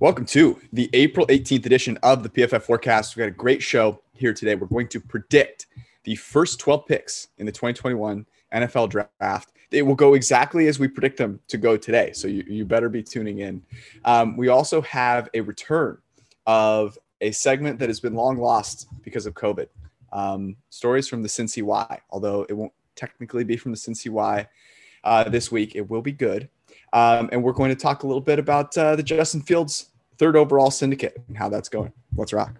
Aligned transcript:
Welcome 0.00 0.24
to 0.28 0.58
the 0.72 0.88
April 0.94 1.26
18th 1.26 1.66
edition 1.66 1.98
of 2.02 2.22
the 2.22 2.30
PFF 2.30 2.62
Forecast. 2.62 3.14
We've 3.14 3.24
got 3.26 3.28
a 3.28 3.32
great 3.32 3.62
show 3.62 4.00
here 4.14 4.32
today. 4.32 4.54
We're 4.54 4.66
going 4.66 4.88
to 4.88 4.98
predict 4.98 5.66
the 6.04 6.14
first 6.16 6.58
12 6.58 6.86
picks 6.86 7.28
in 7.36 7.44
the 7.44 7.52
2021 7.52 8.24
NFL 8.54 8.88
draft. 8.88 9.52
It 9.70 9.82
will 9.82 9.94
go 9.94 10.14
exactly 10.14 10.68
as 10.68 10.78
we 10.78 10.88
predict 10.88 11.18
them 11.18 11.38
to 11.48 11.58
go 11.58 11.76
today. 11.76 12.12
So 12.14 12.28
you, 12.28 12.42
you 12.48 12.64
better 12.64 12.88
be 12.88 13.02
tuning 13.02 13.40
in. 13.40 13.62
Um, 14.06 14.38
we 14.38 14.48
also 14.48 14.80
have 14.80 15.28
a 15.34 15.42
return 15.42 15.98
of 16.46 16.96
a 17.20 17.30
segment 17.30 17.78
that 17.80 17.90
has 17.90 18.00
been 18.00 18.14
long 18.14 18.38
lost 18.38 18.88
because 19.02 19.26
of 19.26 19.34
COVID. 19.34 19.66
Um, 20.14 20.56
stories 20.70 21.08
from 21.08 21.22
the 21.22 21.28
Cincy 21.28 21.62
Y, 21.62 22.00
although 22.08 22.46
it 22.48 22.54
won't 22.54 22.72
technically 22.96 23.44
be 23.44 23.58
from 23.58 23.70
the 23.70 23.76
Cincy 23.76 24.08
Y 24.08 24.48
uh, 25.04 25.28
this 25.28 25.52
week. 25.52 25.76
It 25.76 25.90
will 25.90 26.00
be 26.00 26.12
good. 26.12 26.48
Um, 26.92 27.28
and 27.32 27.42
we're 27.42 27.52
going 27.52 27.70
to 27.70 27.76
talk 27.76 28.02
a 28.02 28.06
little 28.06 28.20
bit 28.20 28.38
about 28.38 28.76
uh, 28.76 28.96
the 28.96 29.02
Justin 29.02 29.42
Fields 29.42 29.89
third 30.20 30.36
overall 30.36 30.70
syndicate 30.70 31.16
and 31.28 31.38
how 31.38 31.48
that's 31.48 31.70
going. 31.70 31.94
Let's 32.14 32.34
rock. 32.34 32.54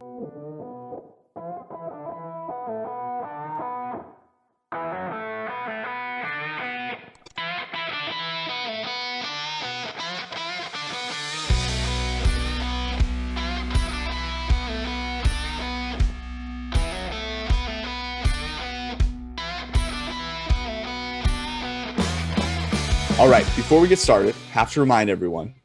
All 23.19 23.29
right, 23.29 23.45
before 23.55 23.83
we 23.83 23.89
get 23.89 23.99
started, 23.99 24.35
have 24.53 24.73
to 24.73 24.81
remind 24.81 25.11
everyone 25.11 25.60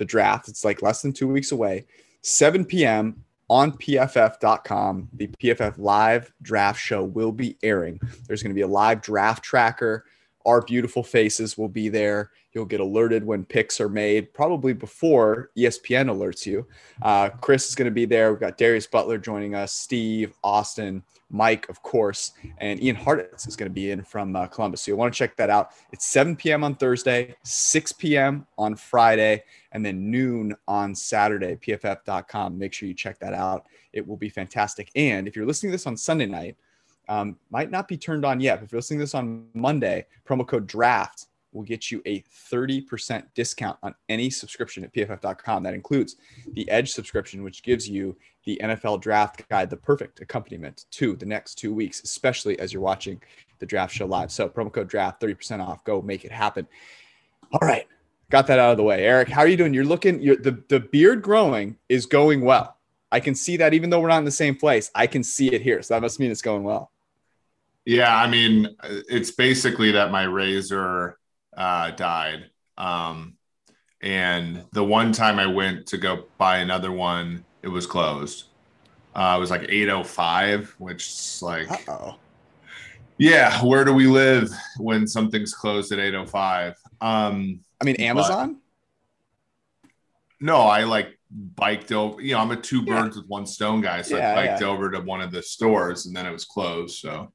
the 0.00 0.04
draft. 0.04 0.48
It's 0.48 0.64
like 0.64 0.82
less 0.82 1.02
than 1.02 1.12
two 1.12 1.28
weeks 1.28 1.52
away. 1.52 1.86
7 2.22 2.64
p.m. 2.64 3.22
on 3.48 3.70
pff.com. 3.72 5.08
The 5.12 5.28
PFF 5.28 5.74
live 5.78 6.32
draft 6.42 6.80
show 6.80 7.04
will 7.04 7.30
be 7.30 7.56
airing. 7.62 8.00
There's 8.26 8.42
going 8.42 8.50
to 8.50 8.58
be 8.58 8.62
a 8.62 8.66
live 8.66 9.00
draft 9.00 9.44
tracker. 9.44 10.04
Our 10.46 10.62
beautiful 10.62 11.04
faces 11.04 11.56
will 11.56 11.68
be 11.68 11.88
there. 11.88 12.30
You'll 12.52 12.64
get 12.64 12.80
alerted 12.80 13.24
when 13.24 13.44
picks 13.44 13.80
are 13.80 13.90
made, 13.90 14.32
probably 14.34 14.72
before 14.72 15.50
ESPN 15.56 16.10
alerts 16.10 16.46
you. 16.46 16.66
Uh, 17.02 17.28
Chris 17.28 17.68
is 17.68 17.74
going 17.74 17.86
to 17.86 17.92
be 17.92 18.06
there. 18.06 18.32
We've 18.32 18.40
got 18.40 18.58
Darius 18.58 18.86
Butler 18.86 19.18
joining 19.18 19.54
us, 19.54 19.72
Steve, 19.72 20.32
Austin, 20.42 21.04
Mike, 21.30 21.68
of 21.68 21.82
course, 21.82 22.32
and 22.58 22.82
Ian 22.82 22.96
Hartitz 22.96 23.46
is 23.46 23.56
going 23.56 23.70
to 23.70 23.74
be 23.74 23.92
in 23.92 24.02
from 24.02 24.34
uh, 24.34 24.46
Columbus. 24.46 24.82
So 24.82 24.90
you 24.90 24.96
want 24.96 25.14
to 25.14 25.18
check 25.18 25.36
that 25.36 25.48
out. 25.48 25.70
It's 25.92 26.06
7 26.06 26.36
p.m. 26.36 26.64
on 26.64 26.74
Thursday, 26.74 27.36
6 27.44 27.92
p.m. 27.92 28.46
on 28.58 28.74
Friday, 28.74 29.44
and 29.72 29.86
then 29.86 30.10
noon 30.10 30.54
on 30.66 30.94
Saturday. 30.94 31.56
PFF.com. 31.56 32.58
Make 32.58 32.72
sure 32.72 32.88
you 32.88 32.94
check 32.94 33.18
that 33.20 33.34
out. 33.34 33.66
It 33.92 34.06
will 34.06 34.16
be 34.16 34.28
fantastic. 34.28 34.90
And 34.96 35.28
if 35.28 35.36
you're 35.36 35.46
listening 35.46 35.70
to 35.70 35.74
this 35.74 35.86
on 35.86 35.96
Sunday 35.96 36.26
night, 36.26 36.56
um, 37.08 37.36
might 37.50 37.70
not 37.70 37.88
be 37.88 37.96
turned 37.96 38.24
on 38.24 38.40
yet. 38.40 38.60
But 38.60 38.66
if 38.66 38.72
you're 38.72 38.78
listening 38.78 39.00
to 39.00 39.04
this 39.04 39.14
on 39.14 39.46
Monday, 39.54 40.06
promo 40.26 40.46
code 40.46 40.66
DRAFT 40.66 41.26
will 41.52 41.62
get 41.62 41.90
you 41.90 42.00
a 42.06 42.22
30% 42.22 43.24
discount 43.34 43.78
on 43.82 43.94
any 44.08 44.30
subscription 44.30 44.84
at 44.84 44.92
pff.com. 44.92 45.62
That 45.62 45.74
includes 45.74 46.16
the 46.52 46.68
Edge 46.70 46.92
subscription, 46.92 47.42
which 47.42 47.62
gives 47.62 47.88
you 47.88 48.16
the 48.44 48.60
NFL 48.62 49.00
draft 49.00 49.48
guide, 49.48 49.70
the 49.70 49.76
perfect 49.76 50.20
accompaniment 50.20 50.86
to 50.92 51.16
the 51.16 51.26
next 51.26 51.56
two 51.56 51.74
weeks, 51.74 52.02
especially 52.02 52.58
as 52.58 52.72
you're 52.72 52.82
watching 52.82 53.20
the 53.58 53.66
draft 53.66 53.94
show 53.94 54.06
live. 54.06 54.32
So 54.32 54.48
promo 54.48 54.72
code 54.72 54.88
draft, 54.88 55.20
30% 55.20 55.66
off. 55.66 55.84
Go 55.84 56.00
make 56.00 56.24
it 56.24 56.32
happen. 56.32 56.66
All 57.52 57.66
right. 57.66 57.86
Got 58.30 58.46
that 58.46 58.58
out 58.58 58.70
of 58.70 58.76
the 58.76 58.84
way. 58.84 59.04
Eric, 59.04 59.28
how 59.28 59.40
are 59.40 59.48
you 59.48 59.56
doing? 59.56 59.74
You're 59.74 59.84
looking, 59.84 60.20
you're, 60.22 60.36
the, 60.36 60.62
the 60.68 60.80
beard 60.80 61.20
growing 61.20 61.76
is 61.88 62.06
going 62.06 62.42
well. 62.42 62.76
I 63.12 63.18
can 63.18 63.34
see 63.34 63.56
that 63.56 63.74
even 63.74 63.90
though 63.90 64.00
we're 64.00 64.08
not 64.08 64.18
in 64.18 64.24
the 64.24 64.30
same 64.30 64.54
place, 64.54 64.90
I 64.94 65.08
can 65.08 65.24
see 65.24 65.52
it 65.52 65.62
here. 65.62 65.82
So 65.82 65.94
that 65.94 66.00
must 66.00 66.20
mean 66.20 66.30
it's 66.30 66.42
going 66.42 66.62
well. 66.62 66.92
Yeah. 67.84 68.16
I 68.16 68.28
mean, 68.28 68.76
it's 68.84 69.32
basically 69.32 69.90
that 69.92 70.12
my 70.12 70.22
razor 70.22 71.18
uh, 71.60 71.90
died. 71.90 72.50
Um, 72.78 73.34
and 74.00 74.64
the 74.72 74.82
one 74.82 75.12
time 75.12 75.38
I 75.38 75.46
went 75.46 75.86
to 75.88 75.98
go 75.98 76.24
buy 76.38 76.58
another 76.58 76.90
one, 76.90 77.44
it 77.62 77.68
was 77.68 77.86
closed. 77.86 78.44
Uh, 79.14 79.34
it 79.36 79.40
was 79.40 79.50
like 79.50 79.66
805, 79.68 80.74
which 80.78 81.06
is 81.06 81.40
like, 81.42 81.70
Uh-oh. 81.70 82.16
yeah, 83.18 83.62
where 83.62 83.84
do 83.84 83.92
we 83.92 84.06
live 84.06 84.48
when 84.78 85.06
something's 85.06 85.52
closed 85.52 85.92
at 85.92 85.98
805? 85.98 86.76
Um, 87.02 87.60
I 87.80 87.84
mean, 87.84 87.96
Amazon? 87.96 88.56
no, 90.40 90.62
I 90.62 90.84
like 90.84 91.18
biked 91.30 91.92
over, 91.92 92.22
you 92.22 92.32
know, 92.32 92.40
I'm 92.40 92.52
a 92.52 92.56
two 92.56 92.82
birds 92.86 93.16
yeah. 93.16 93.20
with 93.20 93.28
one 93.28 93.44
stone 93.44 93.82
guy. 93.82 94.00
So 94.00 94.16
yeah, 94.16 94.32
I 94.32 94.46
biked 94.46 94.62
yeah. 94.62 94.68
over 94.68 94.90
to 94.90 95.00
one 95.00 95.20
of 95.20 95.30
the 95.30 95.42
stores 95.42 96.06
and 96.06 96.16
then 96.16 96.24
it 96.24 96.32
was 96.32 96.46
closed. 96.46 96.98
So 97.00 97.32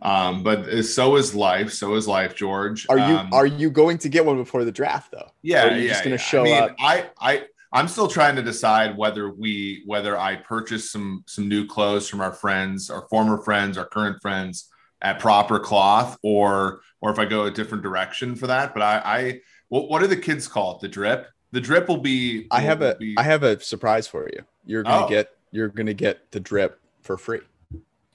um, 0.00 0.42
but 0.42 0.82
so 0.84 1.16
is 1.16 1.34
life. 1.34 1.72
So 1.72 1.94
is 1.94 2.06
life, 2.06 2.34
George. 2.34 2.86
Are 2.88 2.98
you 2.98 3.16
um, 3.16 3.32
are 3.32 3.46
you 3.46 3.70
going 3.70 3.98
to 3.98 4.08
get 4.08 4.24
one 4.24 4.36
before 4.36 4.64
the 4.64 4.72
draft 4.72 5.12
though? 5.12 5.30
Yeah, 5.42 5.64
or 5.64 5.70
are 5.70 5.76
you 5.76 5.84
yeah, 5.84 5.88
just 5.88 6.04
going 6.04 6.16
to 6.16 6.22
yeah. 6.22 6.28
show 6.28 6.40
I 6.40 6.44
mean, 6.44 6.62
up? 6.62 6.76
I 6.78 7.10
I 7.20 7.42
I'm 7.72 7.88
still 7.88 8.08
trying 8.08 8.36
to 8.36 8.42
decide 8.42 8.96
whether 8.96 9.30
we 9.30 9.82
whether 9.86 10.18
I 10.18 10.36
purchase 10.36 10.90
some 10.90 11.24
some 11.26 11.48
new 11.48 11.66
clothes 11.66 12.08
from 12.08 12.20
our 12.20 12.32
friends, 12.32 12.90
our 12.90 13.06
former 13.08 13.38
friends, 13.38 13.78
our 13.78 13.86
current 13.86 14.20
friends 14.20 14.70
at 15.00 15.18
proper 15.18 15.58
cloth, 15.58 16.18
or 16.22 16.80
or 17.00 17.10
if 17.10 17.18
I 17.18 17.24
go 17.24 17.44
a 17.44 17.50
different 17.50 17.82
direction 17.82 18.34
for 18.34 18.48
that. 18.48 18.74
But 18.74 18.82
I 18.82 19.02
I 19.04 19.40
what, 19.68 19.88
what 19.88 20.00
do 20.00 20.06
the 20.06 20.16
kids 20.16 20.46
call 20.46 20.76
it? 20.76 20.80
The 20.80 20.88
drip. 20.88 21.28
The 21.52 21.60
drip 21.60 21.88
will 21.88 21.96
be. 21.96 22.46
I 22.50 22.60
have 22.60 22.82
a 22.82 22.96
be, 22.96 23.14
I 23.16 23.22
have 23.22 23.42
a 23.42 23.58
surprise 23.60 24.06
for 24.06 24.28
you. 24.28 24.44
You're 24.66 24.82
gonna 24.82 25.06
oh. 25.06 25.08
get 25.08 25.30
you're 25.52 25.68
gonna 25.68 25.94
get 25.94 26.30
the 26.32 26.40
drip 26.40 26.80
for 27.00 27.16
free. 27.16 27.40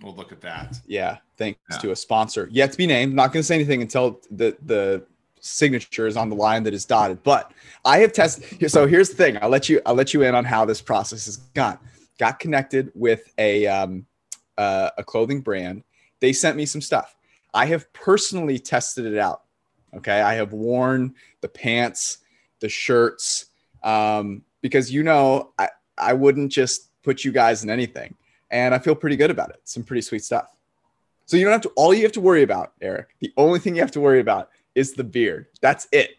Well, 0.01 0.15
look 0.15 0.31
at 0.31 0.41
that. 0.41 0.79
Yeah, 0.87 1.17
thanks 1.37 1.59
yeah. 1.69 1.77
to 1.77 1.91
a 1.91 1.95
sponsor 1.95 2.47
yet 2.51 2.71
to 2.71 2.77
be 2.77 2.87
named. 2.87 3.13
Not 3.13 3.31
going 3.31 3.41
to 3.41 3.43
say 3.43 3.55
anything 3.55 3.81
until 3.81 4.19
the 4.31 4.57
the 4.65 5.05
signature 5.41 6.07
is 6.07 6.17
on 6.17 6.29
the 6.29 6.35
line 6.35 6.63
that 6.63 6.73
is 6.73 6.85
dotted. 6.85 7.21
But 7.23 7.51
I 7.85 7.99
have 7.99 8.13
tested. 8.13 8.71
So 8.71 8.87
here's 8.87 9.09
the 9.09 9.15
thing. 9.15 9.37
I'll 9.41 9.49
let 9.49 9.69
you. 9.69 9.81
I'll 9.85 9.95
let 9.95 10.13
you 10.13 10.23
in 10.23 10.33
on 10.33 10.45
how 10.45 10.65
this 10.65 10.81
process 10.81 11.25
has 11.25 11.37
gone. 11.37 11.77
Got 12.17 12.39
connected 12.39 12.91
with 12.95 13.31
a 13.37 13.67
um, 13.67 14.05
uh, 14.57 14.89
a 14.97 15.03
clothing 15.03 15.41
brand. 15.41 15.83
They 16.19 16.33
sent 16.33 16.57
me 16.57 16.65
some 16.65 16.81
stuff. 16.81 17.15
I 17.53 17.65
have 17.65 17.91
personally 17.93 18.59
tested 18.59 19.05
it 19.05 19.17
out. 19.17 19.43
Okay, 19.95 20.21
I 20.21 20.35
have 20.35 20.53
worn 20.53 21.15
the 21.41 21.49
pants, 21.49 22.19
the 22.59 22.69
shirts, 22.69 23.47
um, 23.83 24.43
because 24.61 24.91
you 24.91 25.03
know 25.03 25.51
I 25.59 25.69
I 25.97 26.13
wouldn't 26.13 26.51
just 26.51 26.89
put 27.03 27.23
you 27.23 27.31
guys 27.31 27.63
in 27.63 27.69
anything 27.69 28.15
and 28.51 28.75
I 28.75 28.79
feel 28.79 28.93
pretty 28.93 29.15
good 29.15 29.31
about 29.31 29.49
it. 29.49 29.61
Some 29.63 29.83
pretty 29.83 30.01
sweet 30.01 30.23
stuff. 30.23 30.47
So 31.25 31.37
you 31.37 31.45
don't 31.45 31.53
have 31.53 31.61
to. 31.61 31.69
All 31.69 31.93
you 31.93 32.03
have 32.03 32.11
to 32.13 32.21
worry 32.21 32.43
about, 32.43 32.73
Eric. 32.81 33.15
The 33.19 33.33
only 33.37 33.59
thing 33.59 33.75
you 33.75 33.81
have 33.81 33.91
to 33.91 34.01
worry 34.01 34.19
about 34.19 34.49
is 34.75 34.93
the 34.93 35.03
beard. 35.03 35.47
That's 35.61 35.87
it. 35.91 36.11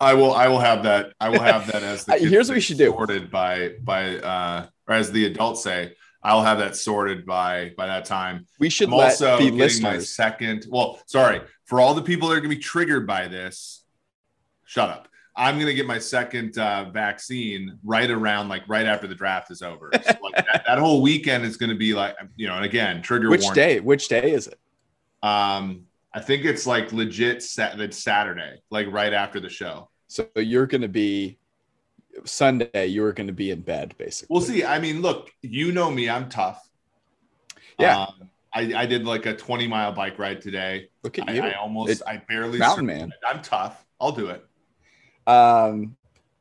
I 0.00 0.14
will. 0.14 0.32
I 0.32 0.48
will 0.48 0.58
have 0.58 0.82
that. 0.84 1.12
I 1.20 1.28
will 1.28 1.40
have 1.40 1.70
that 1.70 1.82
as 1.82 2.04
the. 2.06 2.16
Here's 2.16 2.48
what 2.48 2.54
we 2.54 2.60
should 2.60 2.78
do. 2.78 2.90
Sorted 2.90 3.30
by 3.30 3.74
by 3.82 4.16
uh, 4.16 4.66
or 4.88 4.94
as 4.94 5.12
the 5.12 5.26
adults 5.26 5.62
say, 5.62 5.92
I'll 6.22 6.42
have 6.42 6.58
that 6.58 6.76
sorted 6.76 7.26
by 7.26 7.74
by 7.76 7.86
that 7.86 8.06
time. 8.06 8.46
We 8.58 8.70
should 8.70 8.88
I'm 8.88 8.94
also 8.94 9.38
the 9.38 9.50
listeners. 9.50 9.82
my 9.82 9.98
second. 9.98 10.66
Well, 10.70 10.98
sorry 11.06 11.42
for 11.70 11.80
all 11.80 11.94
the 11.94 12.02
people 12.02 12.28
that 12.28 12.34
are 12.34 12.40
going 12.40 12.50
to 12.50 12.56
be 12.56 12.62
triggered 12.62 13.06
by 13.06 13.28
this. 13.28 13.84
Shut 14.64 14.88
up. 14.88 15.08
I'm 15.40 15.58
gonna 15.58 15.72
get 15.72 15.86
my 15.86 15.98
second 15.98 16.58
uh, 16.58 16.90
vaccine 16.90 17.78
right 17.82 18.10
around 18.10 18.50
like 18.50 18.62
right 18.68 18.84
after 18.84 19.06
the 19.06 19.14
draft 19.14 19.50
is 19.50 19.62
over. 19.62 19.90
So, 19.94 20.14
like 20.22 20.34
that, 20.34 20.64
that, 20.66 20.78
whole 20.78 21.00
weekend 21.00 21.44
is 21.46 21.56
gonna 21.56 21.74
be 21.74 21.94
like 21.94 22.14
you 22.36 22.46
know, 22.46 22.56
and 22.56 22.64
again, 22.66 23.00
trigger. 23.00 23.30
Which 23.30 23.44
warning. 23.44 23.54
day? 23.54 23.80
Which 23.80 24.08
day 24.08 24.32
is 24.32 24.48
it? 24.48 24.58
Um, 25.22 25.86
I 26.12 26.20
think 26.20 26.44
it's 26.44 26.66
like 26.66 26.92
legit. 26.92 27.42
Sat- 27.42 27.80
it's 27.80 27.96
Saturday, 27.96 28.60
like 28.68 28.88
right 28.92 29.14
after 29.14 29.40
the 29.40 29.48
show. 29.48 29.88
So 30.08 30.28
you're 30.36 30.66
gonna 30.66 30.88
be 30.88 31.38
Sunday. 32.24 32.88
You're 32.88 33.14
gonna 33.14 33.32
be 33.32 33.50
in 33.50 33.62
bed, 33.62 33.94
basically. 33.96 34.34
We'll 34.34 34.42
see. 34.42 34.62
I 34.62 34.78
mean, 34.78 35.00
look, 35.00 35.30
you 35.40 35.72
know 35.72 35.90
me. 35.90 36.10
I'm 36.10 36.28
tough. 36.28 36.68
Yeah. 37.78 38.02
Um, 38.02 38.28
I, 38.52 38.74
I 38.74 38.84
did 38.84 39.06
like 39.06 39.24
a 39.24 39.34
20 39.34 39.68
mile 39.68 39.92
bike 39.92 40.18
ride 40.18 40.42
today. 40.42 40.90
Look 41.02 41.18
at 41.18 41.30
I, 41.30 41.32
you. 41.32 41.42
I 41.42 41.54
almost, 41.54 41.92
It- 41.92 42.02
I 42.06 42.18
barely. 42.28 42.58
Mountain 42.58 42.88
survived. 42.88 43.08
man. 43.08 43.12
I'm 43.26 43.40
tough. 43.40 43.86
I'll 43.98 44.12
do 44.12 44.26
it. 44.26 44.44
Um, 45.26 45.96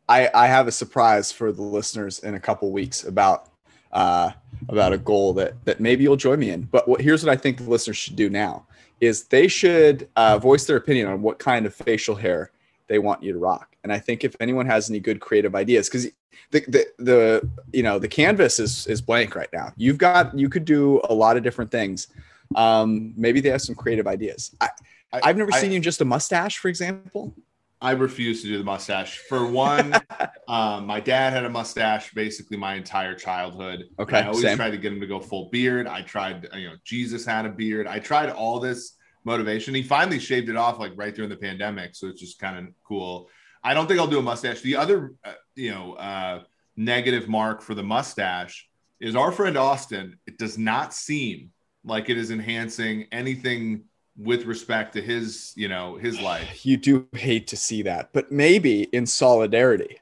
I 0.07 0.29
I 0.33 0.47
have 0.47 0.67
a 0.67 0.71
surprise 0.71 1.31
for 1.31 1.51
the 1.51 1.61
listeners 1.61 2.19
in 2.19 2.33
a 2.35 2.39
couple 2.39 2.71
weeks 2.71 3.03
about 3.03 3.49
uh 3.91 4.31
about 4.67 4.93
a 4.93 4.97
goal 4.97 5.33
that 5.33 5.53
that 5.65 5.79
maybe 5.79 6.03
you'll 6.03 6.15
join 6.15 6.39
me 6.39 6.49
in. 6.51 6.63
But 6.63 6.87
what, 6.87 7.01
here's 7.01 7.23
what 7.23 7.31
I 7.31 7.35
think 7.39 7.57
the 7.57 7.69
listeners 7.69 7.97
should 7.97 8.15
do 8.15 8.29
now 8.29 8.65
is 8.99 9.23
they 9.25 9.47
should 9.47 10.09
uh, 10.17 10.37
voice 10.37 10.65
their 10.65 10.75
opinion 10.77 11.07
on 11.07 11.21
what 11.21 11.39
kind 11.39 11.65
of 11.65 11.73
facial 11.73 12.15
hair 12.15 12.51
they 12.87 12.99
want 12.99 13.23
you 13.23 13.31
to 13.31 13.39
rock. 13.39 13.75
And 13.83 13.93
I 13.93 13.99
think 13.99 14.25
if 14.25 14.35
anyone 14.41 14.65
has 14.65 14.89
any 14.89 14.99
good 14.99 15.21
creative 15.21 15.55
ideas, 15.55 15.87
because 15.87 16.07
the, 16.51 16.59
the 16.67 16.85
the 16.97 17.49
you 17.71 17.83
know 17.83 17.99
the 17.99 18.07
canvas 18.07 18.59
is 18.59 18.87
is 18.87 19.01
blank 19.01 19.35
right 19.35 19.47
now. 19.53 19.71
You've 19.77 19.97
got 19.97 20.37
you 20.37 20.49
could 20.49 20.65
do 20.65 20.99
a 21.09 21.13
lot 21.13 21.37
of 21.37 21.43
different 21.43 21.71
things. 21.71 22.07
Um, 22.55 23.13
maybe 23.15 23.39
they 23.41 23.49
have 23.49 23.61
some 23.61 23.75
creative 23.75 24.07
ideas. 24.07 24.55
I, 24.59 24.69
I- 25.13 25.21
I've 25.23 25.37
never 25.37 25.53
I- 25.53 25.59
seen 25.61 25.71
you 25.71 25.77
in 25.77 25.83
just 25.83 26.01
a 26.01 26.05
mustache, 26.05 26.57
for 26.57 26.67
example. 26.67 27.33
I 27.81 27.91
refuse 27.91 28.41
to 28.41 28.47
do 28.47 28.57
the 28.57 28.63
mustache. 28.63 29.19
For 29.29 29.45
one, 29.45 29.93
um, 30.47 30.85
my 30.85 30.99
dad 30.99 31.31
had 31.31 31.45
a 31.45 31.49
mustache 31.49 32.13
basically 32.13 32.57
my 32.57 32.75
entire 32.75 33.15
childhood. 33.15 33.85
Okay, 33.99 34.19
I 34.19 34.27
always 34.27 34.41
same. 34.41 34.57
tried 34.57 34.71
to 34.71 34.77
get 34.77 34.91
him 34.91 34.99
to 34.99 35.07
go 35.07 35.19
full 35.19 35.49
beard. 35.49 35.87
I 35.87 36.01
tried, 36.01 36.47
you 36.53 36.69
know, 36.69 36.75
Jesus 36.83 37.25
had 37.25 37.45
a 37.45 37.49
beard. 37.49 37.87
I 37.87 37.99
tried 37.99 38.29
all 38.29 38.59
this 38.59 38.97
motivation. 39.23 39.73
He 39.73 39.83
finally 39.83 40.19
shaved 40.19 40.49
it 40.49 40.57
off 40.57 40.79
like 40.79 40.91
right 40.95 41.15
during 41.15 41.29
the 41.29 41.37
pandemic, 41.37 41.95
so 41.95 42.07
it's 42.07 42.19
just 42.19 42.39
kind 42.39 42.57
of 42.57 42.73
cool. 42.83 43.29
I 43.63 43.73
don't 43.73 43.87
think 43.87 43.99
I'll 43.99 44.07
do 44.07 44.19
a 44.19 44.23
mustache. 44.23 44.61
The 44.61 44.75
other, 44.75 45.13
uh, 45.23 45.33
you 45.55 45.71
know, 45.71 45.93
uh, 45.93 46.43
negative 46.75 47.27
mark 47.27 47.61
for 47.61 47.75
the 47.75 47.83
mustache 47.83 48.67
is 48.99 49.15
our 49.15 49.31
friend 49.31 49.57
Austin. 49.57 50.17
It 50.27 50.37
does 50.37 50.57
not 50.57 50.93
seem 50.93 51.51
like 51.83 52.09
it 52.09 52.17
is 52.17 52.31
enhancing 52.31 53.07
anything 53.11 53.83
with 54.19 54.43
respect 54.45 54.93
to 54.93 55.01
his, 55.01 55.53
you 55.55 55.67
know, 55.69 55.95
his 55.95 56.19
life. 56.19 56.65
you 56.65 56.75
do 56.77 57.07
hate 57.13 57.47
to 57.47 57.55
see 57.57 57.81
that, 57.83 58.09
but 58.13 58.31
maybe 58.31 58.83
in 58.91 59.05
solidarity, 59.05 59.99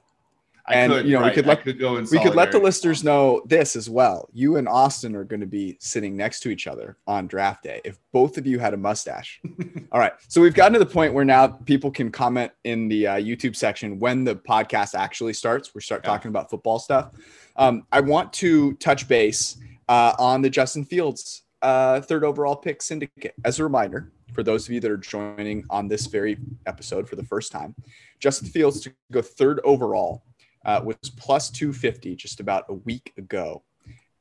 I 0.70 0.74
And, 0.74 0.92
could, 0.92 1.06
you 1.06 1.18
know, 1.18 1.24
we 1.24 1.32
could 1.32 1.46
let- 1.46 1.64
could 1.64 1.80
we 2.12 2.20
could 2.20 2.36
let 2.36 2.52
the 2.52 2.60
listeners 2.60 3.02
know 3.02 3.42
this 3.46 3.78
as 3.78 3.90
well. 3.90 4.28
You 4.34 4.58
and 4.58 4.68
Austin 4.68 5.16
are 5.16 5.24
going 5.24 5.40
to 5.40 5.46
be 5.46 5.78
sitting 5.80 6.18
next 6.18 6.42
to 6.42 6.50
each 6.50 6.68
other 6.68 6.98
on 7.08 7.28
draft 7.28 7.64
day 7.64 7.80
if 7.86 7.98
both 8.12 8.38
of 8.38 8.46
you 8.46 8.60
had 8.60 8.74
a 8.74 8.78
mustache. 8.78 9.40
All 9.94 10.00
right. 10.00 10.12
So 10.28 10.42
we've 10.42 10.54
gotten 10.54 10.74
to 10.74 10.80
the 10.80 10.86
point 10.86 11.14
where 11.14 11.24
now 11.24 11.48
people 11.48 11.90
can 11.90 12.12
comment 12.12 12.52
in 12.66 12.90
the 12.90 13.08
uh, 13.08 13.16
YouTube 13.16 13.56
section 13.56 13.98
when 13.98 14.26
the 14.26 14.36
podcast 14.36 14.94
actually 14.94 15.34
starts. 15.34 15.74
We 15.74 15.80
start 15.80 16.02
Yeah. 16.04 16.10
talking 16.10 16.30
about 16.30 16.50
football 16.50 16.80
stuff. 16.80 17.12
Um, 17.56 17.86
I 17.94 18.02
want 18.02 18.34
to 18.34 18.74
touch 18.74 19.08
base 19.08 19.56
uh, 19.88 20.16
on 20.20 20.42
the 20.42 20.50
Justin 20.50 20.84
Fields 20.84 21.44
uh, 21.62 22.02
third 22.02 22.24
overall 22.24 22.56
pick 22.56 22.82
syndicate. 22.82 23.34
As 23.44 23.60
a 23.60 23.64
reminder, 23.64 24.12
for 24.34 24.44
those 24.44 24.68
of 24.68 24.74
you 24.74 24.80
that 24.80 24.92
are 24.92 24.98
joining 24.98 25.66
on 25.70 25.88
this 25.88 26.08
very 26.08 26.38
episode 26.66 27.08
for 27.08 27.16
the 27.16 27.24
first 27.24 27.52
time, 27.52 27.76
Justin 28.20 28.50
Fields 28.50 28.82
to 28.82 28.94
go 29.12 29.22
third 29.22 29.60
overall 29.64 30.24
uh, 30.66 30.82
was 30.84 30.98
plus 31.18 31.50
250 31.50 32.16
just 32.16 32.40
about 32.40 32.66
a 32.70 32.74
week 32.74 33.14
ago. 33.18 33.64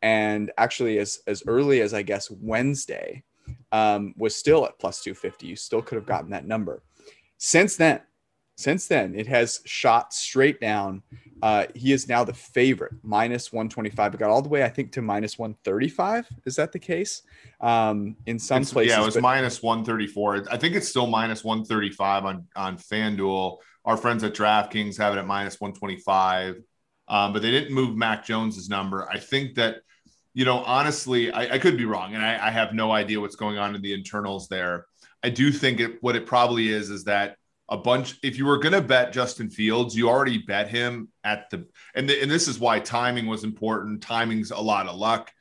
And 0.02 0.52
actually, 0.58 0.98
as, 0.98 1.20
as 1.26 1.42
early 1.46 1.80
as 1.80 1.92
I 1.92 2.02
guess 2.02 2.30
Wednesday, 2.30 3.24
um, 3.72 4.14
was 4.16 4.34
still 4.34 4.64
at 4.64 4.78
plus 4.78 5.02
250. 5.02 5.46
You 5.46 5.56
still 5.56 5.82
could 5.82 5.96
have 5.96 6.06
gotten 6.06 6.30
that 6.30 6.46
number. 6.46 6.82
Since 7.38 7.76
then, 7.76 8.00
since 8.56 8.86
then, 8.88 9.14
it 9.14 9.26
has 9.26 9.60
shot 9.66 10.14
straight 10.14 10.60
down. 10.60 11.02
Uh, 11.42 11.66
he 11.74 11.92
is 11.92 12.08
now 12.08 12.24
the 12.24 12.32
favorite, 12.32 12.94
minus 13.02 13.52
125. 13.52 14.14
It 14.14 14.16
got 14.18 14.30
all 14.30 14.40
the 14.40 14.48
way, 14.48 14.64
I 14.64 14.68
think, 14.70 14.92
to 14.92 15.02
minus 15.02 15.38
135. 15.38 16.26
Is 16.46 16.56
that 16.56 16.72
the 16.72 16.78
case? 16.78 17.22
Um, 17.60 18.16
in 18.24 18.38
some 18.38 18.62
It's- 18.62 18.72
places. 18.72 18.96
yeah, 18.96 19.02
it 19.02 19.04
was 19.04 19.14
but- 19.14 19.22
minus 19.22 19.62
134. 19.62 20.46
I 20.50 20.56
think 20.56 20.74
it's 20.74 20.88
still 20.88 21.06
minus 21.06 21.44
135 21.44 22.24
on, 22.24 22.46
on 22.56 22.78
FanDuel. 22.78 23.58
Our 23.84 23.98
friends 23.98 24.24
at 24.24 24.34
DraftKings 24.34 24.96
have 24.96 25.14
it 25.14 25.18
at 25.18 25.26
minus 25.26 25.60
125. 25.60 26.56
Um, 27.08 27.32
but 27.34 27.42
they 27.42 27.50
didn't 27.50 27.72
move 27.74 27.94
Mac 27.94 28.24
Jones's 28.24 28.68
number. 28.70 29.06
I 29.08 29.18
think 29.20 29.54
that, 29.56 29.76
you 30.32 30.44
know, 30.46 30.58
honestly, 30.64 31.30
I, 31.30 31.54
I 31.54 31.58
could 31.58 31.76
be 31.76 31.84
wrong, 31.84 32.14
and 32.14 32.24
I, 32.24 32.48
I 32.48 32.50
have 32.50 32.72
no 32.72 32.90
idea 32.90 33.20
what's 33.20 33.36
going 33.36 33.58
on 33.58 33.74
in 33.76 33.82
the 33.82 33.92
internals 33.92 34.48
there. 34.48 34.86
I 35.22 35.28
do 35.30 35.52
think 35.52 35.78
it 35.80 36.02
what 36.02 36.16
it 36.16 36.26
probably 36.26 36.68
is 36.68 36.90
is 36.90 37.04
that 37.04 37.36
a 37.68 37.76
bunch. 37.76 38.18
If 38.22 38.38
you 38.38 38.46
were 38.46 38.58
going 38.58 38.72
to 38.72 38.80
bet 38.82 39.12
Justin 39.12 39.50
Fields, 39.50 39.96
you 39.96 40.08
already 40.08 40.38
bet 40.38 40.68
him 40.68 41.08
at 41.24 41.50
the 41.50 41.66
and 41.94 42.08
the, 42.08 42.20
and 42.22 42.30
this 42.30 42.48
is 42.48 42.58
why 42.58 42.80
timing 42.80 43.26
was 43.26 43.44
important. 43.44 44.02
Timing's 44.02 44.50
a 44.50 44.58
lot 44.60 44.86
of 44.86 44.96
luck. 44.96 45.32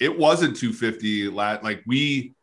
It 0.00 0.16
wasn't 0.16 0.56
250. 0.56 1.28
la- 1.28 1.58
Like 1.62 1.82
we, 1.86 2.34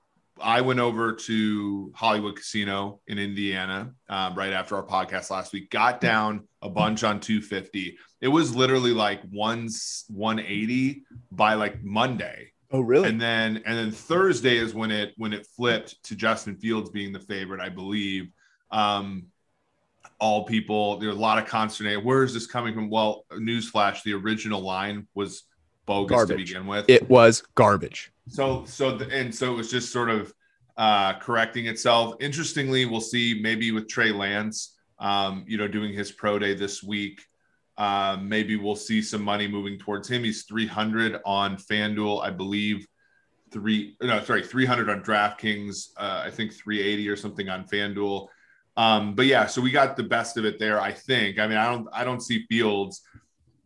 I 0.41 0.61
went 0.61 0.79
over 0.79 1.13
to 1.13 1.91
Hollywood 1.95 2.35
Casino 2.35 2.99
in 3.07 3.19
Indiana 3.19 3.93
um, 4.09 4.35
right 4.35 4.51
after 4.51 4.75
our 4.75 4.83
podcast 4.85 5.29
last 5.29 5.53
week. 5.53 5.69
Got 5.69 6.01
down 6.01 6.47
a 6.61 6.69
bunch 6.69 7.03
on 7.03 7.19
250. 7.19 7.97
It 8.21 8.27
was 8.27 8.55
literally 8.55 8.91
like 8.91 9.21
one 9.29 9.69
180 10.09 11.03
by 11.31 11.53
like 11.53 11.83
Monday 11.83 12.53
oh, 12.71 12.81
really? 12.81 13.07
and 13.07 13.21
then 13.21 13.61
and 13.65 13.77
then 13.77 13.91
Thursday 13.91 14.57
is 14.57 14.73
when 14.73 14.91
it 14.91 15.13
when 15.17 15.31
it 15.31 15.47
flipped 15.55 16.03
to 16.05 16.15
Justin 16.15 16.57
Fields 16.57 16.89
being 16.89 17.13
the 17.13 17.19
favorite, 17.19 17.61
I 17.61 17.69
believe. 17.69 18.29
Um, 18.73 19.27
all 20.19 20.45
people, 20.45 20.97
there's 20.97 21.15
a 21.15 21.19
lot 21.19 21.37
of 21.37 21.45
consternation. 21.45 22.03
Where 22.03 22.23
is 22.23 22.33
this 22.33 22.47
coming 22.47 22.73
from? 22.73 22.89
Well, 22.89 23.25
newsflash: 23.31 24.03
the 24.03 24.13
original 24.13 24.61
line 24.61 25.07
was 25.13 25.43
bogus 25.85 26.27
to 26.27 26.35
begin 26.35 26.65
with. 26.67 26.89
it 26.89 27.09
was 27.09 27.43
garbage. 27.55 28.11
So 28.27 28.63
so 28.65 28.97
the, 28.97 29.09
and 29.11 29.33
so 29.33 29.53
it 29.53 29.55
was 29.55 29.69
just 29.69 29.91
sort 29.91 30.09
of 30.09 30.33
uh, 30.77 31.19
correcting 31.19 31.67
itself. 31.67 32.15
Interestingly, 32.19 32.85
we'll 32.85 33.01
see 33.01 33.39
maybe 33.41 33.71
with 33.71 33.87
Trey 33.87 34.11
Lance, 34.11 34.75
um, 34.99 35.45
you 35.47 35.57
know, 35.57 35.67
doing 35.67 35.93
his 35.93 36.11
pro 36.11 36.39
day 36.39 36.53
this 36.53 36.81
week. 36.81 37.21
Uh, 37.77 38.17
maybe 38.21 38.55
we'll 38.55 38.75
see 38.75 39.01
some 39.01 39.23
money 39.23 39.47
moving 39.47 39.79
towards 39.79 40.07
him. 40.07 40.23
He's 40.23 40.43
300 40.43 41.19
on 41.25 41.57
FanDuel, 41.57 42.23
I 42.23 42.29
believe. 42.29 42.87
Three 43.51 43.95
no, 44.01 44.23
sorry, 44.23 44.43
300 44.43 44.89
on 44.89 45.03
DraftKings. 45.03 45.89
Uh, 45.97 46.23
I 46.25 46.31
think 46.31 46.53
380 46.53 47.09
or 47.09 47.15
something 47.15 47.49
on 47.49 47.65
FanDuel. 47.65 48.27
Um, 48.75 49.13
but 49.15 49.25
yeah, 49.25 49.45
so 49.45 49.61
we 49.61 49.71
got 49.71 49.95
the 49.95 50.03
best 50.03 50.37
of 50.37 50.45
it 50.45 50.59
there. 50.59 50.79
I 50.81 50.91
think. 50.91 51.39
I 51.39 51.47
mean, 51.47 51.57
I 51.57 51.65
don't, 51.71 51.87
I 51.93 52.03
don't 52.03 52.21
see 52.21 52.45
Fields 52.49 53.01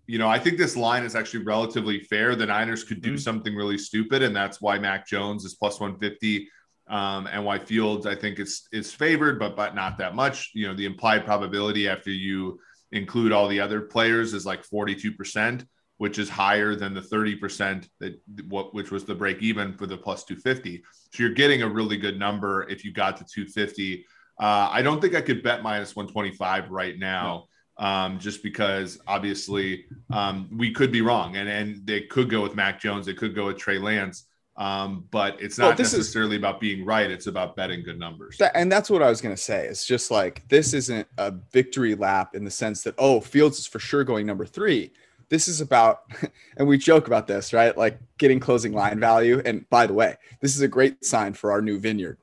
you 0.10 0.18
know, 0.18 0.30
I 0.30 0.40
think 0.40 0.58
this 0.58 0.78
line 0.78 1.04
is 1.04 1.16
actually 1.16 1.44
relatively 1.44 2.00
fair. 2.00 2.34
The 2.34 2.46
Niners 2.46 2.86
could 2.86 3.02
do 3.02 3.16
Mhm. 3.16 3.20
something 3.20 3.54
really 3.54 3.78
stupid, 3.78 4.24
and 4.24 4.34
that's 4.34 4.62
why 4.62 4.80
Mac 4.80 5.06
Jones 5.06 5.44
is 5.44 5.56
plus 5.56 5.82
150, 5.82 6.50
um, 6.88 7.28
and 7.28 7.44
why 7.44 7.60
Fields 7.60 8.06
I 8.06 8.16
think 8.16 8.40
is 8.40 8.70
is 8.72 8.94
favored, 8.94 9.38
but 9.38 9.58
but 9.58 9.76
not 9.76 9.98
that 9.98 10.16
much. 10.16 10.52
You 10.54 10.70
know, 10.70 10.74
the 10.74 10.86
implied 10.86 11.26
probability 11.26 11.90
after 11.90 12.10
you 12.10 12.58
include 12.94 13.34
all 13.34 13.50
the 13.50 13.60
other 13.60 13.82
players 13.82 14.34
is 14.34 14.46
like 14.46 14.64
42 14.64 15.12
percent, 15.12 15.66
which 15.98 16.18
is 16.20 16.30
higher 16.30 16.74
than 16.74 16.94
the 16.94 17.02
30 17.02 17.36
percent 17.36 17.90
that 18.00 18.18
what 18.48 18.74
which 18.74 18.92
was 18.92 19.04
the 19.04 19.14
break 19.14 19.42
even 19.42 19.74
for 19.74 19.88
the 19.88 19.98
plus 19.98 20.24
250. 20.24 20.84
So 21.12 21.24
you're 21.24 21.34
getting 21.34 21.64
a 21.64 21.68
really 21.70 21.98
good 21.98 22.18
number 22.18 22.66
if 22.70 22.86
you 22.86 22.94
got 22.94 23.18
to 23.18 23.26
250. 23.26 24.06
Uh, 24.40 24.70
I 24.72 24.82
don't 24.82 25.02
think 25.02 25.16
I 25.16 25.22
could 25.22 25.42
bet 25.42 25.64
minus 25.64 25.96
125 25.96 26.70
right 26.70 26.98
now 26.98 27.48
um, 27.80 28.20
just 28.20 28.44
because 28.44 29.00
obviously 29.08 29.86
um, 30.12 30.50
we 30.56 30.72
could 30.72 30.92
be 30.92 31.02
wrong, 31.02 31.36
and 31.36 31.48
and 31.48 31.86
they 31.86 32.02
could 32.02 32.30
go 32.30 32.42
with 32.42 32.56
Mac 32.56 32.80
Jones, 32.80 33.06
they 33.06 33.14
could 33.14 33.36
go 33.36 33.48
with 33.48 33.58
Trey 33.58 33.78
Lance, 33.78 34.26
um, 34.56 35.06
but 35.12 35.40
it's 35.42 35.58
Well, 35.58 35.70
not 35.70 35.80
is- 35.80 35.94
necessarily 35.94 36.36
about 36.36 36.60
being 36.60 36.86
right. 36.86 37.10
It's 37.10 37.28
about 37.28 37.56
betting 37.56 37.84
good 37.84 38.00
numbers. 38.00 38.38
That, 38.38 38.52
and 38.56 38.72
that's 38.72 38.90
what 38.90 39.04
I 39.04 39.10
was 39.10 39.22
going 39.22 39.36
to 39.36 39.42
say. 39.42 39.68
It's 39.68 39.86
just 39.86 40.10
like 40.10 40.48
this 40.50 40.74
isn't 40.74 41.08
a 41.18 41.34
victory 41.52 41.96
lap 41.96 42.36
in 42.36 42.44
the 42.44 42.52
sense 42.52 42.82
that 42.84 42.96
oh, 42.98 43.22
Fields 43.22 43.60
is 43.60 43.68
for 43.68 43.80
sure 43.80 44.04
going 44.04 44.26
number 44.26 44.46
three. 44.46 44.92
This 45.30 45.48
is 45.50 45.60
about, 45.60 46.04
and 46.58 46.68
we 46.68 46.78
joke 46.78 47.08
about 47.08 47.28
this, 47.28 47.54
right? 47.54 47.78
Like 47.78 48.00
getting 48.18 48.40
closing 48.40 48.72
line 48.74 49.00
value. 49.00 49.42
And 49.46 49.70
by 49.70 49.86
the 49.86 49.94
way, 49.94 50.16
this 50.42 50.56
is 50.56 50.62
a 50.62 50.68
great 50.70 51.04
sign 51.04 51.34
for 51.34 51.52
our 51.52 51.62
new 51.62 51.80
vineyard, 51.80 52.18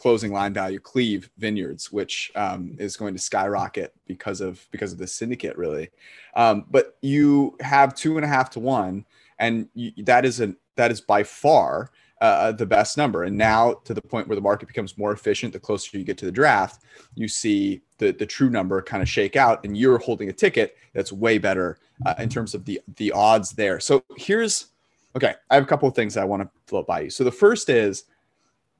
closing 0.00 0.32
line 0.32 0.54
value, 0.54 0.80
Cleve 0.80 1.28
Vineyards, 1.36 1.92
which 1.92 2.32
um, 2.34 2.74
is 2.78 2.96
going 2.96 3.12
to 3.12 3.20
skyrocket 3.20 3.92
because 4.06 4.40
of 4.40 4.66
because 4.70 4.92
of 4.92 4.98
the 4.98 5.06
syndicate, 5.06 5.56
really. 5.58 5.90
Um, 6.34 6.64
but 6.70 6.96
you 7.02 7.56
have 7.60 7.94
two 7.94 8.16
and 8.16 8.24
a 8.24 8.28
half 8.28 8.48
to 8.50 8.60
one, 8.60 9.04
and 9.38 9.68
you, 9.74 9.92
that 10.04 10.24
is 10.24 10.40
a 10.40 10.54
that 10.76 10.90
is 10.90 11.02
by 11.02 11.22
far 11.22 11.90
uh, 12.22 12.52
the 12.52 12.64
best 12.64 12.96
number. 12.96 13.24
And 13.24 13.36
now 13.36 13.74
to 13.84 13.92
the 13.92 14.00
point 14.00 14.26
where 14.26 14.36
the 14.36 14.40
market 14.40 14.68
becomes 14.68 14.96
more 14.96 15.12
efficient, 15.12 15.52
the 15.52 15.60
closer 15.60 15.98
you 15.98 16.04
get 16.04 16.16
to 16.18 16.24
the 16.24 16.32
draft, 16.32 16.82
you 17.14 17.28
see 17.28 17.82
the 17.98 18.12
the 18.12 18.26
true 18.26 18.48
number 18.48 18.80
kind 18.80 19.02
of 19.02 19.08
shake 19.08 19.36
out, 19.36 19.62
and 19.66 19.76
you're 19.76 19.98
holding 19.98 20.30
a 20.30 20.32
ticket 20.32 20.78
that's 20.94 21.12
way 21.12 21.36
better 21.36 21.78
uh, 22.06 22.14
in 22.18 22.30
terms 22.30 22.54
of 22.54 22.64
the 22.64 22.80
the 22.96 23.12
odds 23.12 23.50
there. 23.50 23.78
So 23.78 24.02
here's 24.16 24.68
okay. 25.14 25.34
I 25.50 25.56
have 25.56 25.64
a 25.64 25.66
couple 25.66 25.90
of 25.90 25.94
things 25.94 26.16
I 26.16 26.24
want 26.24 26.42
to 26.42 26.48
float 26.66 26.86
by 26.86 27.00
you. 27.00 27.10
So 27.10 27.22
the 27.22 27.30
first 27.30 27.68
is 27.68 28.04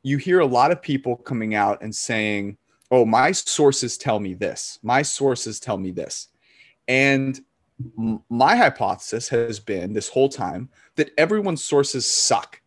you 0.03 0.19
hear 0.19 0.41
a 0.41 0.47
lot 0.47 0.71
of 0.71 0.83
people 0.83 1.17
coming 1.17 1.55
out 1.55 1.83
and 1.83 1.95
saying, 1.95 2.57
"Oh, 2.91 3.05
my 3.05 3.33
sources 3.33 3.99
tell 3.99 4.21
me 4.21 4.35
this. 4.35 4.79
My 4.83 5.03
sources 5.03 5.61
tell 5.61 5.79
me 5.79 5.91
this," 5.91 6.29
and 6.89 7.41
my 8.29 8.57
hypothesis 8.57 9.29
has 9.29 9.59
been 9.59 9.93
this 9.93 10.09
whole 10.09 10.29
time 10.29 10.69
that 10.97 11.11
everyone's 11.17 11.65
sources 11.65 12.07
suck 12.07 12.61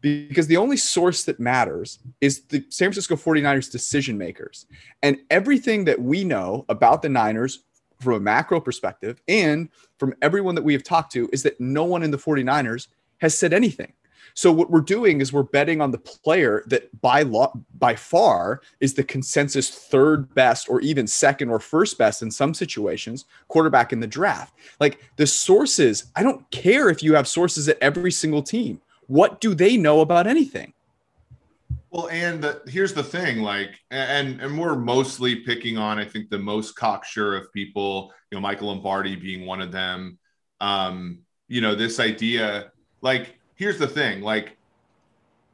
because 0.00 0.46
the 0.48 0.56
only 0.56 0.76
source 0.76 1.24
that 1.24 1.40
matters 1.40 2.00
is 2.20 2.42
the 2.46 2.64
San 2.68 2.86
Francisco 2.86 3.16
49ers 3.16 3.70
decision 3.70 4.18
makers. 4.18 4.66
And 5.02 5.18
everything 5.30 5.84
that 5.86 6.00
we 6.00 6.24
know 6.24 6.64
about 6.68 7.02
the 7.02 7.08
Niners 7.08 7.64
from 8.00 8.14
a 8.14 8.20
macro 8.20 8.60
perspective 8.60 9.22
and 9.28 9.68
from 9.98 10.12
everyone 10.22 10.56
that 10.56 10.64
we 10.64 10.72
have 10.72 10.82
talked 10.82 11.12
to 11.12 11.28
is 11.32 11.44
that 11.44 11.60
no 11.60 11.84
one 11.84 12.02
in 12.02 12.10
the 12.10 12.18
49ers 12.18 12.88
has 13.18 13.38
said 13.38 13.52
anything. 13.52 13.92
So 14.34 14.52
what 14.52 14.70
we're 14.70 14.80
doing 14.80 15.20
is 15.20 15.32
we're 15.32 15.42
betting 15.42 15.80
on 15.80 15.90
the 15.90 15.98
player 15.98 16.64
that 16.68 17.00
by 17.00 17.22
law, 17.22 17.52
by 17.78 17.96
far 17.96 18.62
is 18.80 18.94
the 18.94 19.04
consensus 19.04 19.70
third 19.70 20.34
best 20.34 20.68
or 20.68 20.80
even 20.80 21.06
second 21.06 21.50
or 21.50 21.58
first 21.58 21.98
best 21.98 22.22
in 22.22 22.30
some 22.30 22.54
situations 22.54 23.26
quarterback 23.48 23.92
in 23.92 24.00
the 24.00 24.06
draft. 24.06 24.54
Like 24.80 24.98
the 25.16 25.26
sources, 25.26 26.06
I 26.16 26.22
don't 26.22 26.48
care 26.50 26.88
if 26.88 27.02
you 27.02 27.14
have 27.14 27.28
sources 27.28 27.68
at 27.68 27.78
every 27.80 28.12
single 28.12 28.42
team. 28.42 28.80
What 29.06 29.40
do 29.40 29.54
they 29.54 29.76
know 29.76 30.00
about 30.00 30.26
anything? 30.26 30.72
Well, 31.90 32.08
and 32.08 32.42
the, 32.42 32.62
here's 32.66 32.94
the 32.94 33.02
thing, 33.02 33.42
like, 33.42 33.78
and 33.90 34.40
and 34.40 34.58
we're 34.58 34.76
mostly 34.76 35.36
picking 35.36 35.76
on, 35.76 35.98
I 35.98 36.06
think, 36.06 36.30
the 36.30 36.38
most 36.38 36.74
cocksure 36.74 37.36
of 37.36 37.52
people, 37.52 38.14
you 38.30 38.36
know, 38.36 38.40
Michael 38.40 38.68
Lombardi 38.68 39.14
being 39.14 39.44
one 39.44 39.60
of 39.60 39.72
them. 39.72 40.18
Um, 40.62 41.18
you 41.48 41.60
know, 41.60 41.74
this 41.74 42.00
idea, 42.00 42.72
like, 43.02 43.38
here's 43.62 43.78
the 43.78 43.86
thing, 43.86 44.20
like, 44.20 44.56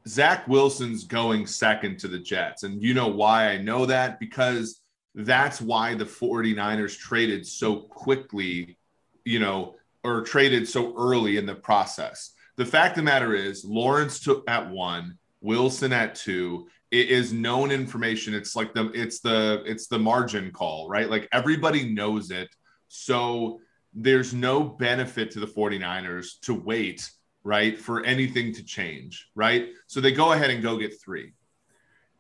Zach 0.07 0.49
Wilson's 0.49 1.05
going 1.05 1.47
second 1.47 1.99
to 2.01 2.09
the 2.09 2.19
Jets, 2.19 2.63
and 2.63 2.83
you 2.83 2.95
know 2.95 3.09
why 3.09 3.49
I 3.51 3.59
know 3.59 3.87
that 3.87 4.19
because 4.19 4.81
that's 5.15 5.61
why 5.61 5.95
the 5.95 6.05
49ers 6.05 6.97
traded 6.99 7.47
so 7.47 7.77
quickly, 7.77 8.79
you 9.25 9.39
know, 9.39 9.75
or 10.05 10.23
traded 10.23 10.67
so 10.67 10.95
early 10.97 11.37
in 11.37 11.45
the 11.45 11.55
process 11.55 12.33
the 12.59 12.67
fact 12.67 12.93
of 12.93 12.97
the 12.97 13.03
matter 13.05 13.35
is 13.35 13.65
Lawrence 13.65 14.19
took 14.19 14.49
at 14.51 14.69
one, 14.69 15.17
Wilson 15.41 15.93
at 15.93 16.17
two. 16.17 16.67
It 16.91 17.09
is 17.09 17.33
known 17.33 17.71
information. 17.71 18.35
It's 18.35 18.57
like 18.57 18.75
the 18.75 18.91
it's 18.93 19.21
the 19.21 19.63
it's 19.65 19.87
the 19.87 19.99
margin 19.99 20.51
call, 20.51 20.89
right? 20.89 21.09
Like 21.09 21.29
everybody 21.33 21.89
knows 21.89 22.33
it. 22.33 22.49
So 22.89 23.61
there's 23.95 24.35
no 24.35 24.65
benefit 24.65 25.31
to 25.33 25.41
the 25.41 25.47
49ers 25.47 26.41
to 26.43 26.55
wait, 26.55 27.09
right, 27.49 27.79
for 27.79 28.05
anything 28.05 28.53
to 28.53 28.63
change, 28.63 29.31
right? 29.35 29.71
So 29.87 30.01
they 30.01 30.13
go 30.13 30.33
ahead 30.33 30.51
and 30.51 30.63
go 30.63 30.77
get 30.77 31.01
three. 31.01 31.33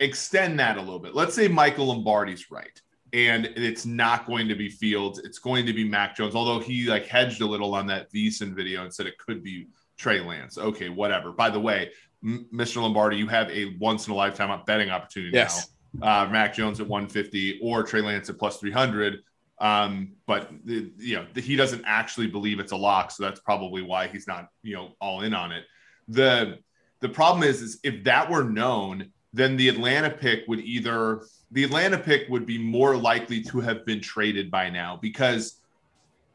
Extend 0.00 0.58
that 0.58 0.78
a 0.78 0.80
little 0.80 0.99
bit. 0.99 1.14
Let's 1.14 1.35
say 1.35 1.49
Michael 1.49 1.87
Lombardi's 1.87 2.50
right 2.50 2.80
and 3.12 3.47
it's 3.56 3.87
not 3.87 4.26
going 4.26 4.49
to 4.49 4.54
be 4.54 4.68
Fields. 4.68 5.18
It's 5.18 5.38
going 5.38 5.66
to 5.66 5.73
be 5.73 5.85
Mac 5.85 6.16
Jones, 6.16 6.35
although 6.35 6.61
he 6.61 6.87
like 6.87 7.06
hedged 7.06 7.40
a 7.40 7.47
little 7.47 7.75
on 7.75 7.87
that 7.87 8.12
VSiN 8.12 8.54
video 8.54 8.82
and 8.82 8.92
said 8.92 9.06
it 9.06 9.18
could 9.18 9.42
be 9.42 9.68
Trey 9.97 10.20
Lance. 10.20 10.58
Okay, 10.58 10.88
whatever. 10.88 11.32
By 11.32 11.50
the 11.50 11.61
way, 11.61 11.90
M- 12.23 12.47
Mr. 12.52 12.82
Lombardi, 12.82 13.16
you 13.16 13.26
have 13.26 13.50
a 13.50 13.76
once 13.78 14.06
in 14.06 14.12
a 14.12 14.16
lifetime 14.16 14.61
betting 14.66 14.90
opportunity 14.90 15.32
yes. 15.35 15.70
now. 15.94 16.25
Uh, 16.25 16.28
Mac 16.28 16.54
Jones 16.54 16.80
at 16.80 16.87
150 16.87 17.61
or 17.62 17.82
Trey 17.82 18.02
Lance 18.02 18.28
at 18.28 18.38
plus 18.38 18.58
300. 18.58 19.20
Um, 19.61 20.12
but 20.27 20.50
the, 20.65 20.91
you 20.99 21.17
know 21.17 21.27
the, 21.35 21.41
he 21.41 21.57
doesn't 21.57 21.83
actually 21.85 22.29
believe 22.29 22.61
it's 22.61 22.73
a 22.73 22.77
lock, 22.77 23.11
so 23.11 23.25
that's 23.25 23.41
probably 23.41 23.83
why 23.83 24.07
he's 24.07 24.27
not 24.27 24.49
you 24.62 24.75
know 24.75 24.93
all 25.00 25.23
in 25.23 25.35
on 25.35 25.53
it. 25.53 25.65
The 26.09 26.59
the 27.00 27.09
problem 27.09 27.43
is, 27.43 27.62
is 27.62 27.81
if 27.83 28.05
that 28.05 28.31
were 28.31 28.45
known, 28.45 29.11
then 29.33 29.57
the 29.57 29.69
Atlanta 29.69 30.11
pick 30.11 30.45
would 30.49 30.61
either 30.61 31.23
the 31.50 31.65
Atlanta 31.65 31.99
pick 31.99 32.29
would 32.29 32.47
be 32.47 32.59
more 32.59 32.97
likely 32.97 33.43
to 33.43 33.61
have 33.61 33.85
been 33.85 34.00
traded 34.00 34.50
by 34.50 34.71
now 34.71 34.99
because 35.00 35.61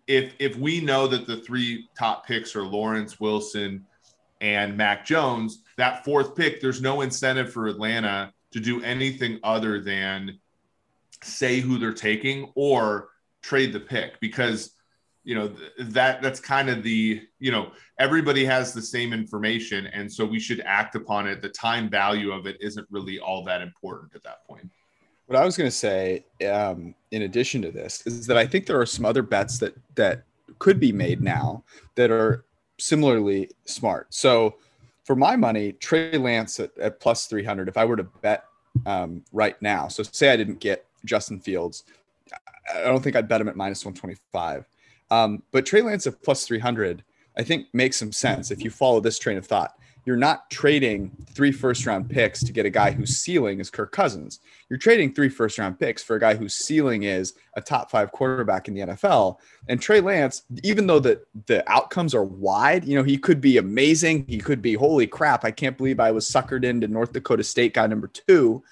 if 0.08 0.34
if 0.39 0.56
we 0.58 0.82
know 0.82 1.08
that 1.08 1.25
the 1.25 1.38
three 1.38 1.88
top 1.98 2.25
picks 2.25 2.56
are 2.56 2.63
Lawrence 2.63 3.20
Wilson 3.20 3.86
and 4.42 4.75
Mac 4.75 5.06
Jones, 5.06 5.63
that 5.77 6.03
fourth 6.03 6.36
pick, 6.36 6.60
there's 6.60 6.82
no 6.82 7.01
incentive 7.01 7.53
for 7.53 7.68
Atlanta 7.68 8.34
to 8.51 8.60
do 8.60 8.84
anything 8.84 9.39
other 9.44 9.80
than 9.80 10.38
say 11.24 11.62
who 11.62 11.77
they're 11.77 11.94
taking 11.94 12.51
or 12.56 13.10
trade 13.43 13.71
the 13.71 13.79
pick 13.79 14.19
because 14.19 14.71
you 15.23 15.35
know 15.35 15.53
that 15.79 16.21
that's 16.21 16.39
kind 16.39 16.69
of 16.69 16.81
the 16.81 17.21
you 17.39 17.51
know 17.51 17.71
everybody 18.00 18.43
has 18.43 18.73
the 18.73 18.81
same 18.81 19.13
information 19.13 19.85
and 19.88 20.12
so 20.12 20.25
we 20.25 20.39
should 20.39 20.62
act 20.65 20.95
upon 20.95 21.27
it 21.27 21.41
the 21.41 21.50
time 21.50 21.89
value 21.89 22.31
of 22.31 22.47
it 22.47 22.57
isn't 22.59 22.88
really 22.89 23.19
all 23.19 23.43
that 23.43 23.62
important 23.62 24.13
at 24.15 24.23
that 24.23 24.45
point 24.47 24.69
what 25.27 25.41
I 25.41 25.45
was 25.45 25.57
going 25.57 25.69
to 25.69 25.75
say, 25.75 26.25
um, 26.47 26.93
in 27.12 27.23
addition 27.23 27.62
to 27.62 27.71
this, 27.71 28.05
is 28.05 28.27
that 28.27 28.38
I 28.38 28.45
think 28.45 28.65
there 28.65 28.79
are 28.79 28.85
some 28.85 29.05
other 29.05 29.21
bets 29.21 29.57
that 29.59 29.73
that 29.95 30.23
could 30.59 30.79
be 30.79 30.91
made 30.91 31.21
now 31.21 31.63
that 31.95 32.12
are 32.12 32.45
similarly 32.77 33.50
smart. 33.65 34.13
So, 34.13 34.55
for 35.05 35.15
my 35.15 35.35
money, 35.35 35.73
Trey 35.73 36.17
Lance 36.17 36.59
at, 36.59 36.77
at 36.77 37.00
plus 37.00 37.27
three 37.27 37.43
hundred. 37.43 37.67
If 37.67 37.77
I 37.77 37.85
were 37.85 37.95
to 37.95 38.03
bet 38.03 38.45
um, 38.85 39.23
right 39.31 39.59
now, 39.62 39.88
so 39.88 40.03
say 40.03 40.31
I 40.31 40.38
didn't 40.38 40.59
get 40.59 40.85
Justin 41.05 41.39
Fields, 41.39 41.83
I 42.74 42.82
don't 42.82 43.03
think 43.03 43.15
I'd 43.15 43.27
bet 43.27 43.41
him 43.41 43.48
at 43.48 43.55
minus 43.55 43.86
one 43.86 43.93
twenty 43.93 44.15
five. 44.32 44.67
Um, 45.12 45.43
but 45.51 45.65
Trey 45.65 45.82
Lance 45.82 46.08
at 46.08 46.22
plus 46.24 46.46
three 46.46 46.60
hundred, 46.60 47.03
I 47.38 47.43
think 47.43 47.67
makes 47.74 47.98
some 47.98 48.12
sense 48.12 48.51
if 48.51 48.63
you 48.63 48.70
follow 48.70 49.00
this 49.00 49.20
train 49.20 49.38
of 49.38 49.46
thought 49.46 49.74
you're 50.05 50.17
not 50.17 50.50
trading 50.50 51.12
three 51.29 51.51
first 51.51 51.86
round 51.86 52.10
picks 52.10 52.43
to 52.43 52.51
get 52.51 52.65
a 52.65 52.70
guy 52.70 52.91
whose 52.91 53.17
ceiling 53.17 53.60
is 53.60 53.70
Kirk 53.70 53.91
Cousins. 53.91 54.39
You're 54.70 54.79
trading 54.79 55.13
three 55.13 55.29
first 55.29 55.58
round 55.58 55.79
picks 55.79 56.03
for 56.03 56.15
a 56.15 56.20
guy 56.20 56.36
whose 56.36 56.55
ceiling 56.55 57.03
is 57.03 57.34
a 57.55 57.62
top 57.62 57.89
five 57.89 58.12
quarterback 58.12 58.67
in 58.67 58.74
the 58.74 58.82
NFL. 58.82 59.38
And 59.70 59.82
Trey 59.82 60.01
Lance, 60.01 60.43
even 60.63 60.88
though 60.88 61.00
the, 61.00 61.22
the 61.46 61.70
outcomes 61.72 62.13
are 62.13 62.25
wide, 62.25 62.86
you 62.86 62.98
know, 62.98 63.03
he 63.03 63.17
could 63.17 63.39
be 63.39 63.58
amazing. 63.58 64.25
He 64.27 64.39
could 64.39 64.62
be, 64.62 64.74
holy 64.74 65.08
crap, 65.08 65.46
I 65.46 65.51
can't 65.51 65.77
believe 65.77 66.00
I 66.00 66.12
was 66.12 66.29
suckered 66.29 66.65
into 66.65 66.88
North 66.88 67.13
Dakota 67.13 67.43
State 67.43 67.74
guy 67.74 67.88
number 67.88 68.08
two. 68.08 68.63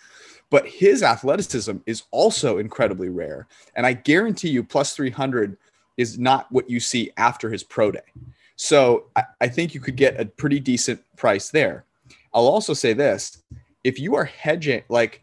But 0.51 0.67
his 0.67 1.01
athleticism 1.01 1.77
is 1.88 2.03
also 2.12 2.60
incredibly 2.60 3.10
rare. 3.10 3.48
And 3.75 3.86
I 3.88 3.93
guarantee 3.93 4.50
you, 4.50 4.63
plus 4.63 4.96
300 4.96 5.58
is 5.98 6.20
not 6.20 6.51
what 6.51 6.70
you 6.70 6.79
see 6.79 7.12
after 7.17 7.50
his 7.50 7.63
pro 7.63 7.91
day. 7.91 8.00
So 8.55 9.05
I, 9.15 9.24
I 9.41 9.48
think 9.48 9.74
you 9.74 9.79
could 9.79 9.96
get 9.96 10.20
a 10.20 10.25
pretty 10.25 10.60
decent 10.60 11.01
price 11.15 11.50
there. 11.50 11.86
I'll 12.34 12.48
also 12.48 12.74
say 12.75 12.93
this 12.93 13.41
if 13.84 14.00
you 14.00 14.15
are 14.15 14.25
hedging, 14.25 14.84
like 14.89 15.22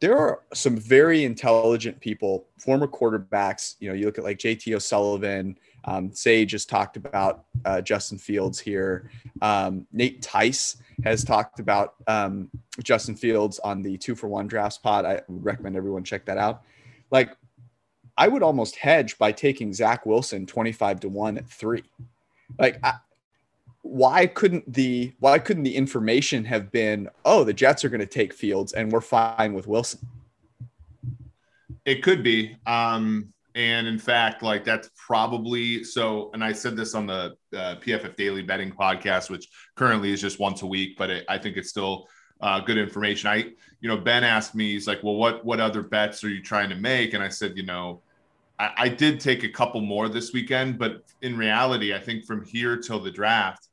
there 0.00 0.18
are 0.18 0.40
some 0.52 0.76
very 0.76 1.24
intelligent 1.24 2.00
people, 2.00 2.46
former 2.58 2.86
quarterbacks. 2.86 3.76
You 3.78 3.88
know, 3.88 3.94
you 3.94 4.06
look 4.06 4.18
at 4.18 4.24
like 4.24 4.38
JT 4.38 4.74
O'Sullivan, 4.74 5.56
um, 5.84 6.12
Say 6.12 6.44
just 6.44 6.68
talked 6.68 6.96
about 6.96 7.44
uh, 7.64 7.80
Justin 7.80 8.18
Fields 8.18 8.58
here. 8.58 9.10
Um, 9.42 9.86
Nate 9.92 10.22
Tice 10.22 10.76
has 11.04 11.24
talked 11.24 11.60
about 11.60 11.94
um, 12.06 12.50
Justin 12.82 13.16
Fields 13.16 13.58
on 13.58 13.82
the 13.82 13.96
two 13.98 14.14
for 14.14 14.28
one 14.28 14.46
drafts 14.46 14.78
pod. 14.78 15.04
I 15.04 15.22
recommend 15.28 15.76
everyone 15.76 16.04
check 16.04 16.24
that 16.26 16.38
out. 16.38 16.62
Like, 17.10 17.36
I 18.16 18.28
would 18.28 18.42
almost 18.42 18.76
hedge 18.76 19.18
by 19.18 19.32
taking 19.32 19.72
Zach 19.72 20.06
Wilson 20.06 20.46
25 20.46 21.00
to 21.00 21.08
1 21.08 21.38
at 21.38 21.48
three. 21.48 21.82
Like, 22.58 22.78
I, 22.82 22.94
why 23.82 24.26
couldn't 24.26 24.72
the 24.72 25.12
why 25.18 25.38
couldn't 25.38 25.64
the 25.64 25.76
information 25.76 26.44
have 26.46 26.72
been, 26.72 27.08
oh, 27.24 27.44
the 27.44 27.52
Jets 27.52 27.84
are 27.84 27.88
going 27.88 28.00
to 28.00 28.06
take 28.06 28.32
Fields 28.32 28.72
and 28.72 28.90
we're 28.90 29.00
fine 29.00 29.52
with 29.52 29.66
Wilson? 29.66 30.00
It 31.84 32.02
could 32.02 32.22
be. 32.22 32.56
Um, 32.66 33.34
and 33.54 33.86
in 33.86 33.98
fact, 33.98 34.42
like 34.42 34.64
that's 34.64 34.90
probably 34.96 35.84
so. 35.84 36.30
And 36.34 36.42
I 36.42 36.52
said 36.52 36.76
this 36.76 36.94
on 36.94 37.06
the 37.06 37.36
uh, 37.54 37.76
PFF 37.76 38.16
Daily 38.16 38.42
Betting 38.42 38.72
podcast, 38.72 39.30
which 39.30 39.48
currently 39.76 40.12
is 40.12 40.20
just 40.20 40.40
once 40.40 40.62
a 40.62 40.66
week, 40.66 40.96
but 40.98 41.10
it, 41.10 41.24
I 41.28 41.38
think 41.38 41.56
it's 41.56 41.68
still 41.68 42.08
uh, 42.40 42.60
good 42.60 42.78
information. 42.78 43.28
I, 43.28 43.36
you 43.80 43.88
know, 43.88 43.96
Ben 43.96 44.24
asked 44.24 44.54
me, 44.54 44.72
he's 44.72 44.88
like, 44.88 45.02
well, 45.02 45.14
what 45.14 45.44
what 45.44 45.60
other 45.60 45.82
bets 45.82 46.24
are 46.24 46.28
you 46.28 46.42
trying 46.42 46.68
to 46.70 46.74
make? 46.74 47.14
And 47.14 47.22
I 47.22 47.28
said, 47.28 47.56
you 47.56 47.64
know, 47.64 48.02
I, 48.58 48.72
I 48.76 48.88
did 48.88 49.20
take 49.20 49.44
a 49.44 49.48
couple 49.48 49.80
more 49.80 50.08
this 50.08 50.32
weekend, 50.32 50.78
but 50.78 51.04
in 51.22 51.36
reality, 51.36 51.94
I 51.94 52.00
think 52.00 52.24
from 52.24 52.44
here 52.44 52.76
till 52.76 52.98
the 52.98 53.10
draft, 53.10 53.68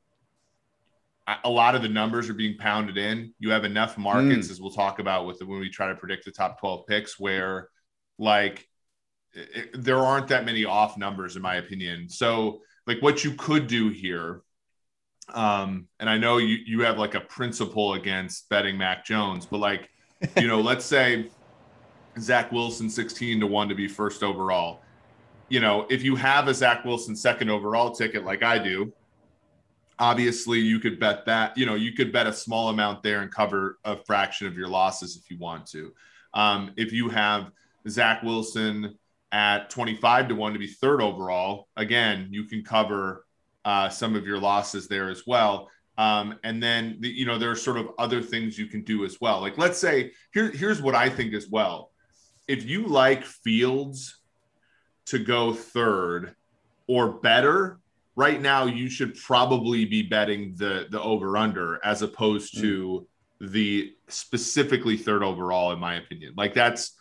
a 1.44 1.50
lot 1.50 1.76
of 1.76 1.82
the 1.82 1.90
numbers 1.90 2.30
are 2.30 2.34
being 2.36 2.58
pounded 2.58 2.98
in. 2.98 3.34
You 3.40 3.50
have 3.50 3.66
enough 3.66 3.98
markets, 3.98 4.48
mm. 4.48 4.52
as 4.52 4.62
we'll 4.62 4.72
talk 4.72 5.00
about 5.00 5.26
with 5.26 5.40
the, 5.40 5.46
when 5.46 5.60
we 5.60 5.70
try 5.70 5.88
to 5.88 5.96
predict 5.96 6.26
the 6.26 6.32
top 6.32 6.60
12 6.60 6.86
picks, 6.88 7.20
where 7.20 7.70
like 8.20 8.68
it, 9.34 9.84
there 9.84 10.00
aren't 10.00 10.28
that 10.30 10.46
many 10.46 10.66
off 10.66 10.98
numbers, 10.98 11.36
in 11.36 11.42
my 11.42 11.56
opinion. 11.56 12.10
So, 12.10 12.62
like, 12.88 13.02
what 13.02 13.24
you 13.24 13.34
could 13.36 13.68
do 13.68 13.90
here 13.90 14.44
Um, 15.34 15.88
and 16.00 16.10
I 16.10 16.18
know 16.18 16.38
you 16.38 16.58
you 16.66 16.82
have 16.82 16.98
like 16.98 17.16
a 17.16 17.22
principle 17.22 17.94
against 17.94 18.50
betting 18.50 18.78
Mac 18.78 19.06
Jones, 19.06 19.46
but 19.46 19.60
like, 19.60 19.90
you 20.36 20.48
know, 20.48 20.62
let's 20.70 20.86
say 20.86 21.32
Zach 22.20 22.52
Wilson 22.52 22.90
16 22.90 23.40
to 23.42 23.48
1 23.48 23.70
to 23.70 23.76
be 23.76 23.88
first 23.88 24.24
overall. 24.24 24.84
You 25.50 25.62
know, 25.62 25.88
if 25.90 26.04
you 26.04 26.16
have 26.18 26.48
a 26.48 26.54
Zach 26.56 26.86
Wilson 26.86 27.16
second 27.16 27.50
overall 27.50 27.92
ticket 27.92 28.26
like 28.26 28.44
I 28.44 28.60
do, 28.60 28.94
obviously 30.00 30.60
you 30.60 30.80
could 30.80 31.00
bet 31.00 31.26
that, 31.26 31.56
you 31.58 31.66
know, 31.66 31.76
you 31.76 31.94
could 31.94 32.12
bet 32.12 32.28
a 32.28 32.34
small 32.34 32.70
amount 32.70 33.04
there 33.04 33.22
and 33.22 33.32
cover 33.32 33.78
a 33.84 33.96
fraction 33.96 34.48
of 34.48 34.58
your 34.58 34.68
losses 34.68 35.16
if 35.16 35.30
you 35.30 35.38
want 35.38 35.66
to. 35.68 35.94
Um, 36.34 36.72
if 36.78 36.92
you 36.92 37.10
have 37.10 37.52
Zach 37.88 38.24
Wilson 38.24 38.98
at 39.32 39.70
25 39.70 40.30
to 40.30 40.36
1 40.36 40.54
to 40.54 40.60
be 40.60 40.68
third 40.68 41.02
overall, 41.02 41.68
again, 41.78 42.28
you 42.32 42.46
can 42.46 42.64
cover 42.64 43.26
uh, 43.64 43.90
some 43.90 44.16
of 44.16 44.26
your 44.26 44.40
losses 44.40 44.88
there 44.88 45.10
as 45.10 45.24
well. 45.26 45.70
Um, 45.98 46.40
and 46.44 46.62
then, 46.62 46.98
the, 47.00 47.10
you 47.10 47.26
know, 47.26 47.38
there 47.38 47.52
are 47.52 47.56
sort 47.56 47.78
of 47.78 47.90
other 48.00 48.22
things 48.22 48.58
you 48.58 48.68
can 48.68 48.84
do 48.84 49.06
as 49.06 49.20
well. 49.22 49.42
Like, 49.42 49.58
let's 49.58 49.78
say, 49.78 50.12
here, 50.34 50.50
here's 50.52 50.82
what 50.82 50.96
I 50.96 51.10
think 51.10 51.34
as 51.34 51.48
well. 51.50 51.92
If 52.48 52.66
you 52.66 52.88
like 52.88 53.24
Fields 53.24 54.18
to 55.06 55.20
go 55.20 55.54
third 55.54 56.36
or 56.88 57.14
better, 57.20 57.82
right 58.16 58.42
now 58.42 58.66
you 58.66 58.90
should 58.90 59.16
probably 59.16 59.86
be 59.86 60.04
betting 60.04 60.54
the 60.58 60.88
the 60.90 61.02
over 61.02 61.38
under 61.38 61.84
as 61.84 62.02
opposed 62.02 62.58
to 62.60 63.08
mm. 63.42 63.52
the 63.52 63.94
specifically 64.08 64.98
third 64.98 65.24
overall 65.24 65.72
in 65.72 65.80
my 65.80 65.96
opinion 65.96 66.34
like 66.36 66.54
that's 66.54 66.94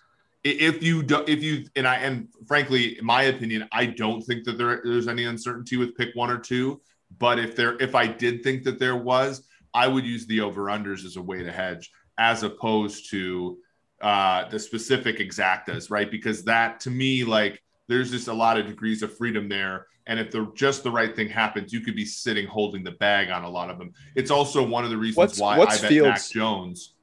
if 0.42 0.82
you 0.82 1.02
do 1.02 1.22
if 1.26 1.42
you 1.42 1.66
and 1.76 1.86
i 1.86 1.96
and 1.96 2.28
frankly 2.46 2.98
in 2.98 3.04
my 3.04 3.24
opinion 3.24 3.68
i 3.72 3.84
don't 3.84 4.22
think 4.22 4.44
that 4.44 4.56
there, 4.56 4.80
there's 4.82 5.06
any 5.06 5.24
uncertainty 5.24 5.76
with 5.76 5.94
pick 5.96 6.14
one 6.14 6.30
or 6.30 6.38
two 6.38 6.80
but 7.18 7.38
if 7.38 7.54
there 7.54 7.76
if 7.82 7.94
i 7.94 8.06
did 8.06 8.42
think 8.42 8.62
that 8.62 8.78
there 8.78 8.96
was 8.96 9.46
i 9.74 9.86
would 9.86 10.04
use 10.04 10.26
the 10.26 10.40
over 10.40 10.64
unders 10.64 11.04
as 11.04 11.16
a 11.16 11.22
way 11.22 11.42
to 11.42 11.52
hedge 11.52 11.90
as 12.20 12.42
opposed 12.42 13.10
to 13.10 13.58
uh 14.02 14.48
the 14.48 14.58
specific 14.58 15.18
exactas 15.18 15.90
right? 15.90 16.10
Because 16.10 16.44
that 16.44 16.78
to 16.80 16.90
me 16.90 17.24
like 17.24 17.60
there's 17.88 18.10
just 18.10 18.28
a 18.28 18.32
lot 18.32 18.56
of 18.56 18.66
degrees 18.66 19.02
of 19.02 19.16
freedom 19.16 19.48
there. 19.48 19.86
And 20.06 20.20
if 20.20 20.30
the 20.30 20.52
just 20.54 20.84
the 20.84 20.90
right 20.90 21.16
thing 21.16 21.28
happens 21.28 21.72
you 21.72 21.80
could 21.80 21.96
be 21.96 22.04
sitting 22.04 22.46
holding 22.46 22.84
the 22.84 22.92
bag 22.92 23.30
on 23.30 23.42
a 23.42 23.48
lot 23.48 23.68
of 23.68 23.78
them. 23.78 23.92
It's 24.14 24.30
also 24.30 24.62
one 24.64 24.84
of 24.84 24.90
the 24.90 24.96
reasons 24.96 25.16
what's, 25.16 25.40
why 25.40 25.58
what's 25.58 25.78
i 25.78 25.82
bet 25.82 25.88
Fields? 25.88 26.08
mac 26.08 26.30
jones 26.30 26.94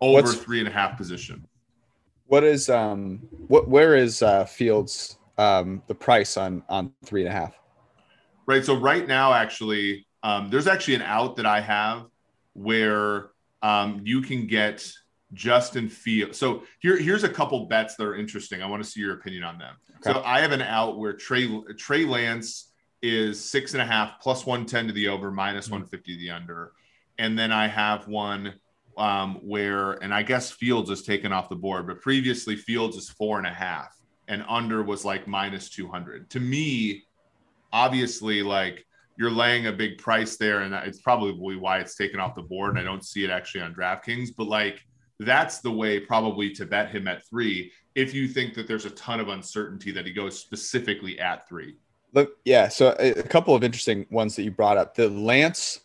over 0.00 0.22
what's, 0.22 0.34
three 0.34 0.58
and 0.58 0.68
a 0.68 0.72
half 0.72 0.96
position 0.96 1.46
what 2.28 2.44
is 2.44 2.70
um 2.70 3.20
what 3.48 3.68
where 3.68 3.96
is 3.96 4.22
uh 4.22 4.44
Fields 4.44 5.18
um 5.36 5.82
the 5.88 5.94
price 5.94 6.36
on 6.36 6.62
on 6.68 6.92
three 7.04 7.22
and 7.22 7.30
a 7.30 7.32
half? 7.32 7.58
Right. 8.46 8.64
So 8.64 8.74
right 8.74 9.06
now, 9.06 9.34
actually, 9.34 10.06
um, 10.22 10.48
there's 10.48 10.66
actually 10.66 10.94
an 10.94 11.02
out 11.02 11.36
that 11.36 11.46
I 11.46 11.60
have 11.60 12.06
where 12.52 13.30
um 13.62 14.00
you 14.04 14.22
can 14.22 14.46
get 14.46 14.90
Justin 15.32 15.88
Fields. 15.88 16.38
So 16.38 16.62
here, 16.80 16.96
here's 16.96 17.24
a 17.24 17.28
couple 17.28 17.66
bets 17.66 17.96
that 17.96 18.04
are 18.04 18.14
interesting. 18.14 18.62
I 18.62 18.66
want 18.66 18.82
to 18.82 18.88
see 18.88 19.00
your 19.00 19.14
opinion 19.14 19.44
on 19.44 19.58
them. 19.58 19.74
Okay. 19.96 20.12
So 20.12 20.22
I 20.24 20.40
have 20.40 20.52
an 20.52 20.62
out 20.62 20.98
where 20.98 21.12
Trey 21.12 21.48
Trey 21.76 22.04
Lance 22.04 22.72
is 23.00 23.42
six 23.42 23.72
and 23.72 23.82
a 23.82 23.86
half 23.86 24.20
plus 24.20 24.44
110 24.44 24.88
to 24.88 24.92
the 24.92 25.08
over, 25.08 25.30
minus 25.30 25.66
mm-hmm. 25.66 25.74
150 25.74 26.14
to 26.14 26.18
the 26.18 26.30
under. 26.30 26.72
And 27.18 27.38
then 27.38 27.52
I 27.52 27.66
have 27.66 28.06
one 28.06 28.54
um, 28.98 29.36
where, 29.42 29.92
and 29.92 30.12
I 30.12 30.22
guess 30.22 30.50
Fields 30.50 30.90
is 30.90 31.02
taken 31.02 31.32
off 31.32 31.48
the 31.48 31.56
board, 31.56 31.86
but 31.86 32.00
previously 32.00 32.56
Fields 32.56 32.96
is 32.96 33.08
four 33.08 33.38
and 33.38 33.46
a 33.46 33.52
half 33.52 33.98
and 34.28 34.44
under 34.48 34.82
was 34.82 35.04
like 35.04 35.26
minus 35.26 35.70
200. 35.70 36.30
To 36.30 36.40
me, 36.40 37.04
obviously, 37.72 38.42
like 38.42 38.84
you're 39.16 39.30
laying 39.30 39.66
a 39.66 39.72
big 39.72 39.98
price 39.98 40.36
there, 40.36 40.60
and 40.60 40.72
it's 40.74 41.00
probably 41.00 41.56
why 41.56 41.78
it's 41.78 41.96
taken 41.96 42.20
off 42.20 42.34
the 42.34 42.42
board. 42.42 42.70
And 42.70 42.78
I 42.78 42.84
don't 42.84 43.04
see 43.04 43.24
it 43.24 43.30
actually 43.30 43.62
on 43.62 43.74
DraftKings, 43.74 44.28
but 44.36 44.46
like 44.46 44.84
that's 45.18 45.58
the 45.58 45.72
way 45.72 45.98
probably 45.98 46.50
to 46.50 46.64
bet 46.64 46.90
him 46.90 47.08
at 47.08 47.26
three 47.26 47.72
if 47.96 48.14
you 48.14 48.28
think 48.28 48.54
that 48.54 48.68
there's 48.68 48.84
a 48.84 48.90
ton 48.90 49.18
of 49.18 49.28
uncertainty 49.28 49.90
that 49.90 50.06
he 50.06 50.12
goes 50.12 50.38
specifically 50.38 51.18
at 51.18 51.48
three. 51.48 51.74
Look, 52.14 52.36
yeah. 52.44 52.68
So 52.68 52.94
a, 53.00 53.10
a 53.14 53.22
couple 53.22 53.54
of 53.54 53.64
interesting 53.64 54.06
ones 54.10 54.36
that 54.36 54.44
you 54.44 54.50
brought 54.50 54.76
up. 54.76 54.94
The 54.94 55.08
Lance 55.08 55.80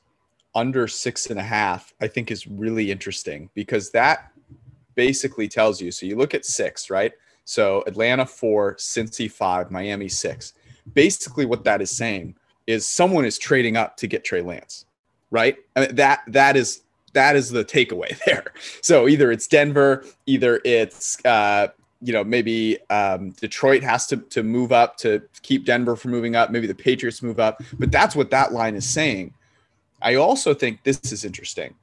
under 0.56 0.88
six 0.88 1.28
and 1.28 1.40
a 1.40 1.44
half, 1.44 1.94
I 2.02 2.08
think 2.08 2.32
is 2.32 2.48
really 2.48 2.92
interesting 2.92 3.50
because 3.54 3.92
that 3.92 4.32
basically 4.96 5.48
tells 5.48 5.82
you. 5.82 5.92
So 5.92 6.06
you 6.06 6.16
look 6.16 6.34
at 6.34 6.46
six, 6.46 6.90
right? 6.90 7.14
So 7.46 7.84
Atlanta 7.88 8.26
four, 8.26 8.76
Cincy 8.76 9.30
five, 9.30 9.72
Miami 9.72 10.10
six. 10.10 10.54
Basically, 10.94 11.46
what 11.46 11.64
that 11.64 11.82
is 11.82 11.92
saying 11.92 12.36
is 12.68 12.88
someone 12.88 13.26
is 13.26 13.38
trading 13.38 13.78
up 13.78 13.98
to 13.98 14.08
get 14.08 14.24
Trey 14.24 14.42
Lance, 14.42 14.86
right? 15.32 15.58
I 15.76 15.82
mean, 15.82 15.96
that 15.96 16.22
that 16.28 16.56
is 16.56 16.82
that 17.14 17.36
is 17.36 17.50
the 17.50 17.66
takeaway 17.66 18.18
there. 18.26 18.46
So 18.82 19.08
either 19.08 19.32
it's 19.32 19.48
Denver, 19.48 20.06
either 20.26 20.62
it's 20.64 21.24
uh, 21.26 21.68
you 22.02 22.14
know 22.14 22.24
maybe 22.24 22.78
um, 22.90 23.32
Detroit 23.32 23.84
has 23.84 24.08
to 24.08 24.18
to 24.18 24.44
move 24.44 24.72
up 24.72 24.98
to 24.98 25.22
keep 25.42 25.66
Denver 25.66 25.96
from 25.96 26.12
moving 26.12 26.36
up. 26.36 26.52
Maybe 26.52 26.68
the 26.68 26.76
Patriots 26.76 27.24
move 27.24 27.40
up, 27.40 27.62
but 27.80 27.92
that's 27.92 28.16
what 28.16 28.30
that 28.32 28.54
line 28.54 28.76
is 28.76 28.88
saying. 28.88 29.34
I 30.04 30.16
also 30.16 30.54
think 30.54 30.84
this 30.84 31.12
is 31.12 31.26
interesting. 31.26 31.74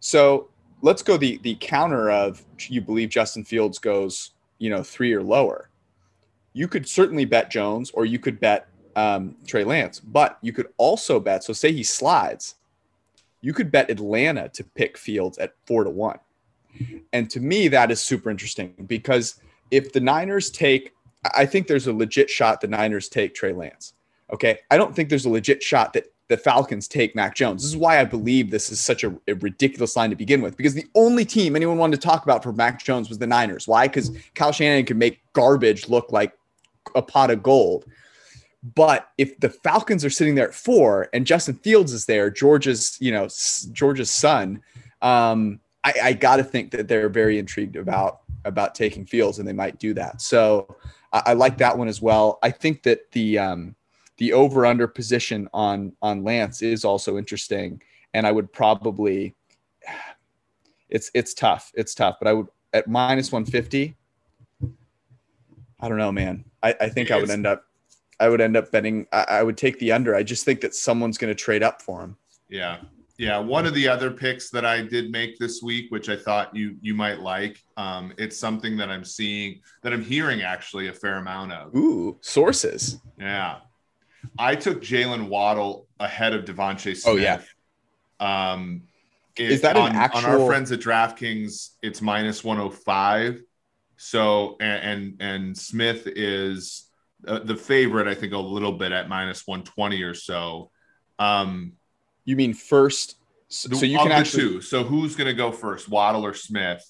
So 0.00 0.48
let's 0.82 1.02
go 1.02 1.16
the 1.16 1.38
the 1.38 1.56
counter 1.60 2.10
of 2.10 2.44
you 2.68 2.80
believe 2.80 3.10
Justin 3.10 3.44
Fields 3.44 3.78
goes, 3.78 4.30
you 4.58 4.70
know, 4.70 4.82
three 4.82 5.12
or 5.12 5.22
lower. 5.22 5.68
You 6.52 6.68
could 6.68 6.88
certainly 6.88 7.26
bet 7.26 7.50
Jones, 7.50 7.90
or 7.90 8.06
you 8.06 8.18
could 8.18 8.40
bet 8.40 8.68
um, 8.94 9.36
Trey 9.46 9.64
Lance, 9.64 10.00
but 10.00 10.38
you 10.40 10.52
could 10.52 10.68
also 10.78 11.20
bet. 11.20 11.44
So 11.44 11.52
say 11.52 11.72
he 11.72 11.82
slides, 11.82 12.54
you 13.42 13.52
could 13.52 13.70
bet 13.70 13.90
Atlanta 13.90 14.48
to 14.50 14.64
pick 14.64 14.96
Fields 14.96 15.36
at 15.38 15.54
four 15.66 15.84
to 15.84 15.90
one. 15.90 16.18
And 17.12 17.28
to 17.30 17.40
me, 17.40 17.68
that 17.68 17.90
is 17.90 18.00
super 18.00 18.30
interesting 18.30 18.74
because 18.86 19.40
if 19.70 19.92
the 19.92 20.00
Niners 20.00 20.50
take, 20.50 20.92
I 21.36 21.46
think 21.46 21.66
there's 21.66 21.86
a 21.86 21.92
legit 21.92 22.30
shot 22.30 22.60
the 22.60 22.68
Niners 22.68 23.08
take 23.08 23.34
Trey 23.34 23.52
Lance. 23.52 23.94
Okay. 24.32 24.58
I 24.70 24.76
don't 24.76 24.94
think 24.94 25.08
there's 25.08 25.24
a 25.24 25.30
legit 25.30 25.62
shot 25.62 25.92
that 25.94 26.12
the 26.28 26.36
Falcons 26.36 26.88
take 26.88 27.14
Mac 27.14 27.34
Jones. 27.34 27.62
This 27.62 27.70
is 27.70 27.76
why 27.76 28.00
I 28.00 28.04
believe 28.04 28.50
this 28.50 28.70
is 28.70 28.80
such 28.80 29.04
a, 29.04 29.16
a, 29.28 29.34
ridiculous 29.34 29.96
line 29.96 30.10
to 30.10 30.16
begin 30.16 30.42
with, 30.42 30.56
because 30.56 30.74
the 30.74 30.86
only 30.94 31.24
team 31.24 31.54
anyone 31.54 31.78
wanted 31.78 32.00
to 32.00 32.06
talk 32.06 32.24
about 32.24 32.42
for 32.42 32.52
Mac 32.52 32.82
Jones 32.82 33.08
was 33.08 33.18
the 33.18 33.26
Niners. 33.26 33.68
Why? 33.68 33.86
Because 33.86 34.10
Kyle 34.34 34.52
Shanahan 34.52 34.84
could 34.84 34.96
make 34.96 35.20
garbage 35.32 35.88
look 35.88 36.10
like 36.10 36.36
a 36.94 37.02
pot 37.02 37.30
of 37.30 37.42
gold. 37.42 37.84
But 38.74 39.08
if 39.16 39.38
the 39.38 39.50
Falcons 39.50 40.04
are 40.04 40.10
sitting 40.10 40.34
there 40.34 40.48
at 40.48 40.54
four 40.54 41.08
and 41.12 41.26
Justin 41.26 41.54
Fields 41.54 41.92
is 41.92 42.06
there, 42.06 42.30
Georgia's, 42.30 42.96
you 43.00 43.12
know, 43.12 43.28
Georgia's 43.72 44.10
son, 44.10 44.60
um, 45.02 45.60
I, 45.84 45.94
I 46.02 46.12
got 46.14 46.36
to 46.36 46.44
think 46.44 46.72
that 46.72 46.88
they're 46.88 47.08
very 47.08 47.38
intrigued 47.38 47.76
about 47.76 48.22
about 48.44 48.74
taking 48.74 49.04
Fields, 49.04 49.38
and 49.38 49.46
they 49.46 49.52
might 49.52 49.78
do 49.78 49.92
that. 49.94 50.20
So 50.20 50.76
I, 51.12 51.22
I 51.26 51.32
like 51.34 51.58
that 51.58 51.76
one 51.76 51.88
as 51.88 52.00
well. 52.02 52.38
I 52.42 52.50
think 52.50 52.82
that 52.84 53.10
the 53.12 53.38
um, 53.38 53.76
the 54.18 54.32
over 54.32 54.64
under 54.66 54.86
position 54.86 55.48
on 55.52 55.92
on 56.02 56.24
Lance 56.24 56.62
is 56.62 56.84
also 56.84 57.18
interesting, 57.18 57.82
and 58.14 58.26
I 58.26 58.32
would 58.32 58.52
probably 58.52 59.34
it's 60.88 61.10
it's 61.14 61.34
tough. 61.34 61.72
It's 61.74 61.94
tough, 61.94 62.16
but 62.20 62.28
I 62.28 62.32
would 62.32 62.46
at 62.72 62.88
minus 62.88 63.32
one 63.32 63.44
fifty. 63.44 63.96
I 65.80 65.88
don't 65.88 65.98
know, 65.98 66.12
man. 66.12 66.44
I, 66.62 66.74
I 66.80 66.88
think 66.88 67.10
I 67.10 67.20
would 67.20 67.30
end 67.30 67.46
up 67.46 67.64
I 68.18 68.28
would 68.28 68.40
end 68.40 68.56
up 68.56 68.70
betting 68.70 69.06
I, 69.12 69.26
I 69.28 69.42
would 69.42 69.56
take 69.56 69.78
the 69.78 69.92
under. 69.92 70.14
I 70.14 70.22
just 70.22 70.44
think 70.44 70.60
that 70.62 70.74
someone's 70.74 71.18
going 71.18 71.34
to 71.34 71.34
trade 71.34 71.62
up 71.62 71.82
for 71.82 72.02
him. 72.02 72.16
Yeah. 72.48 72.78
Yeah, 73.18 73.38
one 73.38 73.64
of 73.64 73.72
the 73.72 73.88
other 73.88 74.10
picks 74.10 74.50
that 74.50 74.66
I 74.66 74.82
did 74.82 75.10
make 75.10 75.38
this 75.38 75.62
week, 75.62 75.90
which 75.90 76.10
I 76.10 76.16
thought 76.16 76.54
you 76.54 76.76
you 76.82 76.92
might 76.92 77.20
like, 77.20 77.62
um, 77.78 78.12
it's 78.18 78.36
something 78.36 78.76
that 78.76 78.90
I'm 78.90 79.04
seeing 79.04 79.62
that 79.82 79.94
I'm 79.94 80.02
hearing 80.02 80.42
actually 80.42 80.88
a 80.88 80.92
fair 80.92 81.16
amount 81.16 81.52
of. 81.52 81.74
Ooh, 81.74 82.18
sources. 82.20 83.00
Yeah, 83.18 83.60
I 84.38 84.54
took 84.54 84.82
Jaylen 84.82 85.28
Waddle 85.28 85.86
ahead 85.98 86.34
of 86.34 86.44
DeVonta 86.44 86.96
Smith. 86.96 87.02
Oh 87.06 87.16
yeah. 87.16 87.40
Um, 88.18 88.82
it, 89.36 89.50
is 89.50 89.60
that 89.62 89.76
on, 89.76 89.94
actual... 89.94 90.18
on 90.18 90.40
our 90.40 90.46
friends 90.46 90.72
at 90.72 90.80
DraftKings? 90.80 91.70
It's 91.82 92.00
minus 92.00 92.42
one 92.42 92.56
hundred 92.56 92.74
five. 92.78 93.40
So 93.96 94.56
and 94.60 95.18
and, 95.20 95.22
and 95.22 95.58
Smith 95.58 96.06
is 96.06 96.88
uh, 97.26 97.40
the 97.40 97.56
favorite, 97.56 98.08
I 98.08 98.14
think, 98.14 98.32
a 98.32 98.38
little 98.38 98.72
bit 98.72 98.92
at 98.92 99.08
minus 99.08 99.46
one 99.46 99.62
twenty 99.62 100.02
or 100.02 100.14
so. 100.14 100.70
Um, 101.18 101.72
you 102.24 102.36
mean 102.36 102.54
first? 102.54 103.16
So, 103.48 103.70
so 103.70 103.86
you 103.86 103.98
can 103.98 104.12
actually 104.12 104.42
two. 104.42 104.60
So 104.60 104.82
who's 104.82 105.14
going 105.14 105.28
to 105.28 105.34
go 105.34 105.52
first, 105.52 105.88
Waddle 105.88 106.26
or 106.26 106.34
Smith? 106.34 106.84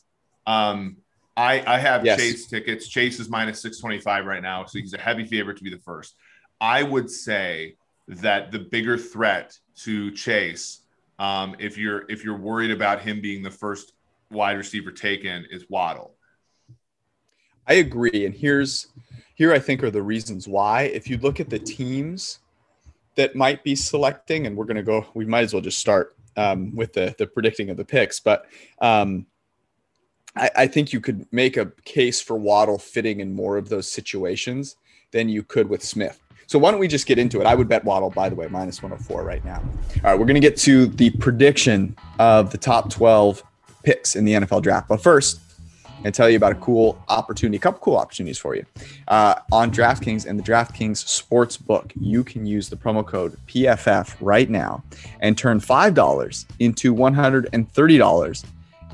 Um, 0.47 0.97
I 1.37 1.63
I 1.67 1.79
have 1.79 2.05
yes. 2.05 2.19
Chase 2.19 2.47
tickets. 2.47 2.89
Chase 2.89 3.21
is 3.21 3.29
minus 3.29 3.61
six 3.61 3.79
twenty 3.79 4.01
five 4.01 4.25
right 4.25 4.43
now, 4.43 4.65
so 4.65 4.79
he's 4.79 4.95
a 4.95 4.99
heavy 4.99 5.27
favorite 5.27 5.59
to 5.59 5.65
be 5.65 5.71
the 5.71 5.79
first. 5.81 6.15
I 6.61 6.83
would 6.83 7.11
say 7.11 7.77
that 8.09 8.53
the 8.53 8.59
bigger 8.59 8.97
threat 8.97 9.59
to 9.83 10.11
Chase, 10.13 10.83
um, 11.19 11.57
if 11.59 11.77
you're 11.77 12.11
if 12.11 12.25
you're 12.25 12.39
worried 12.39 12.71
about 12.71 13.01
him 13.01 13.21
being 13.21 13.43
the 13.43 13.51
first 13.51 13.93
wide 14.31 14.57
receiver 14.57 14.91
taken, 14.91 15.47
is 15.51 15.69
Waddle. 15.69 16.15
I 17.67 17.75
agree, 17.75 18.27
and 18.27 18.35
here's 18.35 18.89
here 19.35 19.53
I 19.53 19.59
think 19.59 19.83
are 19.83 19.91
the 19.91 20.03
reasons 20.03 20.49
why. 20.49 20.83
If 20.83 21.11
you 21.11 21.19
look 21.19 21.41
at 21.41 21.51
the 21.51 21.59
teams 21.59 22.39
that 23.17 23.35
might 23.35 23.65
be 23.65 23.75
selecting, 23.75 24.47
and 24.47 24.57
we're 24.57 24.67
going 24.67 24.77
to 24.77 24.83
go. 24.83 25.07
We 25.15 25.25
might 25.25 25.45
as 25.45 25.53
well 25.53 25.63
just 25.63 25.79
start 25.79 26.17
um, 26.37 26.75
with 26.75 26.93
the 26.93 27.15
the 27.19 27.27
predicting 27.27 27.71
of 27.71 27.77
the 27.77 27.85
picks, 27.85 28.21
but. 28.21 28.47
Um, 28.81 29.27
I, 30.39 30.51
I 30.55 30.67
think 30.67 30.93
you 30.93 31.01
could 31.01 31.27
make 31.33 31.57
a 31.57 31.73
case 31.87 32.21
for 32.21 32.37
Waddle 32.37 32.77
fitting 32.77 33.21
in 33.21 33.35
more 33.35 33.57
of 33.57 33.71
those 33.71 33.91
situations 33.91 34.77
than 35.11 35.31
you 35.31 35.43
could 35.43 35.71
with 35.71 35.83
Smith. 35.83 36.21
So 36.47 36.59
why 36.59 36.71
don't 36.71 36.81
we 36.81 36.89
just 36.89 37.07
get 37.07 37.19
into 37.19 37.41
it? 37.41 37.47
I 37.47 37.55
would 37.55 37.69
bet 37.69 37.85
Waddle, 37.85 38.11
by 38.11 38.29
the 38.29 38.37
way, 38.37 38.47
minus 38.49 38.83
104 38.83 39.25
right 39.25 39.45
now. 39.45 39.63
All 39.97 40.11
right, 40.11 40.19
we're 40.19 40.27
going 40.27 40.35
to 40.35 40.41
get 40.41 40.57
to 40.59 40.87
the 40.87 41.11
prediction 41.11 41.97
of 42.19 42.51
the 42.51 42.59
top 42.59 42.89
12 42.91 43.43
picks 43.83 44.15
in 44.15 44.25
the 44.25 44.33
NFL 44.33 44.63
draft. 44.63 44.89
But 44.89 45.03
first, 45.03 45.41
and 46.05 46.15
tell 46.15 46.31
you 46.31 46.37
about 46.37 46.53
a 46.53 46.57
cool 46.57 47.03
opportunity, 47.09 47.57
a 47.57 47.61
couple 47.61 47.81
cool 47.81 47.97
opportunities 47.97 48.39
for 48.39 48.55
you. 48.55 48.65
Uh, 49.09 49.35
on 49.51 49.73
DraftKings 49.73 50.27
and 50.27 50.39
the 50.39 50.43
DraftKings 50.43 50.99
Sports 50.99 51.57
Book, 51.57 51.93
you 51.99 52.23
can 52.23 52.47
use 52.47 52.69
the 52.69 52.77
promo 52.77 53.05
code 53.05 53.37
PFF 53.49 54.15
right 54.21 54.49
now 54.49 54.85
and 55.21 55.37
turn 55.37 55.59
$5 55.59 56.45
into 56.61 56.95
$130 56.95 58.45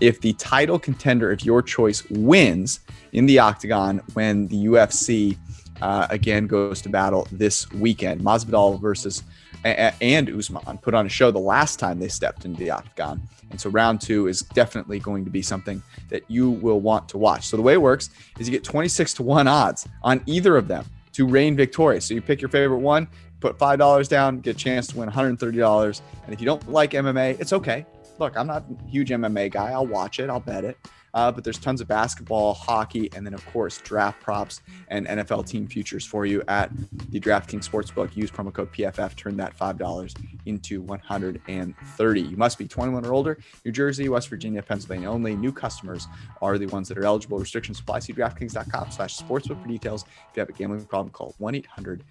if 0.00 0.20
the 0.20 0.32
title 0.34 0.78
contender 0.78 1.30
of 1.30 1.44
your 1.44 1.60
choice 1.60 2.02
wins 2.08 2.80
in 3.12 3.26
the 3.26 3.38
octagon 3.38 4.00
when 4.14 4.48
the 4.48 4.64
UFC 4.64 5.36
uh, 5.82 6.06
again 6.10 6.46
goes 6.46 6.80
to 6.80 6.88
battle 6.88 7.26
this 7.32 7.70
weekend. 7.72 8.20
Masvidal 8.20 8.80
versus 8.80 9.22
and 9.64 10.30
Usman 10.30 10.78
put 10.78 10.94
on 10.94 11.06
a 11.06 11.08
show 11.08 11.30
the 11.30 11.38
last 11.38 11.78
time 11.78 11.98
they 11.98 12.08
stepped 12.08 12.44
into 12.44 12.58
the 12.58 12.70
octagon. 12.70 13.20
And 13.50 13.60
so 13.60 13.68
round 13.70 14.00
two 14.00 14.28
is 14.28 14.42
definitely 14.42 14.98
going 14.98 15.24
to 15.24 15.30
be 15.30 15.42
something 15.42 15.82
that 16.08 16.22
you 16.28 16.50
will 16.50 16.80
want 16.80 17.08
to 17.10 17.18
watch. 17.18 17.46
So 17.46 17.56
the 17.56 17.62
way 17.62 17.74
it 17.74 17.82
works 17.82 18.10
is 18.38 18.48
you 18.48 18.52
get 18.52 18.64
26 18.64 19.14
to 19.14 19.22
1 19.22 19.46
odds 19.46 19.86
on 20.02 20.22
either 20.26 20.56
of 20.56 20.68
them 20.68 20.86
to 21.12 21.26
reign 21.26 21.54
victorious. 21.54 22.06
So 22.06 22.14
you 22.14 22.22
pick 22.22 22.40
your 22.40 22.48
favorite 22.48 22.78
one, 22.78 23.06
put 23.40 23.58
$5 23.58 24.08
down, 24.08 24.40
get 24.40 24.56
a 24.56 24.58
chance 24.58 24.86
to 24.88 24.98
win 24.98 25.10
$130. 25.10 26.00
And 26.24 26.32
if 26.32 26.40
you 26.40 26.46
don't 26.46 26.70
like 26.70 26.92
MMA, 26.92 27.40
it's 27.40 27.52
okay. 27.52 27.84
Look, 28.18 28.36
I'm 28.36 28.46
not 28.46 28.64
a 28.68 28.88
huge 28.88 29.10
MMA 29.10 29.50
guy. 29.50 29.72
I'll 29.72 29.86
watch 29.86 30.18
it, 30.18 30.30
I'll 30.30 30.40
bet 30.40 30.64
it. 30.64 30.78
Uh, 31.14 31.30
but 31.30 31.44
there's 31.44 31.58
tons 31.58 31.80
of 31.80 31.88
basketball, 31.88 32.54
hockey, 32.54 33.10
and 33.14 33.26
then, 33.26 33.34
of 33.34 33.44
course, 33.46 33.78
draft 33.78 34.20
props 34.20 34.62
and 34.88 35.06
NFL 35.06 35.46
team 35.46 35.66
futures 35.66 36.04
for 36.04 36.26
you 36.26 36.42
at 36.48 36.70
the 37.10 37.20
DraftKings 37.20 37.68
Sportsbook. 37.68 38.16
Use 38.16 38.30
promo 38.30 38.52
code 38.52 38.72
PFF, 38.72 39.14
turn 39.16 39.36
that 39.36 39.56
$5 39.58 40.16
into 40.46 40.80
130 40.82 42.20
You 42.20 42.36
must 42.36 42.58
be 42.58 42.66
21 42.66 43.04
or 43.04 43.12
older. 43.12 43.38
New 43.64 43.72
Jersey, 43.72 44.08
West 44.08 44.28
Virginia, 44.28 44.62
Pennsylvania 44.62 45.10
only. 45.10 45.36
New 45.36 45.52
customers 45.52 46.08
are 46.40 46.58
the 46.58 46.66
ones 46.66 46.88
that 46.88 46.98
are 46.98 47.04
eligible. 47.04 47.38
Restrictions 47.38 47.80
apply. 47.80 48.00
See 48.00 48.12
DraftKings.com 48.12 48.90
slash 48.90 49.18
sportsbook 49.18 49.60
for 49.62 49.68
details. 49.68 50.04
If 50.30 50.36
you 50.36 50.40
have 50.40 50.48
a 50.48 50.52
gambling 50.52 50.84
problem, 50.86 51.12
call 51.12 51.34
1 51.38 51.54
800 51.54 52.04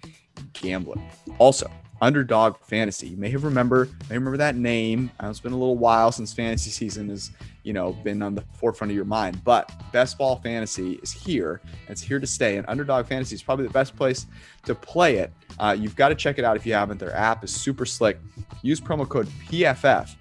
Gambler. 0.54 0.96
Also, 1.38 1.70
Underdog 2.00 2.56
Fantasy. 2.58 3.08
You 3.08 3.16
may 3.16 3.30
have 3.30 3.44
remember, 3.44 3.86
may 4.10 4.16
remember 4.16 4.36
that 4.38 4.56
name. 4.56 5.10
It's 5.22 5.40
been 5.40 5.52
a 5.52 5.58
little 5.58 5.78
while 5.78 6.10
since 6.10 6.32
fantasy 6.32 6.70
season 6.70 7.08
has, 7.10 7.30
you 7.62 7.72
know, 7.72 7.92
been 7.92 8.22
on 8.22 8.34
the 8.34 8.44
forefront 8.54 8.90
of 8.90 8.96
your 8.96 9.04
mind. 9.04 9.42
But 9.44 9.72
Best 9.92 10.18
Ball 10.18 10.36
Fantasy 10.36 10.94
is 11.02 11.12
here. 11.12 11.60
It's 11.88 12.00
here 12.00 12.18
to 12.18 12.26
stay. 12.26 12.56
And 12.56 12.66
Underdog 12.68 13.06
Fantasy 13.06 13.34
is 13.34 13.42
probably 13.42 13.66
the 13.66 13.72
best 13.72 13.96
place 13.96 14.26
to 14.64 14.74
play 14.74 15.16
it. 15.16 15.32
Uh, 15.58 15.76
you've 15.78 15.96
got 15.96 16.08
to 16.08 16.14
check 16.14 16.38
it 16.38 16.44
out 16.44 16.56
if 16.56 16.66
you 16.66 16.74
haven't. 16.74 16.98
Their 16.98 17.14
app 17.14 17.44
is 17.44 17.54
super 17.54 17.86
slick. 17.86 18.18
Use 18.62 18.80
promo 18.80 19.08
code 19.08 19.28
PFF 19.48 20.14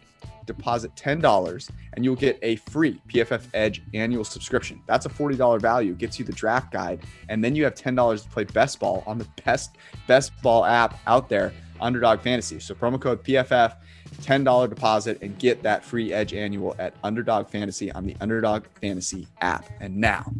deposit 0.45 0.93
$10 0.95 1.69
and 1.93 2.05
you'll 2.05 2.15
get 2.15 2.37
a 2.41 2.55
free 2.57 2.99
PFF 3.07 3.47
Edge 3.53 3.81
annual 3.93 4.23
subscription. 4.23 4.81
That's 4.87 5.05
a 5.05 5.09
$40 5.09 5.59
value, 5.61 5.93
gets 5.93 6.19
you 6.19 6.25
the 6.25 6.31
draft 6.31 6.71
guide, 6.71 7.01
and 7.29 7.43
then 7.43 7.55
you 7.55 7.63
have 7.63 7.75
$10 7.75 8.23
to 8.23 8.29
play 8.29 8.43
best 8.45 8.79
ball 8.79 9.03
on 9.05 9.17
the 9.17 9.27
best 9.45 9.77
best 10.07 10.31
ball 10.41 10.65
app 10.65 10.99
out 11.07 11.29
there, 11.29 11.53
Underdog 11.81 12.21
Fantasy. 12.21 12.59
So 12.59 12.73
promo 12.73 12.99
code 12.99 13.23
PFF, 13.23 13.75
$10 14.21 14.69
deposit 14.69 15.21
and 15.21 15.37
get 15.37 15.63
that 15.63 15.83
free 15.83 16.13
Edge 16.13 16.33
annual 16.33 16.75
at 16.79 16.93
Underdog 17.03 17.49
Fantasy 17.49 17.91
on 17.91 18.05
the 18.05 18.15
Underdog 18.21 18.65
Fantasy 18.81 19.27
app. 19.41 19.69
And 19.79 19.97
now 19.97 20.31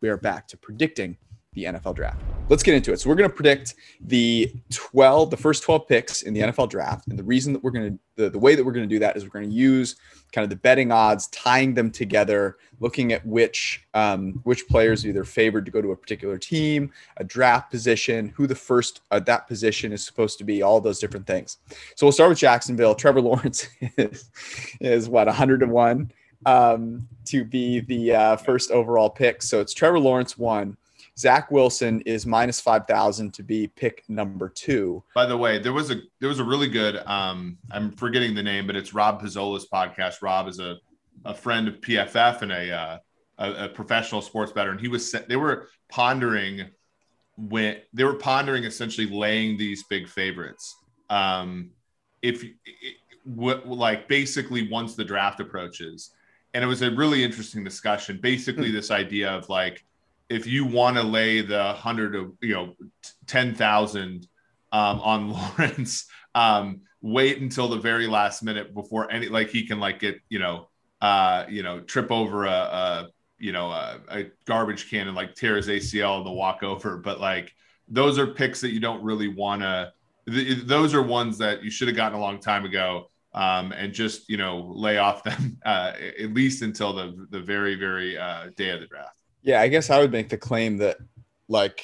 we 0.00 0.08
are 0.08 0.16
back 0.16 0.46
to 0.48 0.56
predicting 0.56 1.16
the 1.52 1.64
NFL 1.64 1.96
draft. 1.96 2.20
Let's 2.48 2.62
get 2.62 2.74
into 2.74 2.92
it. 2.92 3.00
So 3.00 3.08
we're 3.08 3.16
going 3.16 3.28
to 3.28 3.34
predict 3.34 3.74
the 4.00 4.52
12, 4.70 5.30
the 5.30 5.36
first 5.36 5.62
12 5.64 5.88
picks 5.88 6.22
in 6.22 6.32
the 6.32 6.40
NFL 6.40 6.68
draft. 6.68 7.08
And 7.08 7.18
the 7.18 7.24
reason 7.24 7.52
that 7.52 7.62
we're 7.62 7.72
going 7.72 7.92
to, 7.92 8.24
the, 8.24 8.30
the 8.30 8.38
way 8.38 8.54
that 8.54 8.64
we're 8.64 8.72
going 8.72 8.88
to 8.88 8.92
do 8.92 9.00
that 9.00 9.16
is 9.16 9.24
we're 9.24 9.40
going 9.40 9.50
to 9.50 9.54
use 9.54 9.96
kind 10.32 10.44
of 10.44 10.50
the 10.50 10.56
betting 10.56 10.92
odds, 10.92 11.26
tying 11.28 11.74
them 11.74 11.90
together, 11.90 12.56
looking 12.78 13.12
at 13.12 13.24
which, 13.26 13.84
um, 13.94 14.40
which 14.44 14.68
players 14.68 15.04
are 15.04 15.08
either 15.08 15.24
favored 15.24 15.64
to 15.64 15.72
go 15.72 15.82
to 15.82 15.90
a 15.90 15.96
particular 15.96 16.38
team, 16.38 16.92
a 17.16 17.24
draft 17.24 17.70
position, 17.70 18.32
who 18.36 18.46
the 18.46 18.54
first 18.54 19.00
uh, 19.10 19.18
that 19.18 19.48
position 19.48 19.92
is 19.92 20.04
supposed 20.04 20.38
to 20.38 20.44
be, 20.44 20.62
all 20.62 20.80
those 20.80 21.00
different 21.00 21.26
things. 21.26 21.58
So 21.96 22.06
we'll 22.06 22.12
start 22.12 22.30
with 22.30 22.38
Jacksonville. 22.38 22.94
Trevor 22.94 23.20
Lawrence 23.20 23.66
is, 23.96 24.30
is 24.80 25.08
what, 25.08 25.26
101 25.26 26.12
um, 26.46 27.08
to 27.26 27.44
be 27.44 27.80
the 27.80 28.14
uh, 28.14 28.36
first 28.36 28.70
overall 28.70 29.10
pick. 29.10 29.42
So 29.42 29.60
it's 29.60 29.74
Trevor 29.74 29.98
Lawrence 29.98 30.38
one. 30.38 30.76
Zach 31.20 31.50
Wilson 31.50 32.00
is 32.06 32.24
minus 32.24 32.60
five 32.60 32.86
thousand 32.86 33.34
to 33.34 33.42
be 33.42 33.66
pick 33.66 34.04
number 34.08 34.48
two. 34.48 35.04
By 35.14 35.26
the 35.26 35.36
way, 35.36 35.58
there 35.58 35.74
was 35.74 35.90
a 35.90 35.96
there 36.18 36.30
was 36.30 36.38
a 36.38 36.44
really 36.44 36.68
good 36.68 36.96
um, 37.06 37.58
I'm 37.70 37.92
forgetting 37.92 38.34
the 38.34 38.42
name, 38.42 38.66
but 38.66 38.74
it's 38.74 38.94
Rob 38.94 39.20
Pizzola's 39.20 39.68
podcast. 39.70 40.22
Rob 40.22 40.48
is 40.48 40.58
a 40.60 40.78
a 41.26 41.34
friend 41.34 41.68
of 41.68 41.80
PFF 41.82 42.40
and 42.40 42.52
a 42.52 42.72
uh, 42.72 42.98
a, 43.36 43.64
a, 43.64 43.68
professional 43.68 44.22
sports 44.22 44.50
bettor, 44.52 44.70
and 44.70 44.80
he 44.80 44.88
was 44.88 45.14
they 45.28 45.36
were 45.36 45.68
pondering 45.90 46.70
when 47.36 47.76
they 47.92 48.04
were 48.04 48.14
pondering 48.14 48.64
essentially 48.64 49.06
laying 49.06 49.58
these 49.58 49.82
big 49.84 50.08
favorites. 50.08 50.74
Um, 51.10 51.72
if 52.22 52.42
it, 52.44 52.54
what 53.24 53.68
like 53.68 54.08
basically 54.08 54.70
once 54.70 54.94
the 54.94 55.04
draft 55.04 55.40
approaches, 55.40 56.12
and 56.54 56.64
it 56.64 56.66
was 56.66 56.80
a 56.80 56.90
really 56.90 57.22
interesting 57.22 57.62
discussion. 57.62 58.18
Basically, 58.22 58.68
hmm. 58.68 58.74
this 58.74 58.90
idea 58.90 59.30
of 59.30 59.50
like 59.50 59.84
if 60.30 60.46
you 60.46 60.64
want 60.64 60.96
to 60.96 61.02
lay 61.02 61.42
the 61.42 61.72
hundred 61.74 62.14
of 62.14 62.32
you 62.40 62.54
know 62.54 62.74
ten 63.26 63.54
thousand 63.54 64.26
um, 64.72 65.00
on 65.00 65.30
Lawrence, 65.58 66.06
um, 66.34 66.82
wait 67.02 67.40
until 67.40 67.68
the 67.68 67.78
very 67.78 68.06
last 68.06 68.42
minute 68.42 68.72
before 68.72 69.10
any 69.10 69.28
like 69.28 69.50
he 69.50 69.66
can 69.66 69.80
like 69.80 69.98
get 69.98 70.18
you 70.30 70.38
know 70.38 70.68
uh, 71.02 71.44
you 71.48 71.62
know 71.62 71.80
trip 71.80 72.10
over 72.10 72.46
a, 72.46 72.50
a 72.50 73.08
you 73.38 73.52
know 73.52 73.70
a, 73.70 74.00
a, 74.08 74.26
garbage 74.46 74.88
can 74.88 75.08
and 75.08 75.16
like 75.16 75.34
tear 75.34 75.56
his 75.56 75.68
ACL 75.68 76.18
in 76.18 76.24
the 76.24 76.30
walkover. 76.30 76.96
But 76.96 77.20
like 77.20 77.52
those 77.88 78.18
are 78.18 78.28
picks 78.28 78.60
that 78.60 78.70
you 78.70 78.80
don't 78.80 79.02
really 79.02 79.28
want 79.28 79.62
to. 79.62 79.92
Th- 80.28 80.58
those 80.58 80.94
are 80.94 81.02
ones 81.02 81.38
that 81.38 81.64
you 81.64 81.70
should 81.70 81.88
have 81.88 81.96
gotten 81.96 82.16
a 82.16 82.20
long 82.20 82.38
time 82.38 82.64
ago. 82.64 83.10
Um, 83.32 83.70
and 83.70 83.92
just 83.92 84.28
you 84.28 84.36
know 84.36 84.72
lay 84.74 84.98
off 84.98 85.22
them 85.22 85.56
uh, 85.64 85.92
at 86.20 86.34
least 86.34 86.62
until 86.62 86.92
the 86.92 87.26
the 87.30 87.40
very 87.40 87.76
very 87.76 88.18
uh, 88.18 88.48
day 88.56 88.70
of 88.70 88.80
the 88.80 88.86
draft. 88.86 89.19
Yeah, 89.42 89.60
I 89.60 89.68
guess 89.68 89.90
I 89.90 89.98
would 89.98 90.12
make 90.12 90.28
the 90.28 90.36
claim 90.36 90.76
that 90.78 90.98
like 91.48 91.82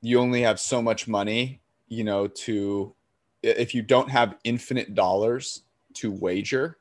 you 0.00 0.20
only 0.20 0.42
have 0.42 0.60
so 0.60 0.80
much 0.82 1.08
money, 1.08 1.60
you 1.88 2.04
know, 2.04 2.26
to 2.26 2.94
if 3.42 3.74
you 3.74 3.82
don't 3.82 4.10
have 4.10 4.36
infinite 4.44 4.94
dollars 4.94 5.62
to 5.94 6.10
wager, 6.10 6.78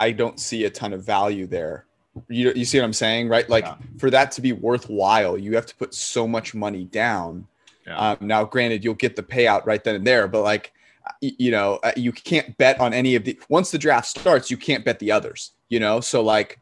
I 0.00 0.12
don't 0.12 0.40
see 0.40 0.64
a 0.64 0.70
ton 0.70 0.92
of 0.92 1.04
value 1.04 1.46
there. 1.46 1.86
You, 2.28 2.52
you 2.54 2.64
see 2.64 2.78
what 2.78 2.84
I'm 2.84 2.92
saying, 2.92 3.28
right? 3.28 3.48
Like 3.48 3.64
yeah. 3.64 3.76
for 3.98 4.10
that 4.10 4.32
to 4.32 4.40
be 4.40 4.52
worthwhile, 4.52 5.36
you 5.36 5.54
have 5.54 5.66
to 5.66 5.74
put 5.76 5.94
so 5.94 6.28
much 6.28 6.54
money 6.54 6.84
down. 6.84 7.46
Yeah. 7.86 7.96
Um, 7.96 8.18
now, 8.20 8.44
granted, 8.44 8.84
you'll 8.84 8.94
get 8.94 9.16
the 9.16 9.22
payout 9.22 9.66
right 9.66 9.82
then 9.82 9.94
and 9.94 10.06
there, 10.06 10.26
but 10.28 10.42
like, 10.42 10.72
you 11.20 11.50
know, 11.50 11.80
uh, 11.82 11.92
you 11.96 12.12
can't 12.12 12.56
bet 12.56 12.80
on 12.80 12.94
any 12.94 13.14
of 13.14 13.24
the. 13.24 13.38
Once 13.48 13.70
the 13.70 13.78
draft 13.78 14.06
starts, 14.06 14.50
you 14.50 14.56
can't 14.56 14.84
bet 14.84 14.98
the 15.00 15.10
others. 15.10 15.52
You 15.68 15.80
know, 15.80 16.00
so 16.00 16.22
like, 16.22 16.60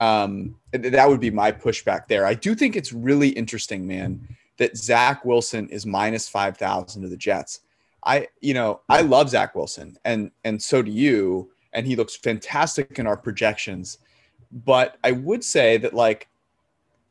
um, 0.00 0.56
that 0.72 1.08
would 1.08 1.20
be 1.20 1.30
my 1.30 1.52
pushback 1.52 2.08
there. 2.08 2.24
I 2.24 2.34
do 2.34 2.54
think 2.54 2.74
it's 2.74 2.92
really 2.92 3.28
interesting, 3.28 3.86
man, 3.86 4.26
that 4.56 4.76
Zach 4.76 5.24
Wilson 5.24 5.68
is 5.68 5.86
minus 5.86 6.28
five 6.28 6.56
thousand 6.56 7.02
to 7.02 7.08
the 7.08 7.16
Jets. 7.16 7.60
I, 8.04 8.28
you 8.40 8.54
know, 8.54 8.80
I 8.88 9.02
love 9.02 9.28
Zach 9.28 9.54
Wilson, 9.54 9.98
and 10.04 10.30
and 10.44 10.60
so 10.60 10.80
do 10.82 10.90
you, 10.90 11.50
and 11.74 11.86
he 11.86 11.96
looks 11.96 12.16
fantastic 12.16 12.98
in 12.98 13.06
our 13.06 13.16
projections. 13.16 13.98
But 14.50 14.96
I 15.04 15.12
would 15.12 15.44
say 15.44 15.76
that 15.76 15.94
like 15.94 16.28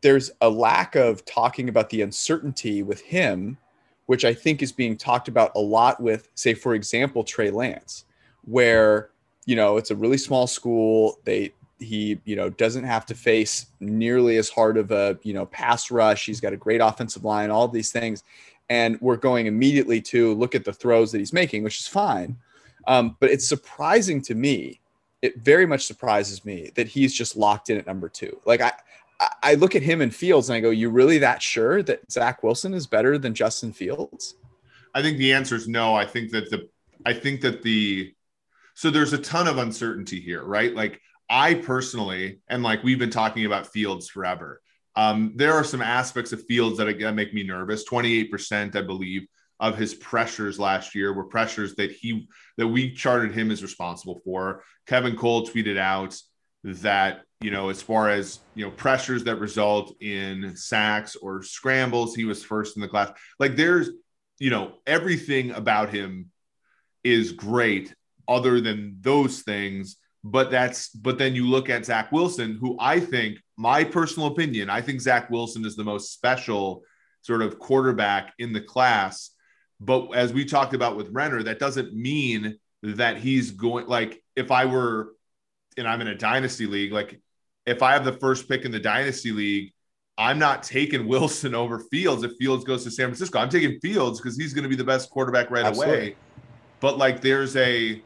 there's 0.02 0.32
a 0.42 0.50
lack 0.50 0.96
of 0.96 1.24
talking 1.26 1.70
about 1.70 1.90
the 1.90 2.02
uncertainty 2.02 2.84
with 2.84 3.02
him, 3.02 3.58
which 4.08 4.26
I 4.26 4.34
think 4.34 4.62
is 4.64 4.72
being 4.72 4.98
talked 4.98 5.28
about 5.28 5.52
a 5.56 5.60
lot 5.60 6.02
with, 6.02 6.30
say, 6.36 6.54
for 6.54 6.74
example, 6.74 7.24
Trey 7.24 7.52
Lance, 7.52 8.06
where 8.46 9.12
you 9.46 9.56
know 9.56 9.78
it's 9.78 9.92
a 9.92 9.96
really 9.96 10.18
small 10.18 10.48
school. 10.48 11.20
They 11.24 11.54
he, 11.80 12.20
you 12.26 12.36
know, 12.36 12.50
doesn't 12.50 12.84
have 12.84 13.06
to 13.08 13.16
face 13.16 13.68
nearly 13.80 14.38
as 14.38 14.50
hard 14.50 14.78
of 14.78 14.92
a, 14.92 15.18
you 15.24 15.34
know, 15.34 15.46
pass 15.46 15.92
rush. 15.92 16.26
He's 16.26 16.42
got 16.42 16.54
a 16.54 16.58
great 16.58 16.82
offensive 16.82 17.24
line, 17.24 17.50
all 17.50 17.68
these 17.68 17.92
things. 17.92 18.24
And 18.70 19.00
we're 19.02 19.18
going 19.18 19.48
immediately 19.48 20.02
to 20.02 20.34
look 20.36 20.54
at 20.54 20.66
the 20.66 20.74
throws 20.74 21.12
that 21.12 21.20
he's 21.20 21.34
making, 21.34 21.64
which 21.64 21.80
is 21.80 21.88
fine. 21.88 22.38
Um, 22.88 23.18
but 23.20 23.32
it's 23.32 23.48
surprising 23.48 24.22
to 24.24 24.36
me. 24.36 24.80
It 25.22 25.40
very 25.40 25.66
much 25.66 25.86
surprises 25.86 26.46
me 26.46 26.72
that 26.76 26.88
he's 26.88 27.14
just 27.14 27.36
locked 27.36 27.70
in 27.70 27.78
at 27.78 27.88
number 27.88 28.08
two. 28.08 28.40
Like 28.46 28.62
I, 28.62 28.72
I 29.44 29.56
look 29.56 29.76
at 29.76 29.82
him 29.82 30.02
in 30.02 30.12
Fields 30.12 30.50
and 30.50 30.56
I 30.56 30.62
go, 30.62 30.70
"You 30.70 30.90
really 30.90 31.18
that 31.18 31.42
sure 31.42 31.84
that 31.84 32.10
Zach 32.10 32.42
Wilson 32.42 32.74
is 32.74 32.88
better 32.88 33.18
than 33.18 33.34
Justin 33.34 33.74
Fields?" 33.74 34.36
I 34.96 35.02
think 35.02 35.18
the 35.18 35.34
answer 35.34 35.56
is 35.56 35.68
no. 35.68 35.94
I 35.94 36.06
think 36.06 36.32
that 36.32 36.50
the 36.50 36.70
I 37.06 37.14
think 37.14 37.42
that 37.42 37.64
the 37.64 38.14
so 38.76 38.90
there's 38.90 39.12
a 39.12 39.18
ton 39.18 39.48
of 39.48 39.58
uncertainty 39.58 40.22
here, 40.22 40.44
right? 40.44 40.74
Like 40.74 41.02
I 41.30 41.54
personally, 41.56 42.40
and 42.48 42.64
like 42.64 42.84
we've 42.84 43.00
been 43.00 43.10
talking 43.10 43.46
about 43.46 43.68
Fields 43.68 44.10
forever. 44.10 44.62
Um, 44.96 45.34
there 45.36 45.54
are 45.54 45.64
some 45.64 45.82
aspects 45.82 46.34
of 46.34 46.46
Fields 46.46 46.78
that 46.78 47.14
make 47.14 47.34
me 47.34 47.44
nervous. 47.44 47.88
28%, 47.88 48.76
I 48.76 48.82
believe, 48.82 49.28
of 49.60 49.78
his 49.78 49.94
pressures 49.94 50.58
last 50.58 50.96
year 50.96 51.14
were 51.14 51.26
pressures 51.26 51.76
that 51.76 51.92
he 51.92 52.28
that 52.58 52.68
we 52.68 52.94
charted 52.94 53.34
him 53.34 53.52
as 53.52 53.62
responsible 53.62 54.20
for. 54.24 54.64
Kevin 54.88 55.16
Cole 55.16 55.46
tweeted 55.46 55.78
out 55.78 56.18
that 56.64 57.22
you 57.42 57.52
know 57.52 57.70
as 57.70 57.82
far 57.82 58.10
as 58.10 58.40
you 58.56 58.66
know 58.66 58.72
pressures 58.72 59.24
that 59.26 59.38
result 59.38 60.02
in 60.02 60.56
sacks 60.56 61.16
or 61.16 61.44
scrambles, 61.44 62.16
he 62.16 62.26
was 62.26 62.44
first 62.44 62.76
in 62.78 62.82
the 62.82 62.88
class. 62.88 63.12
Like 63.38 63.56
there's 63.56 63.90
you 64.40 64.50
know 64.50 64.74
everything 64.88 65.52
about 65.52 65.94
him 65.94 66.32
is 67.04 67.34
great 67.34 67.94
other 68.28 68.62
than 68.62 68.98
those 69.02 69.42
things 69.42 69.98
but 70.24 70.52
that's 70.52 70.90
but 70.90 71.18
then 71.18 71.36
you 71.36 71.48
look 71.48 71.70
at 71.70 71.86
Zach 71.86 72.12
Wilson, 72.12 72.58
who 72.60 72.76
I 72.80 73.00
think, 73.00 73.40
my 73.58 73.84
personal 73.84 74.28
opinion, 74.28 74.70
I 74.70 74.82
think 74.82 75.02
Zach 75.02 75.30
Wilson 75.30 75.66
is 75.66 75.76
the 75.76 75.84
most 75.84 76.14
special 76.14 76.84
sort 77.22 77.42
of 77.42 77.60
quarterback 77.60 78.34
in 78.40 78.54
the 78.54 78.62
class. 78.62 79.32
But 79.80 80.12
as 80.12 80.34
we 80.34 80.46
talked 80.46 80.74
about 80.74 80.98
with 80.98 81.10
Renner, 81.12 81.44
that 81.44 81.60
doesn't 81.60 81.94
mean 81.94 82.58
that 82.84 83.18
he's 83.18 83.52
going 83.52 83.88
like 83.88 84.22
if 84.36 84.52
I 84.52 84.66
were 84.66 85.14
and 85.78 85.88
I'm 85.88 86.02
in 86.02 86.08
a 86.08 86.16
dynasty 86.16 86.66
league, 86.66 86.92
like 86.92 87.22
if 87.66 87.82
I 87.82 87.94
have 87.94 88.04
the 88.04 88.14
first 88.14 88.50
pick 88.50 88.66
in 88.66 88.72
the 88.72 88.80
dynasty 88.80 89.32
league, 89.32 89.72
I'm 90.18 90.38
not 90.38 90.64
taking 90.64 91.08
Wilson 91.08 91.56
over 91.56 91.80
Fields 91.80 92.24
if 92.24 92.34
Fields 92.38 92.66
goes 92.66 92.84
to 92.84 92.92
San 92.92 93.08
Francisco. 93.08 93.40
I'm 93.40 93.50
taking 93.50 93.80
Fields 93.80 94.20
because 94.20 94.36
he's 94.36 94.54
going 94.54 94.64
to 94.64 94.70
be 94.70 94.76
the 94.76 94.84
best 94.84 95.10
quarterback 95.10 95.50
right 95.50 95.66
Absolutely. 95.66 95.98
away. 95.98 96.16
But 96.82 96.98
like 96.98 97.22
there's 97.22 97.56
a 97.56 98.02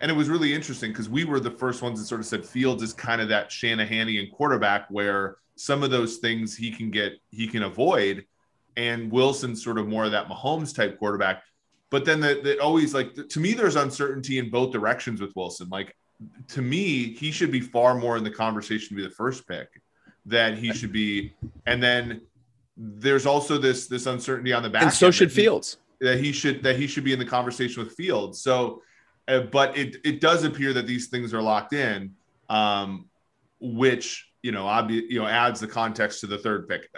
and 0.00 0.10
it 0.10 0.14
was 0.14 0.28
really 0.28 0.54
interesting 0.54 0.92
because 0.92 1.08
we 1.08 1.24
were 1.24 1.40
the 1.40 1.50
first 1.50 1.82
ones 1.82 1.98
that 1.98 2.06
sort 2.06 2.20
of 2.20 2.26
said 2.26 2.44
Fields 2.44 2.82
is 2.82 2.92
kind 2.92 3.20
of 3.20 3.28
that 3.28 3.50
Shanahanian 3.50 4.30
quarterback 4.32 4.86
where 4.90 5.36
some 5.56 5.82
of 5.82 5.90
those 5.90 6.18
things 6.18 6.56
he 6.56 6.70
can 6.70 6.90
get, 6.90 7.14
he 7.30 7.46
can 7.48 7.64
avoid. 7.64 8.24
And 8.76 9.10
Wilson's 9.10 9.62
sort 9.62 9.78
of 9.78 9.88
more 9.88 10.04
of 10.04 10.12
that 10.12 10.28
Mahomes 10.28 10.74
type 10.74 10.98
quarterback. 10.98 11.42
But 11.90 12.04
then 12.04 12.20
that 12.20 12.60
always 12.60 12.94
like 12.94 13.14
to 13.14 13.40
me, 13.40 13.54
there's 13.54 13.76
uncertainty 13.76 14.38
in 14.38 14.50
both 14.50 14.72
directions 14.72 15.20
with 15.20 15.34
Wilson. 15.34 15.68
Like 15.68 15.96
to 16.48 16.62
me, 16.62 17.14
he 17.14 17.32
should 17.32 17.50
be 17.50 17.60
far 17.60 17.94
more 17.94 18.16
in 18.16 18.24
the 18.24 18.30
conversation 18.30 18.90
to 18.90 18.94
be 18.94 19.02
the 19.02 19.14
first 19.14 19.48
pick 19.48 19.68
than 20.26 20.56
he 20.56 20.72
should 20.72 20.92
be. 20.92 21.32
And 21.66 21.82
then 21.82 22.20
there's 22.76 23.26
also 23.26 23.58
this 23.58 23.86
this 23.88 24.06
uncertainty 24.06 24.52
on 24.52 24.62
the 24.62 24.70
back. 24.70 24.82
And 24.82 24.92
so 24.92 25.10
should 25.10 25.32
Fields. 25.32 25.78
That 26.00 26.20
he 26.20 26.30
should 26.30 26.62
that 26.62 26.76
he 26.76 26.86
should 26.86 27.04
be 27.04 27.12
in 27.12 27.18
the 27.18 27.24
conversation 27.24 27.82
with 27.82 27.94
Fields. 27.94 28.40
So 28.40 28.82
uh, 29.28 29.40
but 29.40 29.76
it 29.76 29.96
it 30.04 30.20
does 30.20 30.44
appear 30.44 30.72
that 30.72 30.86
these 30.86 31.08
things 31.08 31.34
are 31.34 31.42
locked 31.42 31.74
in, 31.74 32.14
um, 32.48 33.08
which 33.60 34.26
you 34.42 34.50
know 34.50 34.64
obvi- 34.64 35.08
you 35.08 35.20
know 35.20 35.26
adds 35.26 35.60
the 35.60 35.66
context 35.66 36.20
to 36.20 36.26
the 36.26 36.38
third 36.38 36.66
pick. 36.66 36.88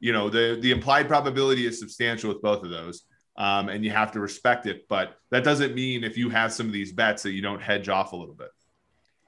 You 0.00 0.12
know 0.12 0.30
the 0.30 0.58
the 0.60 0.70
implied 0.70 1.06
probability 1.06 1.66
is 1.66 1.78
substantial 1.78 2.32
with 2.32 2.40
both 2.40 2.64
of 2.64 2.70
those, 2.70 3.02
um, 3.36 3.68
and 3.68 3.84
you 3.84 3.90
have 3.90 4.10
to 4.12 4.20
respect 4.20 4.66
it. 4.66 4.88
But 4.88 5.16
that 5.30 5.44
doesn't 5.44 5.74
mean 5.74 6.04
if 6.04 6.16
you 6.16 6.30
have 6.30 6.52
some 6.52 6.66
of 6.66 6.72
these 6.72 6.92
bets 6.92 7.22
that 7.24 7.32
you 7.32 7.42
don't 7.42 7.60
hedge 7.60 7.88
off 7.88 8.12
a 8.12 8.16
little 8.16 8.34
bit. 8.34 8.48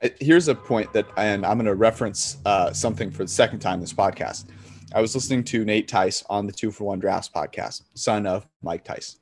Uh, 0.02 0.08
here's 0.18 0.48
a 0.48 0.54
point 0.54 0.90
that, 0.94 1.06
and 1.18 1.44
I'm 1.44 1.58
going 1.58 1.66
to 1.66 1.74
reference 1.74 2.38
uh, 2.46 2.72
something 2.72 3.10
for 3.10 3.24
the 3.24 3.28
second 3.28 3.58
time 3.58 3.80
this 3.80 3.92
podcast. 3.92 4.46
I 4.94 5.02
was 5.02 5.14
listening 5.14 5.44
to 5.44 5.64
Nate 5.64 5.88
Tice 5.88 6.24
on 6.30 6.46
the 6.46 6.52
Two 6.52 6.70
for 6.70 6.84
One 6.84 6.98
Drafts 6.98 7.28
podcast, 7.28 7.82
son 7.94 8.26
of 8.26 8.46
Mike 8.62 8.82
Tice, 8.82 9.18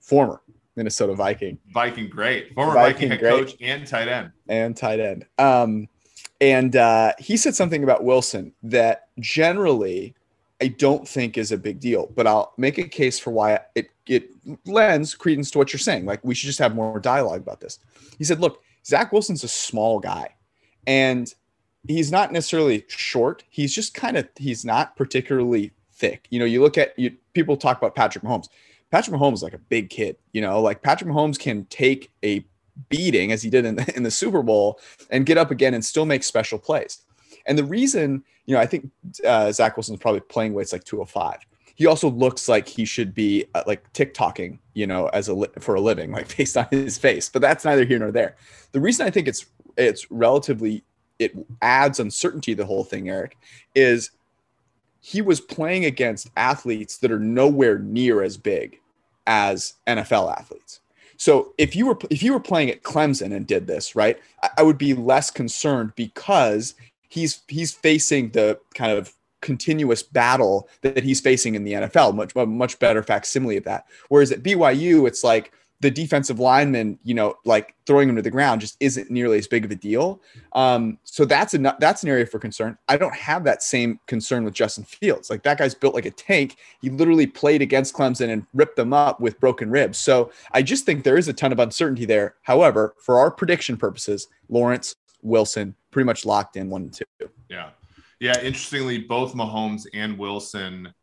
former 0.00 0.40
Minnesota 0.76 1.14
Viking. 1.14 1.58
Viking, 1.72 2.08
great. 2.08 2.54
Former 2.54 2.74
Viking, 2.74 2.94
Viking 2.94 3.10
head 3.10 3.20
great. 3.20 3.30
coach 3.30 3.56
and 3.60 3.86
tight 3.86 4.08
end. 4.08 4.32
And 4.48 4.76
tight 4.76 5.00
end. 5.00 5.26
Um, 5.38 5.88
and 6.40 6.74
uh, 6.76 7.12
he 7.18 7.36
said 7.36 7.54
something 7.54 7.84
about 7.84 8.04
Wilson 8.04 8.52
that 8.62 9.08
generally 9.20 10.14
I 10.60 10.68
don't 10.68 11.06
think 11.06 11.36
is 11.36 11.50
a 11.50 11.58
big 11.58 11.80
deal, 11.80 12.10
but 12.14 12.26
I'll 12.26 12.52
make 12.56 12.78
a 12.78 12.84
case 12.84 13.18
for 13.18 13.30
why 13.30 13.58
it 13.74 13.90
it 14.06 14.30
lends 14.66 15.14
credence 15.14 15.50
to 15.52 15.58
what 15.58 15.72
you're 15.72 15.80
saying. 15.80 16.06
Like 16.06 16.24
we 16.24 16.34
should 16.34 16.46
just 16.46 16.58
have 16.60 16.74
more 16.74 17.00
dialogue 17.00 17.40
about 17.40 17.60
this. 17.60 17.78
He 18.16 18.24
said, 18.24 18.40
"Look, 18.40 18.62
Zach 18.86 19.12
Wilson's 19.12 19.44
a 19.44 19.48
small 19.48 19.98
guy, 19.98 20.34
and 20.86 21.32
he's 21.86 22.12
not 22.12 22.32
necessarily 22.32 22.84
short. 22.88 23.42
He's 23.48 23.74
just 23.74 23.94
kind 23.94 24.16
of 24.16 24.28
he's 24.36 24.64
not 24.64 24.96
particularly 24.96 25.72
thick. 25.92 26.26
You 26.30 26.38
know, 26.38 26.44
you 26.44 26.60
look 26.60 26.78
at 26.78 26.96
you 26.98 27.16
people 27.32 27.56
talk 27.56 27.78
about 27.78 27.94
Patrick 27.94 28.24
Mahomes. 28.24 28.48
Patrick 28.92 29.16
Mahomes 29.16 29.34
is 29.34 29.42
like 29.42 29.54
a 29.54 29.58
big 29.58 29.88
kid, 29.88 30.16
you 30.32 30.42
know, 30.42 30.60
like 30.60 30.82
Patrick 30.82 31.08
Mahomes 31.08 31.38
can 31.38 31.64
take 31.64 32.12
a 32.22 32.44
beating 32.90 33.32
as 33.32 33.42
he 33.42 33.48
did 33.48 33.64
in 33.64 33.76
the, 33.76 33.92
in 33.96 34.02
the 34.02 34.10
Super 34.10 34.42
Bowl 34.42 34.78
and 35.10 35.24
get 35.24 35.38
up 35.38 35.50
again 35.50 35.72
and 35.72 35.82
still 35.82 36.04
make 36.04 36.22
special 36.22 36.58
plays. 36.58 37.02
And 37.46 37.58
the 37.58 37.64
reason, 37.64 38.22
you 38.44 38.54
know, 38.54 38.60
I 38.60 38.66
think 38.66 38.90
uh, 39.26 39.50
Zach 39.50 39.76
Wilson's 39.76 39.98
probably 39.98 40.20
playing 40.20 40.52
weights 40.52 40.72
like 40.72 40.84
205. 40.84 41.38
He 41.74 41.86
also 41.86 42.10
looks 42.10 42.50
like 42.50 42.68
he 42.68 42.84
should 42.84 43.14
be 43.14 43.46
uh, 43.54 43.62
like 43.66 43.90
TikToking, 43.94 44.58
you 44.74 44.86
know, 44.86 45.06
as 45.08 45.28
a 45.28 45.34
li- 45.34 45.48
for 45.58 45.74
a 45.74 45.80
living, 45.80 46.12
like 46.12 46.36
based 46.36 46.58
on 46.58 46.66
his 46.70 46.98
face. 46.98 47.30
But 47.30 47.40
that's 47.40 47.64
neither 47.64 47.86
here 47.86 47.98
nor 47.98 48.12
there. 48.12 48.36
The 48.72 48.80
reason 48.80 49.06
I 49.06 49.10
think 49.10 49.26
it's 49.26 49.46
it's 49.78 50.10
relatively 50.10 50.84
it 51.18 51.32
adds 51.62 51.98
uncertainty 51.98 52.54
to 52.54 52.62
the 52.62 52.66
whole 52.66 52.84
thing, 52.84 53.08
Eric, 53.08 53.38
is 53.74 54.10
he 55.00 55.22
was 55.22 55.40
playing 55.40 55.86
against 55.86 56.30
athletes 56.36 56.98
that 56.98 57.10
are 57.10 57.18
nowhere 57.18 57.78
near 57.78 58.22
as 58.22 58.36
big 58.36 58.78
as 59.26 59.74
NFL 59.86 60.36
athletes. 60.38 60.80
So 61.16 61.54
if 61.56 61.76
you 61.76 61.86
were 61.86 61.98
if 62.10 62.22
you 62.22 62.32
were 62.32 62.40
playing 62.40 62.70
at 62.70 62.82
Clemson 62.82 63.34
and 63.34 63.46
did 63.46 63.66
this, 63.66 63.94
right, 63.94 64.18
I 64.58 64.62
would 64.62 64.78
be 64.78 64.94
less 64.94 65.30
concerned 65.30 65.92
because 65.94 66.74
he's 67.08 67.42
he's 67.46 67.72
facing 67.72 68.30
the 68.30 68.58
kind 68.74 68.90
of 68.90 69.14
continuous 69.40 70.02
battle 70.02 70.68
that 70.80 71.02
he's 71.04 71.20
facing 71.20 71.54
in 71.54 71.64
the 71.64 71.74
NFL, 71.74 72.14
much 72.14 72.34
much 72.34 72.78
better 72.78 73.02
facsimile 73.02 73.58
of 73.58 73.64
that. 73.64 73.86
Whereas 74.08 74.32
at 74.32 74.42
BYU, 74.42 75.06
it's 75.06 75.22
like 75.22 75.52
the 75.82 75.90
defensive 75.90 76.38
lineman, 76.38 76.96
you 77.02 77.12
know, 77.12 77.34
like 77.44 77.74
throwing 77.86 78.08
him 78.08 78.14
to 78.14 78.22
the 78.22 78.30
ground 78.30 78.60
just 78.60 78.76
isn't 78.78 79.10
nearly 79.10 79.36
as 79.36 79.48
big 79.48 79.64
of 79.64 79.70
a 79.72 79.74
deal. 79.74 80.22
Um, 80.52 80.96
so 81.02 81.24
that's 81.24 81.54
a 81.54 81.76
that's 81.80 82.04
an 82.04 82.08
area 82.08 82.24
for 82.24 82.38
concern. 82.38 82.78
I 82.88 82.96
don't 82.96 83.14
have 83.14 83.42
that 83.44 83.64
same 83.64 83.98
concern 84.06 84.44
with 84.44 84.54
Justin 84.54 84.84
Fields. 84.84 85.28
Like 85.28 85.42
that 85.42 85.58
guy's 85.58 85.74
built 85.74 85.94
like 85.94 86.06
a 86.06 86.12
tank. 86.12 86.56
He 86.80 86.88
literally 86.88 87.26
played 87.26 87.62
against 87.62 87.94
Clemson 87.94 88.30
and 88.30 88.46
ripped 88.54 88.76
them 88.76 88.92
up 88.92 89.18
with 89.20 89.40
broken 89.40 89.70
ribs. 89.70 89.98
So 89.98 90.30
I 90.52 90.62
just 90.62 90.86
think 90.86 91.02
there 91.02 91.18
is 91.18 91.26
a 91.26 91.32
ton 91.32 91.50
of 91.50 91.58
uncertainty 91.58 92.04
there. 92.04 92.36
However, 92.42 92.94
for 92.98 93.18
our 93.18 93.30
prediction 93.30 93.76
purposes, 93.76 94.28
Lawrence 94.48 94.94
Wilson 95.22 95.74
pretty 95.90 96.06
much 96.06 96.24
locked 96.24 96.56
in 96.56 96.70
one 96.70 96.82
and 96.82 96.92
two. 96.92 97.04
Yeah, 97.48 97.70
yeah. 98.20 98.40
Interestingly, 98.40 98.98
both 98.98 99.34
Mahomes 99.34 99.86
and 99.92 100.16
Wilson 100.16 100.94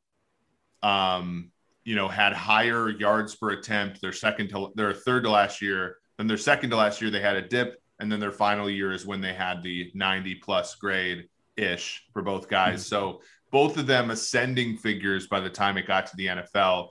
um 0.81 1.51
you 1.83 1.95
know, 1.95 2.07
had 2.07 2.33
higher 2.33 2.89
yards 2.89 3.35
per 3.35 3.51
attempt. 3.51 4.01
Their 4.01 4.13
second 4.13 4.49
to 4.49 4.71
their 4.75 4.93
third 4.93 5.23
to 5.23 5.31
last 5.31 5.61
year. 5.61 5.97
Then 6.17 6.27
their 6.27 6.37
second 6.37 6.69
to 6.71 6.75
last 6.75 7.01
year, 7.01 7.09
they 7.09 7.21
had 7.21 7.37
a 7.37 7.47
dip, 7.47 7.81
and 7.99 8.11
then 8.11 8.19
their 8.19 8.31
final 8.31 8.69
year 8.69 8.91
is 8.91 9.05
when 9.05 9.21
they 9.21 9.33
had 9.33 9.63
the 9.63 9.91
90 9.93 10.35
plus 10.35 10.75
grade 10.75 11.29
ish 11.55 12.05
for 12.13 12.21
both 12.21 12.49
guys. 12.49 12.81
Mm-hmm. 12.81 12.95
So 12.95 13.21
both 13.51 13.77
of 13.77 13.87
them 13.87 14.11
ascending 14.11 14.77
figures 14.77 15.27
by 15.27 15.39
the 15.39 15.49
time 15.49 15.77
it 15.77 15.87
got 15.87 16.07
to 16.07 16.15
the 16.17 16.27
NFL. 16.27 16.89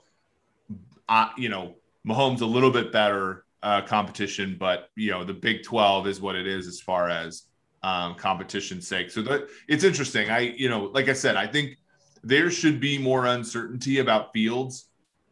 Uh, 1.07 1.29
you 1.37 1.49
know, 1.49 1.75
Mahomes 2.07 2.41
a 2.41 2.45
little 2.45 2.71
bit 2.71 2.91
better 2.91 3.45
uh, 3.61 3.81
competition, 3.81 4.57
but 4.59 4.89
you 4.95 5.11
know 5.11 5.23
the 5.23 5.33
Big 5.33 5.63
12 5.63 6.07
is 6.07 6.21
what 6.21 6.35
it 6.35 6.47
is 6.47 6.67
as 6.67 6.79
far 6.79 7.09
as 7.09 7.43
um, 7.83 8.15
competition's 8.15 8.87
sake. 8.87 9.11
So 9.11 9.21
that, 9.23 9.47
it's 9.67 9.83
interesting. 9.83 10.29
I 10.29 10.39
you 10.39 10.69
know, 10.69 10.85
like 10.85 11.09
I 11.09 11.13
said, 11.13 11.35
I 11.35 11.47
think 11.47 11.77
there 12.23 12.49
should 12.49 12.79
be 12.79 12.97
more 12.97 13.25
uncertainty 13.25 13.99
about 13.99 14.33
Fields 14.33 14.89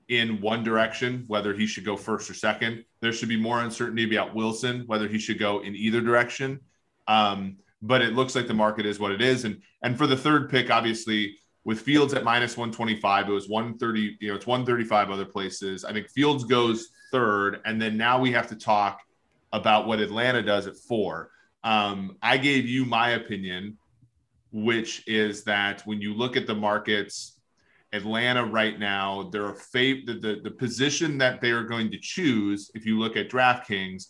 in 0.08 0.39
one 0.41 0.63
direction, 0.63 1.26
whether 1.28 1.54
he 1.54 1.67
should 1.67 1.86
go 1.86 1.97
first 1.97 2.30
or 2.30 2.34
second. 2.34 2.84
There 3.02 3.12
should 3.12 3.30
be 3.30 3.38
more 3.38 3.62
uncertainty 3.62 4.15
about 4.15 4.34
Wilson, 4.34 4.84
whether 4.88 5.08
he 5.08 5.19
should 5.19 5.39
go 5.39 5.60
in 5.60 5.76
either 5.76 6.02
direction. 6.02 6.62
Um, 7.08 7.58
but 7.82 8.02
it 8.02 8.13
looks 8.13 8.36
like 8.36 8.47
the 8.47 8.54
market 8.54 8.86
is 8.86 9.00
what 9.00 9.12
it 9.12 9.21
is. 9.21 9.45
And 9.45 9.62
and 9.84 9.97
for 9.97 10.08
the 10.08 10.17
third 10.17 10.50
pick, 10.50 10.71
obviously, 10.71 11.38
with 11.63 11.82
Fields 11.82 12.13
at 12.13 12.23
minus 12.23 12.56
125, 12.56 13.28
it 13.28 13.32
was 13.32 13.50
130, 13.50 14.17
you 14.21 14.30
know, 14.30 14.36
it's 14.36 14.47
135 14.47 15.12
other 15.12 15.26
places. 15.26 15.84
I 15.84 15.91
think 15.91 16.10
Fields 16.10 16.45
goes 16.45 16.88
third. 17.12 17.60
And 17.65 17.82
then 17.82 17.97
now 17.97 18.19
we 18.19 18.32
have 18.32 18.47
to 18.47 18.56
talk 18.56 19.02
about 19.52 19.86
what 19.86 20.00
Atlanta 20.00 20.41
does 20.41 20.65
at 20.67 20.78
four. 20.78 21.30
Um, 21.63 22.15
I 22.21 22.38
gave 22.38 22.65
you 22.67 22.86
my 22.86 23.10
opinion, 23.12 23.78
which 24.52 25.08
is 25.08 25.44
that 25.44 25.82
when 25.86 26.02
you 26.02 26.14
look 26.14 26.38
at 26.38 26.48
the 26.48 26.56
markets 26.56 27.38
Atlanta 27.94 28.46
right 28.46 28.78
now, 28.80 29.30
they're 29.32 29.50
a 29.50 29.54
fav- 29.54 30.06
the, 30.06 30.14
the, 30.14 30.42
the 30.44 30.52
position 30.52 31.18
that 31.18 31.42
they 31.42 31.52
are 31.52 31.64
going 31.64 31.90
to 31.92 31.98
choose. 32.00 32.70
If 32.74 32.86
you 32.86 33.00
look 33.00 33.16
at 33.16 33.30
DraftKings, 33.30 34.08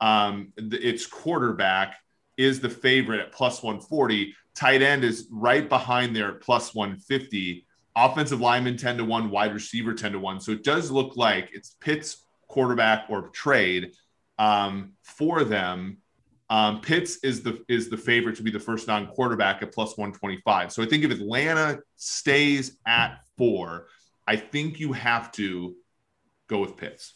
um, 0.00 0.52
its 0.56 1.06
quarterback 1.06 1.96
is 2.36 2.60
the 2.60 2.70
favorite 2.70 3.20
at 3.20 3.32
plus 3.32 3.62
140. 3.62 4.34
Tight 4.54 4.82
end 4.82 5.04
is 5.04 5.28
right 5.30 5.68
behind 5.68 6.14
there 6.14 6.28
at 6.28 6.40
plus 6.40 6.74
150. 6.74 7.66
Offensive 7.96 8.40
lineman 8.40 8.76
10 8.76 8.98
to 8.98 9.04
1, 9.04 9.30
wide 9.30 9.52
receiver 9.52 9.94
10 9.94 10.12
to 10.12 10.18
1. 10.18 10.40
So 10.40 10.52
it 10.52 10.64
does 10.64 10.90
look 10.90 11.16
like 11.16 11.50
it's 11.52 11.76
Pitts 11.80 12.24
quarterback 12.48 13.06
or 13.08 13.28
trade 13.28 13.92
um, 14.38 14.92
for 15.02 15.44
them. 15.44 15.98
Um, 16.50 16.80
Pitts 16.80 17.18
is 17.22 17.42
the 17.42 17.64
is 17.68 17.88
the 17.88 17.96
favorite 17.96 18.34
to 18.36 18.42
be 18.42 18.50
the 18.50 18.58
first 18.58 18.88
non-quarterback 18.88 19.62
at 19.62 19.72
plus 19.72 19.96
125. 19.96 20.72
So 20.72 20.82
I 20.82 20.86
think 20.86 21.04
if 21.04 21.12
Atlanta 21.12 21.80
stays 21.96 22.78
at 22.86 23.20
four, 23.38 23.86
I 24.26 24.34
think 24.36 24.80
you 24.80 24.92
have 24.92 25.30
to 25.32 25.76
go 26.48 26.58
with 26.58 26.76
Pitts. 26.76 27.14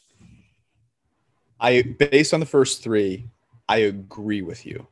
I 1.61 1.83
based 1.83 2.33
on 2.33 2.39
the 2.39 2.47
first 2.47 2.85
three, 2.85 3.29
I 3.69 3.79
agree 3.79 4.43
with 4.43 4.65
you. 4.65 4.87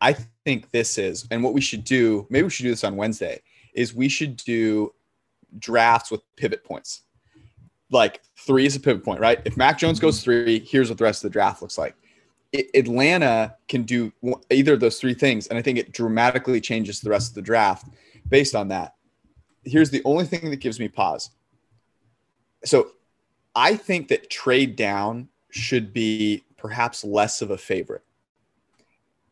I 0.00 0.16
think 0.44 0.70
this 0.70 0.98
is, 0.98 1.28
and 1.30 1.44
what 1.44 1.54
we 1.54 1.60
should 1.60 1.84
do, 1.84 2.26
maybe 2.28 2.44
we 2.44 2.50
should 2.50 2.64
do 2.64 2.70
this 2.70 2.82
on 2.82 2.96
Wednesday, 2.96 3.40
is 3.72 3.94
we 3.94 4.08
should 4.08 4.36
do 4.36 4.92
drafts 5.58 6.10
with 6.10 6.22
pivot 6.36 6.64
points. 6.64 7.02
Like 7.90 8.20
three 8.36 8.66
is 8.66 8.74
a 8.74 8.80
pivot 8.80 9.04
point, 9.04 9.20
right? 9.20 9.40
If 9.44 9.56
Mac 9.56 9.78
Jones 9.78 10.00
goes 10.00 10.22
three, 10.22 10.58
here's 10.60 10.88
what 10.88 10.98
the 10.98 11.04
rest 11.04 11.22
of 11.22 11.30
the 11.30 11.32
draft 11.32 11.62
looks 11.62 11.78
like. 11.78 11.94
Atlanta 12.52 13.56
can 13.68 13.82
do 13.82 14.12
either 14.50 14.74
of 14.74 14.80
those 14.80 15.00
three 15.00 15.14
things, 15.14 15.46
and 15.46 15.58
I 15.58 15.62
think 15.62 15.78
it 15.78 15.92
dramatically 15.92 16.60
changes 16.60 17.00
the 17.00 17.10
rest 17.10 17.30
of 17.30 17.34
the 17.34 17.42
draft 17.42 17.88
based 18.28 18.54
on 18.54 18.68
that. 18.68 18.94
Here's 19.64 19.90
the 19.90 20.02
only 20.04 20.24
thing 20.24 20.50
that 20.50 20.56
gives 20.56 20.78
me 20.78 20.88
pause. 20.88 21.30
So 22.64 22.92
I 23.54 23.76
think 23.76 24.08
that 24.08 24.30
trade 24.30 24.76
down 24.76 25.28
should 25.50 25.92
be 25.92 26.44
perhaps 26.56 27.04
less 27.04 27.42
of 27.42 27.50
a 27.50 27.58
favorite. 27.58 28.02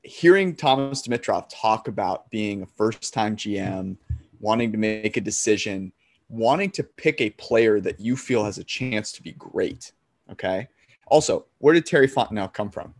Hearing 0.02 0.56
Thomas 0.56 1.06
Dimitroff 1.06 1.46
talk 1.50 1.88
about 1.88 2.30
being 2.30 2.62
a 2.62 2.66
first 2.66 3.12
time 3.12 3.36
GM, 3.36 3.96
wanting 4.40 4.72
to 4.72 4.78
make 4.78 5.16
a 5.16 5.20
decision, 5.20 5.92
wanting 6.28 6.70
to 6.70 6.82
pick 6.82 7.20
a 7.20 7.30
player 7.30 7.80
that 7.80 8.00
you 8.00 8.16
feel 8.16 8.44
has 8.44 8.58
a 8.58 8.64
chance 8.64 9.12
to 9.12 9.22
be 9.22 9.32
great. 9.32 9.92
Okay. 10.30 10.68
Also, 11.06 11.46
where 11.58 11.74
did 11.74 11.84
Terry 11.84 12.08
Fontenot 12.08 12.54
come 12.54 12.70
from? 12.70 12.94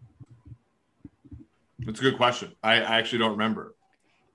That's 1.85 2.01
a 2.01 2.03
good 2.03 2.17
question. 2.17 2.55
I, 2.63 2.75
I 2.75 2.99
actually 2.99 3.19
don't 3.19 3.33
remember. 3.33 3.75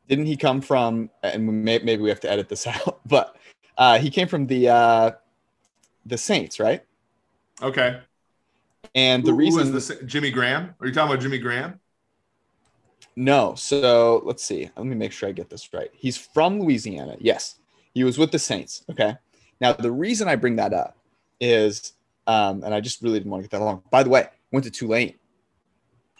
Didn't 0.08 0.26
he 0.26 0.38
come 0.38 0.62
from? 0.62 1.10
And 1.24 1.64
may, 1.64 1.80
maybe 1.80 2.02
we 2.02 2.10
have 2.10 2.20
to 2.22 2.32
edit 2.32 2.50
this 2.50 2.68
out, 2.68 3.00
but 3.06 3.36
uh, 3.78 4.00
he 4.00 4.10
came 4.10 4.28
from 4.28 4.48
the 4.48 4.70
uh, 4.70 5.12
the 6.06 6.18
Saints, 6.18 6.60
right? 6.60 6.84
Okay. 7.62 8.00
And 8.94 9.24
the 9.24 9.32
Who, 9.32 9.38
reason 9.38 9.68
who 9.68 9.74
was 9.74 9.88
the 9.88 10.04
Jimmy 10.04 10.32
Graham? 10.32 10.76
Are 10.80 10.88
you 10.88 10.94
talking 10.94 11.12
about 11.12 11.22
Jimmy 11.22 11.38
Graham? 11.38 11.80
No. 13.16 13.56
So 13.56 14.22
let's 14.26 14.44
see. 14.44 14.70
Let 14.76 14.86
me 14.86 14.96
make 14.96 15.12
sure 15.12 15.30
I 15.30 15.32
get 15.32 15.50
this 15.50 15.74
right. 15.74 15.90
He's 15.94 16.18
from 16.18 16.60
Louisiana. 16.60 17.16
Yes. 17.20 17.60
He 17.94 18.04
was 18.04 18.18
with 18.18 18.32
the 18.32 18.40
Saints. 18.40 18.84
Okay. 18.90 19.16
Now, 19.62 19.74
the 19.74 19.92
reason 19.92 20.28
I 20.28 20.36
bring 20.36 20.58
that 20.58 20.74
up 20.74 20.98
is, 21.40 21.94
um, 22.28 22.64
and 22.64 22.74
I 22.74 22.82
just 22.82 23.02
really 23.02 23.20
didn't 23.20 23.32
want 23.32 23.44
to 23.44 23.50
get 23.50 23.58
that 23.58 23.64
long. 23.64 23.84
By 23.90 24.04
the 24.04 24.10
way, 24.10 24.28
went 24.52 24.66
to 24.66 24.72
Tulane. 24.72 25.16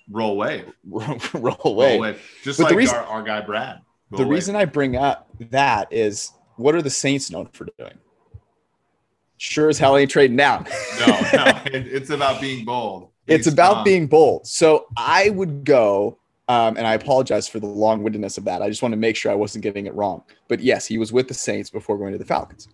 Roll 0.10 0.32
away. 0.32 0.64
Roll 0.86 1.18
Roll 1.34 1.58
away. 1.64 2.18
Just 2.44 2.60
But 2.60 2.66
like 2.66 2.76
reason- 2.76 2.96
our, 2.98 3.04
our 3.06 3.24
guy 3.24 3.42
Brad. 3.42 3.82
The 4.12 4.26
reason 4.26 4.56
I 4.56 4.66
bring 4.66 4.96
up 4.96 5.28
that 5.50 5.92
is 5.92 6.32
what 6.58 6.74
are 6.76 6.82
the 6.82 6.90
Saints 6.90 7.30
known 7.32 7.48
for 7.48 7.68
doing? 7.78 7.98
Sure 9.38 9.68
as 9.68 9.78
hell 9.78 9.98
ain't 9.98 10.10
trading 10.12 10.38
down. 10.38 10.66
no, 11.00 11.06
no, 11.34 11.46
it- 11.66 11.88
it's 11.88 12.10
about 12.12 12.40
being 12.40 12.64
bold. 12.64 13.10
it's 13.28 13.48
Being 13.48 13.54
about 13.54 13.84
being 13.84 14.08
bold. 14.08 14.48
So 14.48 14.86
I 14.96 15.32
would 15.32 15.66
go, 15.66 16.18
um, 16.48 16.78
and 16.78 16.86
I 16.88 16.94
apologize 16.94 17.48
for 17.48 17.60
the 17.60 17.66
long 17.66 18.04
windedness 18.04 18.38
of 18.38 18.46
that. 18.46 18.62
I 18.62 18.70
just 18.70 18.82
want 18.82 18.94
to 18.94 18.98
make 18.98 19.16
sure 19.18 19.32
I 19.32 19.36
wasn't 19.36 19.64
getting 19.64 19.88
it 19.88 19.94
wrong. 19.96 20.24
But 20.48 20.62
yes, 20.62 20.86
he 20.86 20.98
was 20.98 21.12
with 21.12 21.28
the 21.28 21.34
Saints 21.34 21.70
before 21.70 21.98
going 21.98 22.14
to 22.14 22.18
the 22.20 22.26
Falcons. 22.26 22.70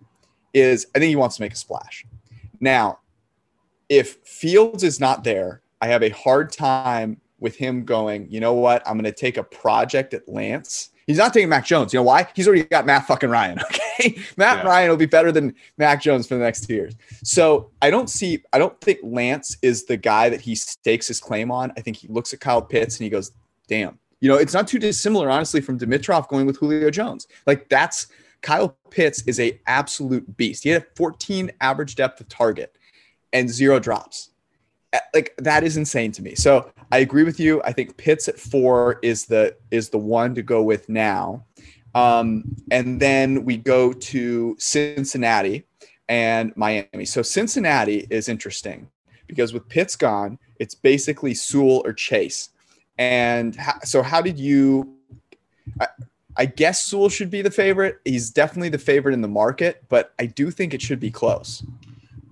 Is 0.54 0.86
I 0.94 1.00
think 1.00 1.10
he 1.10 1.16
wants 1.16 1.38
to 1.38 1.42
make 1.42 1.54
a 1.54 1.56
splash. 1.56 2.06
Now, 2.60 3.00
if 3.90 4.18
Fields 4.26 4.84
is 4.84 5.00
not 5.00 5.24
there, 5.24 5.62
I 5.82 5.88
have 5.88 6.04
a 6.04 6.10
hard 6.10 6.52
time 6.52 7.21
with 7.42 7.58
him 7.58 7.84
going, 7.84 8.32
you 8.32 8.40
know 8.40 8.54
what? 8.54 8.82
I'm 8.88 8.94
going 8.94 9.04
to 9.04 9.12
take 9.12 9.36
a 9.36 9.44
project 9.44 10.14
at 10.14 10.30
Lance. 10.30 10.92
He's 11.08 11.18
not 11.18 11.34
taking 11.34 11.50
Mac 11.50 11.66
Jones. 11.66 11.92
You 11.92 12.00
know 12.00 12.04
why? 12.04 12.28
He's 12.36 12.48
already 12.48 12.64
got 12.64 12.86
Matt 12.86 13.06
fucking 13.06 13.30
Ryan. 13.30 13.60
Okay. 14.02 14.18
Matt 14.36 14.64
Yeah. 14.64 14.68
Ryan 14.68 14.90
will 14.90 14.98
be 14.98 15.06
better 15.06 15.32
than 15.32 15.54
Mac 15.78 16.02
Jones 16.02 16.26
for 16.26 16.34
the 16.34 16.42
next 16.42 16.62
two 16.62 16.74
years. 16.74 16.96
So 17.24 17.70
I 17.84 17.92
don't 17.92 18.10
see, 18.10 18.42
I 18.52 18.58
don't 18.58 18.80
think 18.82 18.98
Lance 19.04 19.58
is 19.62 19.86
the 19.86 19.96
guy 19.96 20.28
that 20.28 20.42
he 20.42 20.56
stakes 20.56 21.08
his 21.08 21.20
claim 21.20 21.52
on. 21.52 21.72
I 21.78 21.82
think 21.82 21.98
he 21.98 22.08
looks 22.08 22.34
at 22.34 22.40
Kyle 22.40 22.64
Pitts 22.64 22.98
and 22.98 23.04
he 23.04 23.12
goes, 23.12 23.32
damn. 23.68 24.00
You 24.20 24.30
know, 24.30 24.38
it's 24.38 24.56
not 24.56 24.68
too 24.68 24.80
dissimilar, 24.80 25.30
honestly, 25.30 25.62
from 25.62 25.78
Dimitroff 25.78 26.30
going 26.30 26.48
with 26.48 26.58
Julio 26.58 26.90
Jones. 26.90 27.28
Like 27.46 27.70
that's 27.70 28.08
Kyle 28.42 28.76
Pitts 28.90 29.22
is 29.28 29.40
a 29.40 29.60
absolute 29.68 30.36
beast. 30.36 30.64
He 30.64 30.70
had 30.70 30.82
a 30.82 30.86
14 30.96 31.52
average 31.62 31.94
depth 31.96 32.22
of 32.22 32.28
target 32.28 32.76
and 33.34 33.48
zero 33.50 33.80
drops. 33.80 34.30
Like 35.14 35.36
that 35.38 35.64
is 35.64 35.78
insane 35.78 36.12
to 36.14 36.24
me. 36.24 36.34
So 36.34 36.72
I 36.92 37.00
agree 37.00 37.24
with 37.24 37.40
you. 37.40 37.62
I 37.64 37.72
think 37.72 37.98
Pitts 37.98 38.28
at 38.28 38.40
four 38.40 39.00
is 39.02 39.26
the 39.26 39.56
is 39.72 39.90
the 39.90 39.98
one 39.98 40.36
to 40.36 40.42
go 40.42 40.62
with 40.62 40.90
now. 40.90 41.46
Um, 41.96 42.44
and 42.70 43.00
then 43.00 43.44
we 43.44 43.58
go 43.58 43.92
to 43.92 44.56
Cincinnati 44.60 45.66
and 46.10 46.56
Miami. 46.56 47.06
So 47.06 47.22
Cincinnati 47.22 48.08
is 48.10 48.30
interesting 48.30 48.90
because 49.28 49.54
with 49.54 49.68
Pitts 49.70 49.96
gone, 49.96 50.38
it's 50.60 50.76
basically 50.76 51.34
Sewell 51.34 51.82
or 51.86 51.94
Chase. 51.94 52.50
And 52.98 53.58
so, 53.84 54.04
how 54.04 54.22
did 54.22 54.38
you? 54.38 54.96
I, 55.80 55.88
I 56.38 56.46
guess 56.46 56.84
Sewell 56.84 57.10
should 57.10 57.32
be 57.32 57.42
the 57.42 57.52
favorite. 57.52 58.00
He's 58.06 58.30
definitely 58.30 58.70
the 58.70 58.78
favorite 58.78 59.14
in 59.14 59.22
the 59.22 59.28
market, 59.28 59.84
but 59.90 60.14
I 60.20 60.26
do 60.28 60.52
think 60.52 60.74
it 60.74 60.82
should 60.82 61.00
be 61.00 61.12
close. 61.12 61.64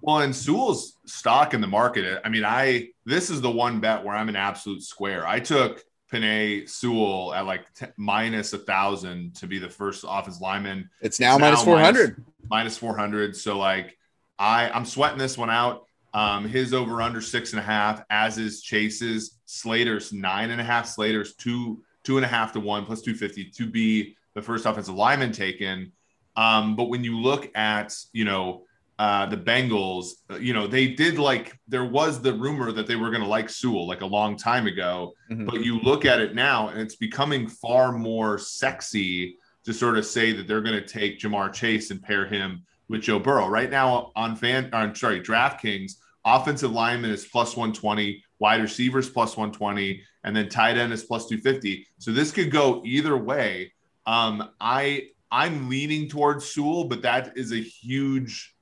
Well, 0.10 0.22
and 0.22 0.36
Sewell's 0.36 0.98
stock 1.06 1.54
in 1.54 1.62
the 1.62 1.68
market. 1.68 2.20
I 2.26 2.30
mean, 2.30 2.44
I 2.44 2.88
this 3.06 3.30
is 3.30 3.42
the 3.42 3.52
one 3.52 3.80
bet 3.80 4.04
where 4.04 4.16
I'm 4.16 4.28
an 4.28 4.36
absolute 4.36 4.82
square. 4.82 5.28
I 5.28 5.40
took 5.40 5.84
Penei 6.12 6.68
Sewell 6.68 7.32
at 7.32 7.46
like 7.46 7.72
t- 7.76 7.86
minus 7.96 8.52
a 8.54 8.58
thousand 8.58 9.36
to 9.36 9.46
be 9.46 9.60
the 9.60 9.70
first 9.70 10.04
offense 10.08 10.42
lineman, 10.42 10.90
It's 11.00 11.20
now 11.20 11.36
It's 11.36 11.42
minus 11.42 11.60
now 11.60 11.66
four 11.66 11.80
hundred. 11.80 12.24
minus 12.50 12.76
four 12.76 12.98
hundred. 12.98 13.36
So 13.36 13.60
like, 13.60 14.00
I 14.40 14.72
I'm 14.72 14.84
sweating 14.84 15.20
this 15.20 15.38
one 15.38 15.52
out. 15.52 15.86
Um, 16.12 16.50
his 16.50 16.74
over 16.74 17.04
under 17.04 17.22
six 17.22 17.52
and 17.54 17.60
a 17.60 17.64
half, 17.64 18.04
as 18.10 18.40
is 18.40 18.64
Chase's. 18.64 19.38
Slater's 19.46 20.12
nine 20.12 20.50
and 20.50 20.60
a 20.60 20.64
half. 20.64 20.88
Slater's 20.88 21.36
two 21.36 21.84
two 22.04 22.18
and 22.18 22.26
a 22.26 22.30
half 22.30 22.52
to 22.54 22.60
one 22.60 22.84
plus 22.84 23.04
two 23.04 23.14
fifty 23.14 23.46
to 23.52 23.68
be 23.68 24.16
the 24.34 24.42
first 24.42 24.66
offensive 24.66 24.96
lineman 24.96 25.32
taken. 25.32 25.92
Um, 26.36 26.76
but 26.76 26.86
when 26.86 27.04
you 27.04 27.20
look 27.20 27.52
at 27.56 27.96
you 28.12 28.26
know 28.26 28.64
uh, 29.00 29.26
the 29.26 29.38
Bengals, 29.38 30.10
uh, 30.30 30.36
you 30.36 30.54
know 30.54 30.68
they 30.68 30.88
did 30.90 31.18
like 31.18 31.58
there 31.68 31.86
was 31.86 32.22
the 32.22 32.34
rumor 32.34 32.72
that 32.74 32.86
they 32.86 32.98
were 32.98 33.10
going 33.10 33.24
to 33.24 33.28
like 33.28 33.50
Sewell 33.50 33.88
like 33.88 34.02
a 34.02 34.06
long 34.06 34.36
time 34.38 34.68
ago, 34.68 35.14
Mhm. 35.32 35.46
but 35.46 35.64
you 35.64 35.80
look 35.80 36.04
at 36.06 36.20
it 36.20 36.36
now 36.36 36.68
and 36.68 36.80
it's 36.82 36.98
becoming 36.98 37.48
far 37.48 37.94
more 37.94 38.38
sexy 38.38 39.38
to 39.64 39.74
sort 39.74 39.98
of 39.98 40.06
say 40.06 40.34
that 40.34 40.48
they're 40.48 40.62
going 40.62 40.80
to 40.82 40.88
take 40.88 41.20
Ja'Marr 41.20 41.54
Chase 41.54 41.92
and 41.92 42.02
pair 42.02 42.26
him 42.28 42.64
with 42.90 43.02
Joe 43.02 43.20
Burrow. 43.20 43.48
Right 43.48 43.70
now 43.72 44.12
on 44.18 44.36
fan, 44.36 44.70
I'm 44.74 44.94
sorry, 44.96 45.22
DraftKings, 45.22 45.94
offensive 46.26 46.72
lineman 46.72 47.12
is 47.12 47.26
plus 47.26 47.56
120, 47.56 48.22
wide 48.40 48.62
receivers 48.62 49.10
plus 49.10 49.38
120, 49.38 50.02
and 50.26 50.36
then 50.36 50.50
tight 50.50 50.78
end 50.78 50.92
is 50.92 51.04
plus 51.04 51.28
250. 51.28 51.88
So 52.00 52.12
this 52.12 52.32
could 52.32 52.52
go 52.52 52.82
either 52.86 53.16
way. 53.16 53.72
Um, 54.06 54.50
I 54.60 55.08
I'm 55.32 55.70
leaning 55.70 56.10
towards 56.10 56.46
Sewell, 56.46 56.86
but 56.86 57.02
that 57.04 57.38
is 57.38 57.54
a 57.54 57.62
huge 57.62 58.56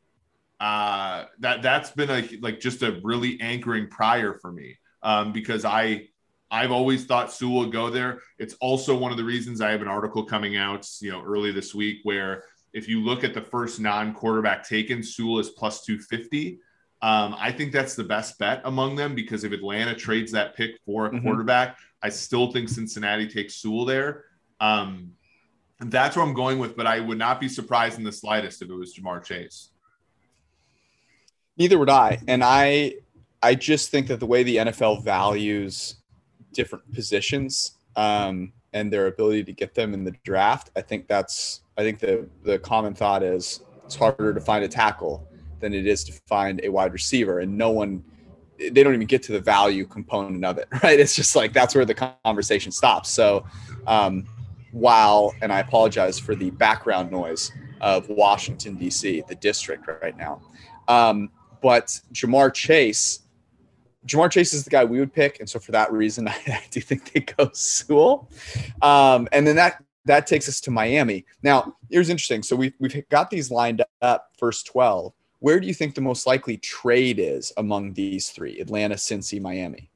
uh 0.59 1.25
that 1.39 1.61
that's 1.61 1.91
been 1.91 2.09
a 2.09 2.27
like 2.41 2.59
just 2.59 2.81
a 2.81 2.99
really 3.03 3.39
anchoring 3.41 3.87
prior 3.87 4.39
for 4.41 4.51
me 4.51 4.75
um 5.03 5.31
because 5.31 5.63
I 5.65 6.07
I've 6.49 6.71
always 6.71 7.03
thought 7.05 7.31
Sewell 7.31 7.59
would 7.59 7.73
go 7.73 7.89
there. 7.89 8.21
It's 8.39 8.53
also 8.61 8.97
one 8.97 9.11
of 9.11 9.17
the 9.17 9.23
reasons 9.23 9.59
I 9.59 9.69
have 9.71 9.81
an 9.81 9.89
article 9.89 10.23
coming 10.23 10.55
out, 10.55 10.87
you 11.01 11.11
know, 11.11 11.21
early 11.21 11.51
this 11.51 11.75
week 11.75 11.97
where 12.03 12.45
if 12.71 12.87
you 12.87 13.01
look 13.01 13.25
at 13.25 13.33
the 13.33 13.41
first 13.41 13.81
non-quarterback 13.81 14.65
taken, 14.65 15.03
Sewell 15.03 15.39
is 15.39 15.49
plus 15.49 15.83
250. 15.83 16.59
Um, 17.01 17.35
I 17.37 17.51
think 17.51 17.73
that's 17.73 17.95
the 17.95 18.03
best 18.05 18.39
bet 18.39 18.61
among 18.63 18.95
them 18.95 19.13
because 19.13 19.43
if 19.43 19.51
Atlanta 19.51 19.93
trades 19.93 20.31
that 20.31 20.55
pick 20.55 20.79
for 20.85 21.07
a 21.07 21.09
Mhm. 21.11 21.21
quarterback, 21.21 21.77
I 22.01 22.07
still 22.07 22.49
think 22.53 22.69
Cincinnati 22.69 23.27
takes 23.27 23.55
Sewell 23.55 23.83
there. 23.83 24.23
Um, 24.61 25.11
and 25.81 25.91
that's 25.91 26.15
where 26.15 26.25
I'm 26.25 26.33
going 26.33 26.59
with, 26.59 26.77
but 26.77 26.87
I 26.87 27.01
would 27.01 27.17
not 27.17 27.41
be 27.41 27.49
surprised 27.49 27.97
in 27.97 28.05
the 28.05 28.11
slightest 28.13 28.61
if 28.61 28.69
it 28.69 28.73
was 28.73 28.95
Ja'Marr 28.95 29.21
Chase. 29.23 29.71
Neither 31.57 31.79
would 31.79 31.89
I. 31.89 32.19
And 32.27 32.43
I 32.43 32.95
I 33.41 33.55
just 33.55 33.91
think 33.91 34.07
that 34.07 34.19
the 34.19 34.25
way 34.25 34.43
the 34.43 34.57
NFL 34.57 35.03
values 35.03 35.95
different 36.53 36.91
positions 36.93 37.73
um, 37.95 38.51
and 38.73 38.91
their 38.91 39.07
ability 39.07 39.43
to 39.43 39.53
get 39.53 39.73
them 39.73 39.93
in 39.93 40.03
the 40.03 40.13
draft, 40.23 40.71
I 40.75 40.81
think 40.81 41.07
that's 41.07 41.61
I 41.77 41.81
think 41.81 41.99
the 41.99 42.27
the 42.43 42.59
common 42.59 42.93
thought 42.93 43.23
is 43.23 43.61
it's 43.85 43.95
harder 43.95 44.33
to 44.33 44.41
find 44.41 44.63
a 44.63 44.67
tackle 44.67 45.27
than 45.59 45.73
it 45.73 45.87
is 45.87 46.03
to 46.05 46.13
find 46.27 46.61
a 46.63 46.69
wide 46.69 46.93
receiver, 46.93 47.39
and 47.39 47.57
no 47.57 47.71
one 47.71 48.03
they 48.57 48.83
don't 48.83 48.95
even 48.95 49.05
get 49.05 49.21
to 49.23 49.31
the 49.31 49.39
value 49.39 49.85
component 49.85 50.43
of 50.43 50.57
it, 50.57 50.67
right? 50.83 50.99
It's 50.99 51.15
just 51.15 51.35
like 51.35 51.53
that's 51.53 51.75
where 51.75 51.85
the 51.85 51.93
conversation 52.25 52.71
stops. 52.71 53.09
So, 53.09 53.45
um, 53.85 54.27
while 54.71 55.33
and 55.41 55.51
I 55.51 55.59
apologize 55.59 56.19
for 56.19 56.35
the 56.35 56.49
background 56.51 57.11
noise 57.11 57.51
of 57.81 58.09
Washington 58.09 58.75
D.C., 58.75 59.23
the 59.27 59.35
district 59.35 59.87
right 60.01 60.17
now. 60.17 60.41
Um, 60.87 61.29
but 61.61 61.99
Ja'Marr 62.13 62.53
Chase, 62.53 63.19
Ja'Marr 64.05 64.31
Chase 64.31 64.53
is 64.53 64.63
the 64.63 64.69
guy 64.69 64.85
we 64.85 64.99
would 64.99 65.13
pick, 65.13 65.39
and 65.39 65.49
so 65.49 65.59
for 65.59 65.71
that 65.73 65.91
reason, 65.91 66.27
I, 66.27 66.37
I 66.47 66.63
do 66.71 66.81
think 66.81 67.11
they 67.11 67.21
go 67.21 67.49
Sewell. 67.53 68.29
Um, 68.81 69.27
and 69.31 69.45
then 69.45 69.55
that 69.55 69.83
that 70.05 70.25
takes 70.25 70.47
us 70.47 70.61
to 70.61 70.71
Miami. 70.71 71.25
Now, 71.43 71.75
here's 71.89 72.09
interesting. 72.09 72.41
So 72.43 72.55
we've 72.55 72.73
we've 72.79 73.07
got 73.09 73.29
these 73.29 73.51
lined 73.51 73.83
up 74.01 74.29
first 74.37 74.65
twelve. 74.67 75.13
Where 75.39 75.59
do 75.59 75.67
you 75.67 75.73
think 75.73 75.93
the 75.93 76.01
most 76.01 76.25
likely 76.25 76.57
trade 76.57 77.19
is 77.19 77.53
among 77.57 77.93
these 77.93 78.29
three? 78.29 78.59
Atlanta, 78.59 78.95
Cincy, 78.95 79.39
Miami. 79.39 79.91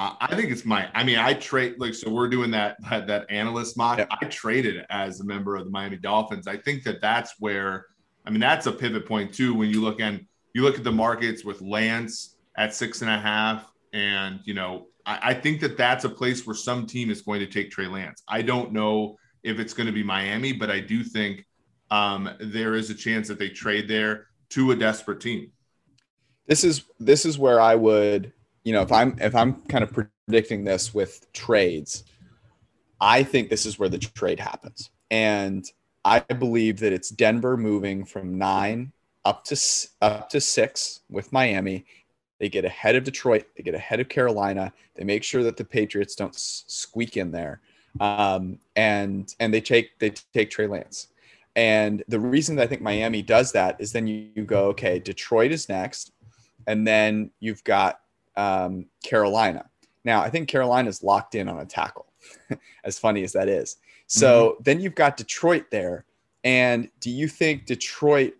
I 0.00 0.36
think 0.36 0.52
it's 0.52 0.64
my. 0.64 0.88
I 0.94 1.02
mean, 1.02 1.18
I 1.18 1.34
trade 1.34 1.74
like 1.78 1.92
so. 1.92 2.08
We're 2.08 2.28
doing 2.28 2.52
that 2.52 2.76
that, 2.88 3.08
that 3.08 3.26
analyst 3.30 3.76
mock. 3.76 3.98
Yep. 3.98 4.08
I 4.10 4.26
traded 4.26 4.86
as 4.90 5.20
a 5.20 5.24
member 5.24 5.56
of 5.56 5.64
the 5.64 5.70
Miami 5.70 5.96
Dolphins. 5.96 6.46
I 6.46 6.56
think 6.56 6.84
that 6.84 7.00
that's 7.00 7.34
where. 7.40 7.86
I 8.28 8.30
mean, 8.30 8.40
that's 8.40 8.66
a 8.66 8.72
pivot 8.72 9.06
point 9.06 9.32
too. 9.32 9.54
When 9.54 9.70
you 9.70 9.80
look 9.80 10.00
and 10.00 10.26
you 10.54 10.62
look 10.62 10.76
at 10.76 10.84
the 10.84 10.92
markets 10.92 11.44
with 11.46 11.62
Lance 11.62 12.36
at 12.58 12.74
six 12.74 13.00
and 13.00 13.10
a 13.10 13.18
half, 13.18 13.72
and 13.94 14.40
you 14.44 14.52
know, 14.52 14.88
I, 15.06 15.30
I 15.30 15.34
think 15.34 15.62
that 15.62 15.78
that's 15.78 16.04
a 16.04 16.10
place 16.10 16.46
where 16.46 16.54
some 16.54 16.86
team 16.86 17.10
is 17.10 17.22
going 17.22 17.40
to 17.40 17.46
take 17.46 17.70
Trey 17.70 17.86
Lance. 17.86 18.22
I 18.28 18.42
don't 18.42 18.72
know 18.72 19.16
if 19.42 19.58
it's 19.58 19.72
going 19.72 19.86
to 19.86 19.92
be 19.92 20.02
Miami, 20.02 20.52
but 20.52 20.70
I 20.70 20.80
do 20.80 21.02
think 21.02 21.46
um, 21.90 22.28
there 22.38 22.74
is 22.74 22.90
a 22.90 22.94
chance 22.94 23.28
that 23.28 23.38
they 23.38 23.48
trade 23.48 23.88
there 23.88 24.26
to 24.50 24.72
a 24.72 24.76
desperate 24.76 25.20
team. 25.20 25.50
This 26.46 26.64
is 26.64 26.84
this 27.00 27.24
is 27.24 27.38
where 27.38 27.60
I 27.60 27.76
would 27.76 28.34
you 28.68 28.74
know, 28.74 28.82
if 28.82 28.92
I'm 28.92 29.16
if 29.18 29.34
I'm 29.34 29.62
kind 29.62 29.82
of 29.82 29.90
predicting 30.26 30.64
this 30.64 30.92
with 30.92 31.32
trades, 31.32 32.04
I 33.00 33.22
think 33.22 33.48
this 33.48 33.64
is 33.64 33.78
where 33.78 33.88
the 33.88 33.96
trade 33.96 34.38
happens. 34.38 34.90
And 35.10 35.64
I 36.08 36.20
believe 36.20 36.80
that 36.80 36.92
it's 36.92 37.10
Denver 37.10 37.56
moving 37.56 38.04
from 38.04 38.38
9 38.38 38.92
up 39.24 39.44
to 39.44 39.56
up 40.00 40.30
to 40.30 40.40
6 40.40 41.00
with 41.10 41.32
Miami. 41.32 41.84
They 42.38 42.48
get 42.48 42.64
ahead 42.64 42.96
of 42.96 43.04
Detroit, 43.04 43.46
they 43.56 43.62
get 43.62 43.74
ahead 43.74 44.00
of 44.00 44.08
Carolina. 44.08 44.72
They 44.94 45.04
make 45.04 45.22
sure 45.22 45.42
that 45.42 45.56
the 45.56 45.64
Patriots 45.64 46.14
don't 46.14 46.34
squeak 46.34 47.16
in 47.16 47.30
there. 47.30 47.60
Um, 48.00 48.58
and 48.76 49.34
and 49.40 49.52
they 49.52 49.60
take 49.60 49.98
they 49.98 50.10
take 50.32 50.50
Trey 50.50 50.66
Lance. 50.66 51.08
And 51.56 52.04
the 52.08 52.20
reason 52.20 52.56
that 52.56 52.62
I 52.62 52.66
think 52.68 52.82
Miami 52.82 53.20
does 53.20 53.50
that 53.52 53.76
is 53.80 53.92
then 53.92 54.06
you, 54.06 54.28
you 54.34 54.44
go, 54.44 54.66
okay, 54.68 55.00
Detroit 55.00 55.50
is 55.50 55.68
next. 55.68 56.12
And 56.68 56.86
then 56.86 57.32
you've 57.40 57.64
got 57.64 58.00
um, 58.36 58.86
Carolina. 59.02 59.68
Now, 60.04 60.20
I 60.20 60.30
think 60.30 60.48
Carolina's 60.48 61.02
locked 61.02 61.34
in 61.34 61.48
on 61.48 61.58
a 61.58 61.66
tackle, 61.66 62.06
as 62.84 62.98
funny 62.98 63.22
as 63.22 63.32
that 63.32 63.48
is. 63.48 63.76
So 64.06 64.50
mm-hmm. 64.50 64.62
then 64.64 64.80
you've 64.80 64.94
got 64.94 65.16
Detroit 65.16 65.66
there. 65.70 66.04
And 66.44 66.88
do 67.00 67.10
you 67.10 67.28
think 67.28 67.66
Detroit 67.66 68.34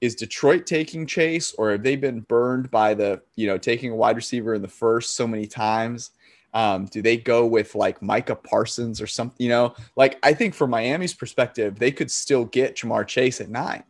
is 0.00 0.14
Detroit 0.14 0.66
taking 0.66 1.06
Chase, 1.06 1.54
or 1.54 1.70
have 1.70 1.82
they 1.82 1.96
been 1.96 2.20
burned 2.20 2.70
by 2.70 2.94
the, 2.94 3.22
you 3.34 3.46
know, 3.46 3.58
taking 3.58 3.90
a 3.90 3.96
wide 3.96 4.16
receiver 4.16 4.54
in 4.54 4.62
the 4.62 4.68
first 4.68 5.16
so 5.16 5.26
many 5.26 5.46
times? 5.46 6.10
Um, 6.54 6.86
do 6.86 7.02
they 7.02 7.16
go 7.16 7.44
with 7.46 7.74
like 7.74 8.00
Micah 8.00 8.36
Parsons 8.36 9.00
or 9.00 9.06
something? 9.06 9.36
You 9.38 9.50
know, 9.50 9.74
like 9.96 10.18
I 10.22 10.32
think 10.32 10.54
from 10.54 10.70
Miami's 10.70 11.14
perspective, 11.14 11.78
they 11.78 11.92
could 11.92 12.10
still 12.10 12.46
get 12.46 12.76
Ja'Marr 12.76 13.06
Chase 13.06 13.40
at 13.40 13.50
nine. 13.50 13.84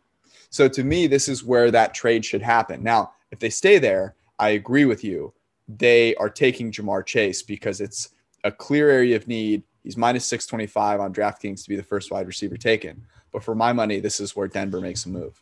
So 0.49 0.67
to 0.69 0.83
me, 0.83 1.07
this 1.07 1.27
is 1.27 1.43
where 1.43 1.71
that 1.71 1.93
trade 1.93 2.25
should 2.25 2.41
happen. 2.41 2.83
Now, 2.83 3.13
if 3.31 3.39
they 3.39 3.49
stay 3.49 3.79
there, 3.79 4.15
I 4.39 4.49
agree 4.49 4.85
with 4.85 5.03
you 5.03 5.33
they 5.67 6.15
are 6.15 6.29
taking 6.29 6.71
Ja'Marr 6.71 7.05
Chase 7.05 7.41
because 7.43 7.81
it's 7.81 8.09
a 8.47 8.51
clear 8.51 8.89
area 8.89 9.15
of 9.15 9.27
need. 9.27 9.63
He's 9.83 9.97
minus 9.97 10.25
625 10.25 10.99
on 10.99 11.13
DraftKings 11.13 11.63
to 11.63 11.69
be 11.69 11.75
the 11.75 11.83
first 11.83 12.11
wide 12.11 12.27
receiver 12.27 12.57
taken. 12.57 13.05
But 13.31 13.43
for 13.43 13.55
my 13.55 13.73
money, 13.73 13.99
this 13.99 14.19
is 14.19 14.35
where 14.35 14.47
Denver 14.47 14.81
makes 14.81 15.05
a 15.05 15.09
move. 15.09 15.41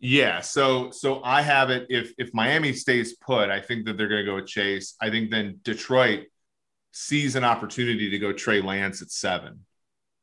Yeah, 0.00 0.40
so 0.40 0.90
so 0.90 1.22
I 1.22 1.42
have 1.42 1.70
it. 1.70 1.86
If 1.88 2.12
if 2.18 2.34
Miami 2.34 2.72
stays 2.72 3.14
put, 3.14 3.50
I 3.50 3.60
think 3.60 3.84
that 3.84 3.96
they're 3.96 4.08
going 4.08 4.24
to 4.24 4.30
go 4.30 4.34
with 4.34 4.48
Chase. 4.48 4.96
I 5.00 5.10
think 5.10 5.30
then 5.30 5.60
Detroit 5.62 6.26
sees 6.90 7.36
an 7.36 7.44
opportunity 7.44 8.10
to 8.10 8.18
go 8.18 8.32
Trey 8.32 8.60
Lance 8.60 9.00
at 9.00 9.12
seven. 9.12 9.64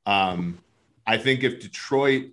Um, 0.05 0.59
I 1.07 1.17
think 1.17 1.43
if 1.43 1.61
Detroit, 1.61 2.31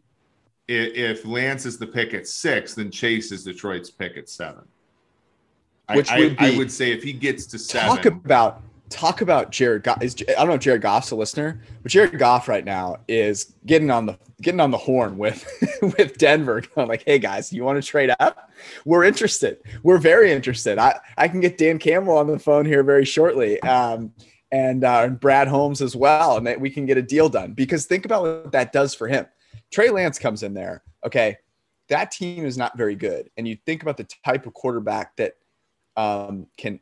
if, 0.66 1.20
if 1.20 1.24
Lance 1.24 1.66
is 1.66 1.78
the 1.78 1.87
pick 1.87 2.14
at 2.14 2.26
six, 2.26 2.74
then 2.74 2.91
Chase 2.91 3.30
is 3.30 3.45
Detroit's 3.45 3.91
pick 3.91 4.16
at 4.16 4.28
seven 4.28 4.64
which 5.95 6.11
I, 6.11 6.20
would 6.20 6.37
be, 6.37 6.45
I 6.45 6.57
would 6.57 6.70
say 6.70 6.93
if 6.93 7.03
he 7.03 7.12
gets 7.12 7.47
to 7.47 7.59
seven. 7.59 7.97
Talk 7.97 8.07
about 8.07 8.62
talk 8.89 9.20
about 9.20 9.51
Jared 9.51 9.82
Goff. 9.82 10.03
Is, 10.03 10.16
I 10.28 10.34
don't 10.34 10.49
know 10.49 10.55
if 10.55 10.61
Jared 10.61 10.82
Goff's 10.82 11.11
a 11.11 11.16
listener, 11.16 11.61
but 11.82 11.91
Jared 11.91 12.18
Goff 12.18 12.49
right 12.49 12.64
now 12.64 12.99
is 13.09 13.55
getting 13.64 13.91
on 13.91 14.07
the 14.07 14.18
getting 14.43 14.61
on 14.61 14.70
the 14.70 14.78
horn 14.78 15.18
with 15.18 15.47
with 15.82 16.18
Denver, 16.18 16.62
going 16.74 16.89
like, 16.89 17.03
"Hey 17.05 17.18
guys, 17.18 17.53
you 17.53 17.64
want 17.64 17.82
to 17.82 17.89
trade 17.89 18.14
up? 18.20 18.51
We're 18.84 19.05
interested. 19.05 19.59
We're 19.82 19.99
very 19.99 20.32
interested. 20.32 20.78
I 20.78 20.99
I 21.16 21.28
can 21.28 21.41
get 21.41 21.59
Dan 21.59 21.78
Campbell 21.78 22.16
on 22.16 22.26
the 22.26 22.39
phone 22.39 22.64
here 22.64 22.82
very 22.82 23.05
shortly." 23.05 23.61
Um, 23.62 24.12
and, 24.53 24.84
uh, 24.84 25.09
Brad 25.09 25.49
Holmes 25.49 25.82
as 25.82 25.97
well, 25.97 26.37
and 26.37 26.47
that 26.47 26.61
we 26.61 26.70
can 26.70 26.87
get 26.87 26.97
a 26.97 27.03
deal 27.03 27.28
done. 27.28 27.53
Because 27.53 27.84
think 27.84 28.05
about 28.05 28.22
what 28.22 28.53
that 28.53 28.72
does 28.72 28.95
for 28.95 29.09
him. 29.09 29.26
Trey 29.72 29.91
Lance 29.91 30.20
comes 30.20 30.45
in 30.45 30.55
there. 30.55 30.84
Okay, 31.05 31.37
that 31.89 32.11
team 32.12 32.47
is 32.47 32.57
not 32.57 32.78
very 32.78 32.95
good, 32.95 33.28
and 33.37 33.47
you 33.47 33.57
think 33.66 33.82
about 33.82 33.97
the 33.97 34.09
type 34.24 34.47
of 34.47 34.55
quarterback 34.55 35.16
that 35.16 35.34
um, 35.97 36.47
can 36.57 36.80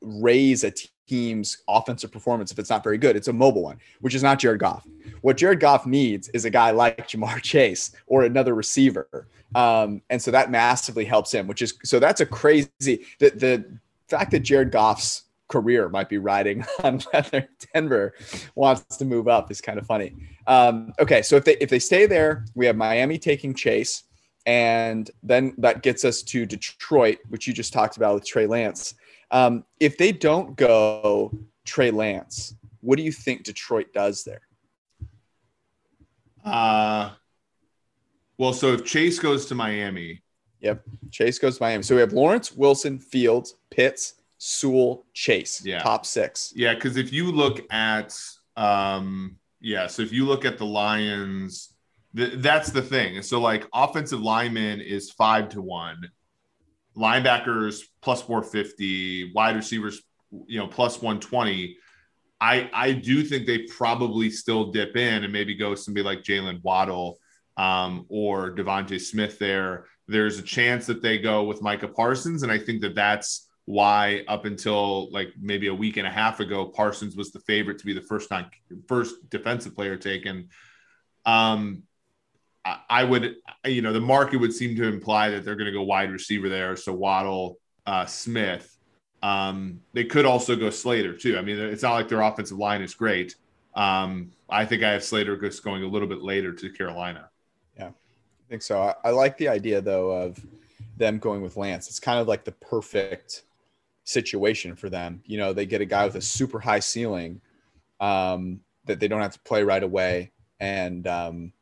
raise 0.00 0.64
a 0.64 0.72
team's 1.12 1.58
offensive 1.68 2.10
performance 2.10 2.50
if 2.52 2.58
it's 2.58 2.70
not 2.70 2.82
very 2.82 2.96
good. 2.96 3.16
It's 3.16 3.28
a 3.28 3.34
mobile 3.34 3.64
one, 3.64 3.76
which 4.00 4.14
is 4.14 4.22
not 4.22 4.38
Jared 4.38 4.60
Goff. 4.60 4.86
What 5.20 5.36
Jared 5.36 5.60
Goff 5.60 5.84
needs 5.84 6.30
is 6.30 6.46
a 6.46 6.50
guy 6.50 6.70
like 6.70 7.06
Ja'Marr 7.06 7.42
Chase 7.42 7.92
or 8.06 8.24
another 8.24 8.54
receiver. 8.54 9.28
Um, 9.54 10.00
and 10.08 10.22
so 10.22 10.30
that 10.30 10.50
massively 10.50 11.04
helps 11.04 11.30
him, 11.30 11.46
which 11.46 11.60
is 11.60 11.74
so 11.84 11.98
that's 11.98 12.22
a 12.22 12.26
crazy 12.26 13.04
the, 13.18 13.28
the 13.28 13.78
fact 14.08 14.30
that 14.30 14.40
Jared 14.40 14.72
Goff's 14.72 15.24
career 15.48 15.90
might 15.90 16.08
be 16.08 16.16
riding 16.16 16.64
on 16.82 17.00
whether 17.10 17.46
Denver 17.74 18.14
wants 18.54 18.96
to 18.96 19.04
move 19.04 19.28
up 19.28 19.50
is 19.50 19.60
kind 19.60 19.78
of 19.78 19.84
funny. 19.84 20.14
Um, 20.46 20.94
okay, 20.98 21.20
so 21.20 21.36
if 21.36 21.44
they 21.44 21.58
if 21.58 21.68
they 21.68 21.78
stay 21.78 22.06
there, 22.06 22.46
we 22.54 22.64
have 22.64 22.76
Miami 22.76 23.18
taking 23.18 23.52
Chase. 23.52 24.04
And 24.46 25.08
then 25.22 25.54
that 25.58 25.82
gets 25.82 26.04
us 26.04 26.22
to 26.22 26.46
Detroit, 26.46 27.18
which 27.28 27.46
you 27.46 27.52
just 27.52 27.72
talked 27.72 27.96
about 27.96 28.14
with 28.14 28.26
Trey 28.26 28.46
Lance. 28.46 28.94
Um, 29.32 29.64
if 29.80 29.96
they 29.98 30.12
don't 30.12 30.56
go 30.56 31.36
Trey 31.64 31.90
Lance, 31.90 32.54
what 32.80 32.96
do 32.96 33.02
you 33.02 33.12
think 33.12 33.44
Detroit 33.44 33.92
does 33.92 34.24
there? 34.24 34.42
Uh, 36.44 37.10
well, 38.36 38.52
so 38.52 38.74
if 38.74 38.84
Chase 38.84 39.18
goes 39.18 39.46
to 39.46 39.54
Miami. 39.54 40.22
Yep. 40.60 40.82
Chase 41.10 41.38
goes 41.38 41.56
to 41.58 41.62
Miami. 41.62 41.82
So 41.82 41.94
we 41.94 42.00
have 42.00 42.12
Lawrence, 42.12 42.52
Wilson, 42.52 42.98
Fields, 42.98 43.56
Pitts, 43.70 44.14
Sewell, 44.38 45.06
Chase. 45.12 45.64
Yeah. 45.64 45.80
Top 45.80 46.04
six. 46.04 46.52
Yeah. 46.54 46.74
Cause 46.74 46.96
if 46.96 47.12
you 47.12 47.32
look 47.32 47.60
at, 47.72 48.16
um, 48.56 49.36
yeah. 49.60 49.86
So 49.86 50.02
if 50.02 50.12
you 50.12 50.26
look 50.26 50.44
at 50.44 50.58
the 50.58 50.66
Lions, 50.66 51.74
that's 52.12 52.70
the 52.70 52.82
thing. 52.82 53.22
So 53.22 53.40
like 53.40 53.66
offensive 53.72 54.20
lineman 54.20 54.80
is 54.80 55.10
five 55.10 55.48
to 55.50 55.62
one, 55.62 56.10
linebackers 56.96 57.80
plus 58.00 58.22
450, 58.22 59.32
wide 59.34 59.56
receivers, 59.56 60.02
you 60.46 60.58
know, 60.58 60.66
plus 60.66 61.00
120. 61.00 61.76
I 62.40 62.68
I 62.72 62.92
do 62.92 63.22
think 63.22 63.46
they 63.46 63.66
probably 63.68 64.30
still 64.30 64.72
dip 64.72 64.96
in 64.96 65.24
and 65.24 65.32
maybe 65.32 65.54
go 65.54 65.74
somebody 65.74 66.04
like 66.04 66.22
Jaylen 66.22 66.62
Waddle 66.62 67.18
um, 67.56 68.06
or 68.08 68.54
DeVonta 68.54 69.00
Smith 69.00 69.38
there. 69.38 69.86
There's 70.08 70.38
a 70.38 70.42
chance 70.42 70.86
that 70.86 71.02
they 71.02 71.18
go 71.18 71.44
with 71.44 71.62
Micah 71.62 71.88
Parsons, 71.88 72.42
and 72.42 72.50
I 72.50 72.58
think 72.58 72.82
that 72.82 72.94
that's 72.94 73.48
why 73.66 74.24
up 74.26 74.44
until 74.44 75.10
like 75.12 75.28
maybe 75.40 75.68
a 75.68 75.74
week 75.74 75.96
and 75.96 76.06
a 76.06 76.10
half 76.10 76.40
ago, 76.40 76.66
Parsons 76.66 77.14
was 77.14 77.30
the 77.30 77.40
favorite 77.40 77.78
to 77.78 77.86
be 77.86 77.92
the 77.92 78.00
first 78.02 78.28
time 78.28 78.46
first 78.88 79.14
defensive 79.30 79.74
player 79.74 79.96
taken. 79.96 80.48
Um, 81.24 81.84
I 82.64 83.02
would, 83.02 83.36
you 83.64 83.82
know, 83.82 83.92
the 83.92 84.00
market 84.00 84.36
would 84.36 84.52
seem 84.52 84.76
to 84.76 84.86
imply 84.86 85.30
that 85.30 85.44
they're 85.44 85.56
going 85.56 85.66
to 85.66 85.72
go 85.72 85.82
wide 85.82 86.12
receiver 86.12 86.48
there. 86.48 86.76
So 86.76 86.92
Waddle, 86.92 87.58
uh, 87.86 88.06
Smith. 88.06 88.78
Um, 89.22 89.80
they 89.92 90.04
could 90.04 90.26
also 90.26 90.56
go 90.56 90.70
Slater 90.70 91.16
too. 91.16 91.38
I 91.38 91.42
mean, 91.42 91.58
it's 91.58 91.82
not 91.82 91.94
like 91.94 92.08
their 92.08 92.20
offensive 92.20 92.58
line 92.58 92.82
is 92.82 92.94
great. 92.94 93.36
Um, 93.74 94.32
I 94.48 94.64
think 94.64 94.82
I 94.82 94.92
have 94.92 95.02
Slater 95.02 95.36
just 95.36 95.64
going 95.64 95.82
a 95.82 95.86
little 95.86 96.08
bit 96.08 96.22
later 96.22 96.52
to 96.52 96.70
Carolina. 96.70 97.30
Yeah, 97.76 97.88
I 97.88 98.48
think 98.48 98.62
so. 98.62 98.80
I, 98.80 98.94
I 99.04 99.10
like 99.10 99.36
the 99.38 99.48
idea 99.48 99.80
though 99.80 100.10
of 100.10 100.44
them 100.96 101.18
going 101.18 101.42
with 101.42 101.56
Lance. 101.56 101.88
It's 101.88 102.00
kind 102.00 102.20
of 102.20 102.28
like 102.28 102.44
the 102.44 102.52
perfect 102.52 103.42
situation 104.04 104.76
for 104.76 104.90
them. 104.90 105.22
You 105.26 105.38
know, 105.38 105.52
they 105.52 105.66
get 105.66 105.80
a 105.80 105.86
guy 105.86 106.04
with 106.04 106.16
a 106.16 106.20
super 106.20 106.60
high 106.60 106.80
ceiling 106.80 107.40
um, 108.00 108.60
that 108.84 109.00
they 109.00 109.08
don't 109.08 109.22
have 109.22 109.32
to 109.34 109.40
play 109.40 109.62
right 109.62 109.82
away, 109.82 110.32
and 110.60 111.06
um, 111.06 111.52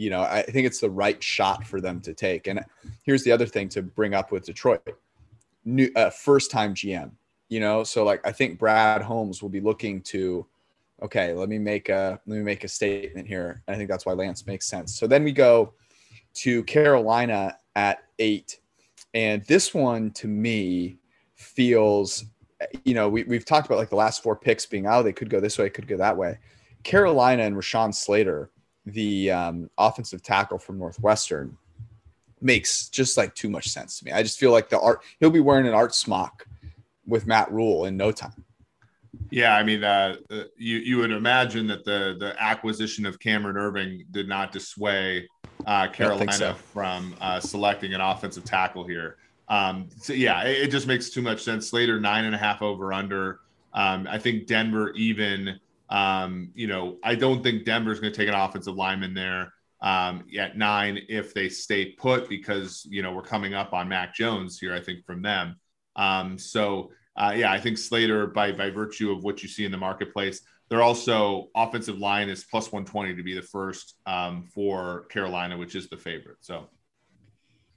you 0.00 0.08
know, 0.08 0.22
I 0.22 0.40
think 0.40 0.66
it's 0.66 0.80
the 0.80 0.88
right 0.88 1.22
shot 1.22 1.66
for 1.66 1.78
them 1.78 2.00
to 2.00 2.14
take. 2.14 2.46
And 2.46 2.64
here's 3.02 3.22
the 3.22 3.32
other 3.32 3.44
thing 3.44 3.68
to 3.70 3.82
bring 3.82 4.14
up 4.14 4.32
with 4.32 4.46
Detroit: 4.46 4.80
new 5.66 5.90
uh, 5.94 6.08
first 6.08 6.50
time 6.50 6.74
GM. 6.74 7.10
You 7.50 7.60
know, 7.60 7.84
so 7.84 8.02
like 8.02 8.26
I 8.26 8.32
think 8.32 8.58
Brad 8.58 9.02
Holmes 9.02 9.42
will 9.42 9.50
be 9.50 9.60
looking 9.60 10.00
to, 10.02 10.46
okay, 11.02 11.34
let 11.34 11.50
me 11.50 11.58
make 11.58 11.90
a 11.90 12.18
let 12.26 12.36
me 12.38 12.42
make 12.42 12.64
a 12.64 12.68
statement 12.68 13.28
here. 13.28 13.62
And 13.66 13.74
I 13.74 13.76
think 13.76 13.90
that's 13.90 14.06
why 14.06 14.14
Lance 14.14 14.46
makes 14.46 14.66
sense. 14.66 14.98
So 14.98 15.06
then 15.06 15.22
we 15.22 15.32
go 15.32 15.74
to 16.34 16.64
Carolina 16.64 17.58
at 17.76 18.04
eight. 18.18 18.58
And 19.12 19.44
this 19.46 19.74
one 19.74 20.12
to 20.12 20.28
me 20.28 20.96
feels, 21.34 22.24
you 22.84 22.94
know, 22.94 23.08
we, 23.08 23.24
we've 23.24 23.44
talked 23.44 23.66
about 23.66 23.78
like 23.78 23.90
the 23.90 23.96
last 23.96 24.22
four 24.22 24.36
picks 24.36 24.64
being 24.64 24.86
out. 24.86 25.02
They 25.02 25.12
could 25.12 25.28
go 25.28 25.40
this 25.40 25.58
way, 25.58 25.68
could 25.68 25.88
go 25.88 25.98
that 25.98 26.16
way. 26.16 26.38
Carolina 26.84 27.42
and 27.42 27.56
Rashawn 27.56 27.94
Slater, 27.94 28.50
the 28.86 29.30
um, 29.30 29.70
offensive 29.78 30.22
tackle 30.22 30.58
from 30.58 30.78
Northwestern, 30.78 31.56
makes 32.40 32.88
just 32.88 33.16
like 33.16 33.34
too 33.34 33.50
much 33.50 33.68
sense 33.68 33.98
to 33.98 34.04
me. 34.04 34.12
I 34.12 34.22
just 34.22 34.38
feel 34.38 34.50
like 34.50 34.68
the 34.68 34.80
art, 34.80 35.02
he'll 35.18 35.30
be 35.30 35.40
wearing 35.40 35.66
an 35.66 35.74
art 35.74 35.94
smock 35.94 36.46
with 37.06 37.26
Matt 37.26 37.50
Rhule 37.52 37.84
in 37.84 37.96
no 37.96 38.12
time. 38.12 38.44
Yeah, 39.30 39.54
I 39.54 39.62
mean, 39.62 39.84
uh, 39.84 40.16
uh, 40.30 40.44
you 40.56 40.78
you 40.78 40.98
would 40.98 41.10
imagine 41.10 41.66
that 41.68 41.84
the 41.84 42.16
the 42.18 42.34
acquisition 42.38 43.06
of 43.06 43.18
Cameron 43.18 43.56
Erving 43.56 44.04
did 44.10 44.28
not 44.28 44.52
dissuade 44.52 45.28
uh, 45.66 45.88
Carolina 45.88 46.32
so. 46.32 46.54
from 46.54 47.14
uh, 47.20 47.40
selecting 47.40 47.94
an 47.94 48.00
offensive 48.00 48.44
tackle 48.44 48.86
here. 48.86 49.16
Um, 49.48 49.88
so 49.96 50.12
yeah, 50.12 50.42
it, 50.44 50.62
it, 50.62 50.70
just 50.70 50.86
makes 50.86 51.10
too 51.10 51.22
much 51.22 51.42
sense. 51.42 51.68
Slater 51.68 52.00
nine 52.00 52.24
and 52.24 52.34
a 52.34 52.38
half 52.38 52.62
over 52.62 52.92
under. 52.92 53.40
Um, 53.72 54.06
I 54.08 54.18
think 54.18 54.46
Denver 54.46 54.90
even. 54.92 55.58
Um, 55.90 56.50
you 56.54 56.68
know, 56.68 56.98
I 57.02 57.14
don't 57.16 57.42
think 57.42 57.64
Denver's 57.64 58.00
going 58.00 58.12
to 58.12 58.16
take 58.16 58.28
an 58.28 58.34
offensive 58.34 58.76
lineman 58.76 59.12
there 59.12 59.52
um, 59.82 60.24
at 60.38 60.56
nine 60.56 61.00
if 61.08 61.34
they 61.34 61.48
stay 61.48 61.92
put 61.92 62.28
because 62.28 62.86
you 62.88 63.02
know 63.02 63.12
we're 63.12 63.22
coming 63.22 63.54
up 63.54 63.72
on 63.72 63.88
Mac 63.88 64.14
Jones 64.14 64.58
here. 64.58 64.74
I 64.74 64.80
think 64.80 65.04
from 65.04 65.22
them. 65.22 65.56
Um, 65.96 66.38
so 66.38 66.90
uh, 67.16 67.32
yeah, 67.36 67.50
I 67.50 67.58
think 67.58 67.78
Slater, 67.78 68.26
by 68.26 68.52
by 68.52 68.70
virtue 68.70 69.10
of 69.10 69.24
what 69.24 69.42
you 69.42 69.48
see 69.48 69.64
in 69.64 69.72
the 69.72 69.78
marketplace, 69.78 70.42
they're 70.68 70.82
also 70.82 71.48
offensive 71.56 71.98
line 71.98 72.28
is 72.28 72.44
plus 72.44 72.70
120 72.70 73.16
to 73.16 73.22
be 73.22 73.34
the 73.34 73.42
first 73.42 73.96
um, 74.06 74.44
for 74.54 75.06
Carolina, 75.06 75.56
which 75.56 75.74
is 75.74 75.88
the 75.88 75.96
favorite. 75.96 76.38
So 76.40 76.68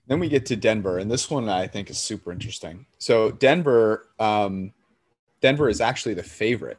then 0.08 0.20
we 0.20 0.30
get 0.30 0.46
to 0.48 0.56
Denver, 0.56 1.00
and 1.00 1.10
this 1.10 1.30
one 1.30 1.50
I 1.50 1.68
think 1.68 1.90
is 1.90 1.98
super 1.98 2.32
interesting. 2.32 2.86
So 3.00 3.32
Denver, 3.32 4.10
um, 4.20 4.74
Denver 5.42 5.70
is 5.70 5.82
actually 5.82 6.14
the 6.14 6.24
favorite 6.24 6.78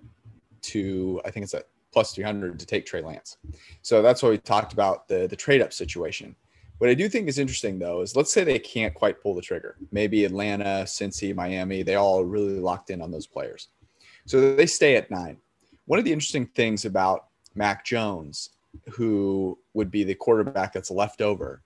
to 0.65 1.21
I 1.25 1.31
think 1.31 1.45
it's 1.45 1.55
a 1.55 1.62
plus 1.93 2.12
300 2.15 2.59
to 2.59 2.67
take 2.67 2.87
Trey 2.87 3.03
Lance. 3.03 3.37
So 3.83 4.03
that's 4.03 4.23
why 4.23 4.31
we 4.31 4.39
talked 4.39 4.73
about 4.73 5.09
the 5.09 5.27
the 5.27 5.37
trade 5.37 5.62
up 5.62 5.73
situation. 5.73 6.35
What 6.79 6.91
I 6.91 6.95
do 6.95 7.09
think 7.09 7.29
is 7.29 7.39
interesting 7.39 7.79
though 7.79 8.01
is 8.01 8.17
let's 8.17 8.33
say 8.33 8.45
they 8.45 8.59
can't 8.59 8.95
quite 8.95 9.23
pull 9.23 9.35
the 9.35 9.43
trigger. 9.43 9.77
Maybe 9.93 10.25
Atlanta, 10.25 10.85
Cincy, 10.85 11.35
Miami, 11.35 11.83
they 11.83 11.95
all 11.95 12.25
really 12.25 12.59
locked 12.61 12.91
in 12.91 13.01
on 13.01 13.11
those 13.11 13.27
players. 13.27 13.69
So 14.27 14.55
they 14.55 14.67
stay 14.67 14.97
at 14.97 15.11
nine. 15.11 15.39
One 15.87 15.99
of 15.99 16.05
the 16.05 16.12
interesting 16.12 16.47
things 16.47 16.85
about 16.85 17.27
Mac 17.55 17.85
Jones, 17.85 18.51
who 18.91 19.59
would 19.75 19.91
be 19.91 20.03
the 20.03 20.15
quarterback 20.15 20.73
that's 20.73 20.91
left 20.91 21.21
over, 21.21 21.62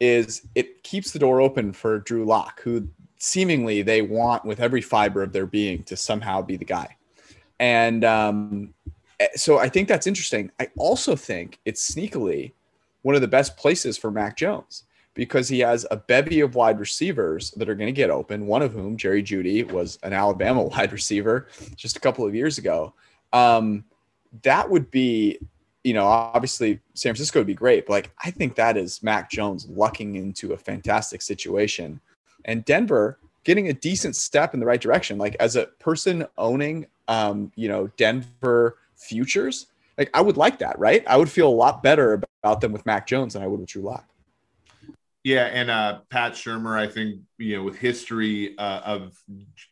is 0.00 0.42
it 0.54 0.82
keeps 0.82 1.12
the 1.12 1.18
door 1.18 1.40
open 1.40 1.72
for 1.72 2.00
Drew 2.00 2.24
Lock, 2.24 2.60
who 2.62 2.88
seemingly 3.18 3.82
they 3.82 4.02
want 4.02 4.44
with 4.44 4.58
every 4.58 4.80
fiber 4.80 5.22
of 5.22 5.32
their 5.32 5.46
being 5.46 5.84
to 5.84 5.96
somehow 5.96 6.42
be 6.42 6.56
the 6.56 6.64
guy. 6.64 6.96
And 7.62 8.04
um, 8.04 8.74
eh, 9.20 9.28
so 9.36 9.58
I 9.58 9.68
think 9.68 9.86
that's 9.86 10.08
interesting. 10.08 10.50
I 10.58 10.68
also 10.76 11.14
think 11.14 11.60
it's 11.64 11.94
sneakily 11.94 12.52
one 13.02 13.14
of 13.14 13.20
the 13.20 13.28
best 13.28 13.56
places 13.56 13.96
for 13.96 14.10
Mac 14.10 14.36
Jones 14.36 14.82
because 15.14 15.48
he 15.48 15.60
has 15.60 15.86
a 15.92 15.96
bevy 15.96 16.40
of 16.40 16.56
wide 16.56 16.80
receivers 16.80 17.52
that 17.52 17.68
are 17.68 17.76
going 17.76 17.86
to 17.86 17.92
get 17.92 18.10
open. 18.10 18.48
One 18.48 18.62
of 18.62 18.72
whom, 18.72 18.96
Jerry 18.96 19.22
Jeudy, 19.22 19.70
was 19.70 20.00
an 20.02 20.12
Alabama 20.12 20.62
wide 20.74 20.92
receiver 20.92 21.46
just 21.76 21.96
a 21.96 22.00
couple 22.00 22.26
of 22.26 22.34
years 22.34 22.58
ago. 22.58 22.94
Um, 23.32 23.84
that 24.42 24.68
would 24.68 24.90
be, 24.90 25.38
you 25.84 25.94
know, 25.94 26.06
obviously 26.06 26.80
San 26.94 27.10
Francisco 27.10 27.38
would 27.38 27.46
be 27.46 27.54
great, 27.54 27.86
but 27.86 27.92
like 27.92 28.10
I 28.24 28.32
think 28.32 28.56
that 28.56 28.76
is 28.76 29.04
Mac 29.04 29.30
Jones 29.30 29.68
lucking 29.68 30.16
into 30.16 30.52
a 30.52 30.56
fantastic 30.56 31.22
situation, 31.22 32.00
and 32.44 32.64
Denver 32.64 33.20
getting 33.44 33.68
a 33.68 33.72
decent 33.72 34.16
step 34.16 34.52
in 34.52 34.58
the 34.58 34.66
right 34.66 34.80
direction. 34.80 35.16
Like 35.16 35.36
as 35.38 35.54
a 35.54 35.66
person 35.78 36.26
owning, 36.38 36.86
um, 37.08 37.52
you 37.56 37.68
know, 37.68 37.88
Denver 37.96 38.78
futures, 38.96 39.66
like 39.98 40.10
I 40.14 40.20
would 40.20 40.36
like 40.36 40.58
that, 40.58 40.78
right? 40.78 41.04
I 41.06 41.16
would 41.16 41.30
feel 41.30 41.48
a 41.48 41.50
lot 41.50 41.82
better 41.82 42.22
about 42.42 42.60
them 42.60 42.72
with 42.72 42.86
Mac 42.86 43.06
Jones 43.06 43.34
than 43.34 43.42
I 43.42 43.46
would 43.46 43.60
with 43.60 43.68
Drew 43.68 43.82
Lock. 43.82 44.06
Yeah, 45.24 45.44
and 45.44 45.70
uh, 45.70 46.00
Pat 46.10 46.32
Shurmur, 46.32 46.76
I 46.76 46.88
think 46.88 47.20
you 47.38 47.56
know, 47.56 47.62
with 47.62 47.76
history 47.78 48.58
uh, 48.58 48.80
of 48.80 49.16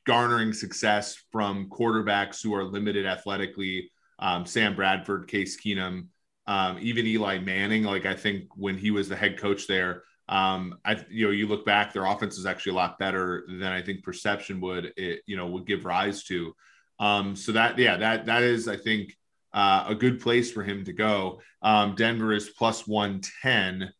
garnering 0.07 0.53
success 0.53 1.21
from 1.33 1.69
quarterbacks 1.69 2.41
who 2.43 2.55
are 2.55 2.63
limited 2.63 3.05
athletically, 3.05 3.91
um, 4.21 4.47
Sam 4.47 4.77
Bradford, 4.77 5.27
Case 5.27 5.61
Keenum, 5.61 6.07
um, 6.47 6.79
even 6.81 7.05
Eli 7.07 7.39
Manning. 7.39 7.83
Like 7.83 8.07
I 8.07 8.15
think 8.15 8.45
when 8.55 8.79
he 8.79 8.93
was 8.93 9.09
the 9.09 9.17
head 9.17 9.39
coach 9.39 9.67
there, 9.67 10.05
um, 10.29 10.79
I 10.85 11.05
you 11.11 11.27
know 11.27 11.33
you 11.33 11.49
look 11.49 11.67
back, 11.67 11.93
their 11.93 12.07
offense 12.07 12.39
is 12.39 12.47
actually 12.47 12.73
a 12.73 12.77
lot 12.77 13.01
better 13.01 13.45
than 13.49 13.73
I 13.73 13.83
think 13.83 14.05
perception 14.05 14.61
would 14.61 14.93
it 14.97 15.23
you 15.27 15.37
know 15.37 15.49
would 15.49 15.67
give 15.67 15.85
rise 15.85 16.23
to. 16.25 16.55
Um, 17.01 17.35
so 17.35 17.53
that 17.53 17.79
yeah 17.79 17.97
that 17.97 18.27
that 18.27 18.43
is 18.43 18.69
I 18.69 18.77
think 18.77 19.17
uh, 19.53 19.85
a 19.89 19.95
good 19.95 20.21
place 20.21 20.53
for 20.53 20.63
him 20.63 20.85
to 20.85 20.93
go. 20.93 21.41
Um, 21.63 21.95
Denver 21.95 22.33
is 22.33 22.51
plus 22.51 22.87
110, 22.87 23.93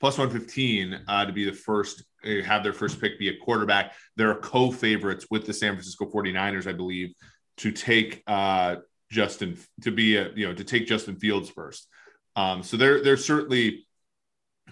plus 0.00 0.18
115 0.18 1.00
uh, 1.08 1.26
to 1.26 1.32
be 1.32 1.44
the 1.44 1.52
first, 1.52 2.04
uh, 2.24 2.42
have 2.42 2.62
their 2.62 2.72
first 2.72 3.00
pick 3.00 3.18
be 3.18 3.28
a 3.28 3.36
quarterback. 3.38 3.94
They're 4.16 4.34
co 4.34 4.70
favorites 4.70 5.26
with 5.30 5.46
the 5.46 5.52
San 5.52 5.72
Francisco 5.72 6.06
49ers, 6.06 6.68
I 6.68 6.72
believe, 6.72 7.14
to 7.58 7.72
take 7.72 8.22
uh, 8.26 8.76
Justin, 9.10 9.58
to 9.82 9.90
be 9.90 10.16
a, 10.16 10.30
you 10.34 10.46
know, 10.46 10.54
to 10.54 10.64
take 10.64 10.86
Justin 10.86 11.16
Fields 11.16 11.50
first. 11.50 11.88
Um, 12.36 12.62
so 12.62 12.76
they're, 12.76 13.02
they're 13.02 13.16
certainly, 13.16 13.86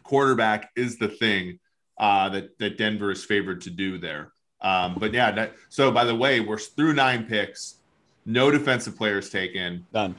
quarterback 0.02 0.70
is 0.76 0.98
the 0.98 1.08
thing 1.08 1.58
uh, 1.98 2.30
that, 2.30 2.58
that 2.58 2.78
Denver 2.78 3.10
is 3.10 3.24
favored 3.24 3.62
to 3.62 3.70
do 3.70 3.98
there. 3.98 4.32
Um, 4.62 4.96
but 4.98 5.12
yeah, 5.14 5.30
that, 5.32 5.54
so 5.68 5.90
by 5.90 6.04
the 6.04 6.14
way, 6.14 6.40
we're 6.40 6.58
through 6.58 6.92
nine 6.92 7.24
picks 7.24 7.80
no 8.26 8.50
defensive 8.50 8.96
players 8.96 9.30
taken. 9.30 9.86
Done. 9.92 10.14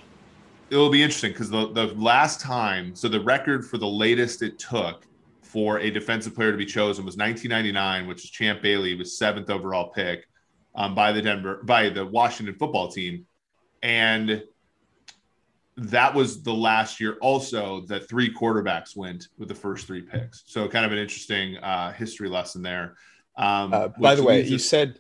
It'll 0.70 0.90
be 0.90 1.04
interesting 1.04 1.32
because 1.32 1.50
the, 1.50 1.72
the 1.72 1.88
last 1.96 2.40
time, 2.40 2.96
so 2.96 3.08
the 3.08 3.20
record 3.20 3.66
for 3.66 3.78
the 3.78 3.88
latest 3.88 4.42
it 4.42 4.58
took 4.58 5.06
for 5.42 5.80
a 5.80 5.92
defensive 5.92 6.34
player 6.34 6.52
to 6.52 6.58
be 6.58 6.66
chosen 6.66 7.06
was 7.06 7.18
1999, 7.18 8.08
which 8.08 8.24
is 8.24 8.30
Champ 8.30 8.62
Bailey 8.62 8.96
was 8.96 9.18
seventh 9.18 9.50
overall 9.50 9.90
pick 9.90 10.26
um, 10.76 10.96
by 10.96 11.12
the 11.12 11.22
Denver 11.22 11.62
by 11.64 11.90
the 11.90 12.06
Washington 12.06 12.56
football 12.56 12.88
team, 12.88 13.26
and 13.84 14.44
that 15.76 16.14
was 16.14 16.42
the 16.42 16.54
last 16.54 17.00
year 17.00 17.18
also 17.22 17.82
that 17.88 18.08
three 18.08 18.34
quarterbacks 18.34 18.96
went 18.96 19.28
with 19.38 19.50
the 19.50 19.56
first 19.56 19.88
three 19.88 20.02
picks. 20.02 20.44
So 20.46 20.68
kind 20.68 20.86
of 20.86 20.92
an 20.92 20.98
interesting 20.98 21.58
uh, 21.58 21.92
history 21.92 22.30
lesson 22.30 22.62
there. 22.62 22.96
Um, 23.42 23.74
uh, 23.74 23.88
by 23.90 24.16
the 24.16 24.24
way, 24.24 24.44
you 24.44 24.60
said 24.60 25.00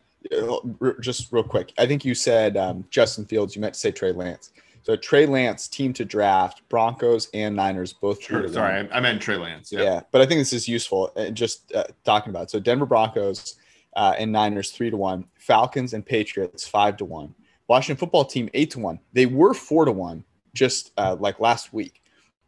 just 0.99 1.31
real 1.31 1.43
quick. 1.43 1.73
I 1.77 1.85
think 1.85 2.03
you 2.03 2.15
said 2.15 2.57
um, 2.57 2.85
Justin 2.89 3.25
Fields. 3.25 3.55
You 3.55 3.61
meant 3.61 3.75
to 3.75 3.79
say 3.79 3.91
Trey 3.91 4.11
Lance. 4.11 4.51
So 4.83 4.95
Trey 4.95 5.27
Lance, 5.27 5.67
team 5.67 5.93
to 5.93 6.05
draft, 6.05 6.63
Broncos 6.67 7.29
and 7.33 7.55
Niners 7.55 7.93
both. 7.93 8.21
Sure, 8.21 8.47
sorry, 8.51 8.89
I, 8.91 8.97
I, 8.97 8.99
meant 8.99 9.21
Trey 9.21 9.37
Lance. 9.37 9.71
Yeah. 9.71 9.83
yeah, 9.83 10.01
but 10.11 10.21
I 10.21 10.25
think 10.25 10.39
this 10.39 10.53
is 10.53 10.67
useful. 10.67 11.11
Uh, 11.15 11.29
just 11.29 11.71
uh, 11.75 11.83
talking 12.03 12.31
about 12.31 12.43
it. 12.43 12.49
so 12.49 12.59
Denver 12.59 12.87
Broncos 12.87 13.55
uh, 13.95 14.15
and 14.17 14.31
Niners 14.31 14.71
three 14.71 14.89
to 14.89 14.97
one, 14.97 15.25
Falcons 15.35 15.93
and 15.93 16.03
Patriots 16.05 16.67
five 16.67 16.97
to 16.97 17.05
one, 17.05 17.35
Washington 17.67 17.99
Football 17.99 18.25
Team 18.25 18.49
eight 18.55 18.71
to 18.71 18.79
one. 18.79 18.99
They 19.13 19.27
were 19.27 19.53
four 19.53 19.85
to 19.85 19.91
one 19.91 20.23
just 20.53 20.91
uh, 20.97 21.15
like 21.19 21.39
last 21.39 21.73
week. 21.73 22.01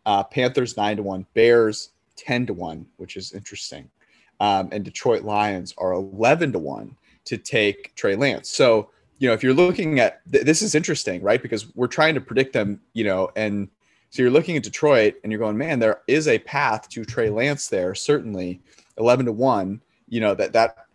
Uh, 0.06 0.24
Panthers 0.24 0.76
nine 0.76 0.98
to 0.98 1.04
one, 1.04 1.28
Bears 1.36 1.91
ten 2.16 2.48
to 2.48 2.54
one, 2.54 2.88
which 2.98 3.16
is 3.16 3.32
interesting, 3.34 3.89
um, 4.44 4.68
and 4.74 4.84
Detroit 4.84 5.24
Lions 5.24 5.74
are 5.78 5.94
eleven 5.94 6.52
to 6.52 6.60
one 6.60 6.98
to 7.24 7.38
take 7.38 7.96
Trey 7.96 8.18
Lance. 8.18 8.50
So, 8.50 8.89
you 9.20 9.28
know, 9.30 9.34
if 9.34 9.41
you're 9.41 9.54
looking 9.54 10.02
at 10.02 10.20
th- 10.30 10.44
this 10.44 10.62
is 10.62 10.76
interesting, 10.76 11.22
right? 11.24 11.41
Because 11.41 11.74
we're 11.78 11.88
trying 11.88 12.14
to 12.16 12.20
predict 12.20 12.52
them, 12.52 12.82
you 12.91 13.06
know, 13.06 13.32
and 13.38 13.70
so 14.10 14.22
you're 14.22 14.32
looking 14.32 14.58
at 14.58 14.64
Detroit 14.64 15.16
and 15.24 15.32
you're 15.32 15.39
going, 15.39 15.58
man, 15.58 15.80
there 15.80 16.02
is 16.08 16.28
a 16.28 16.39
path 16.39 16.89
to 16.89 17.06
Trey 17.06 17.30
Lance 17.30 17.70
there, 17.70 17.96
certainly 17.96 18.62
11 18.98 19.28
to 19.28 19.32
1, 19.32 19.82
you 20.10 20.20
know, 20.20 20.36
that 20.36 20.52
that 20.52 20.88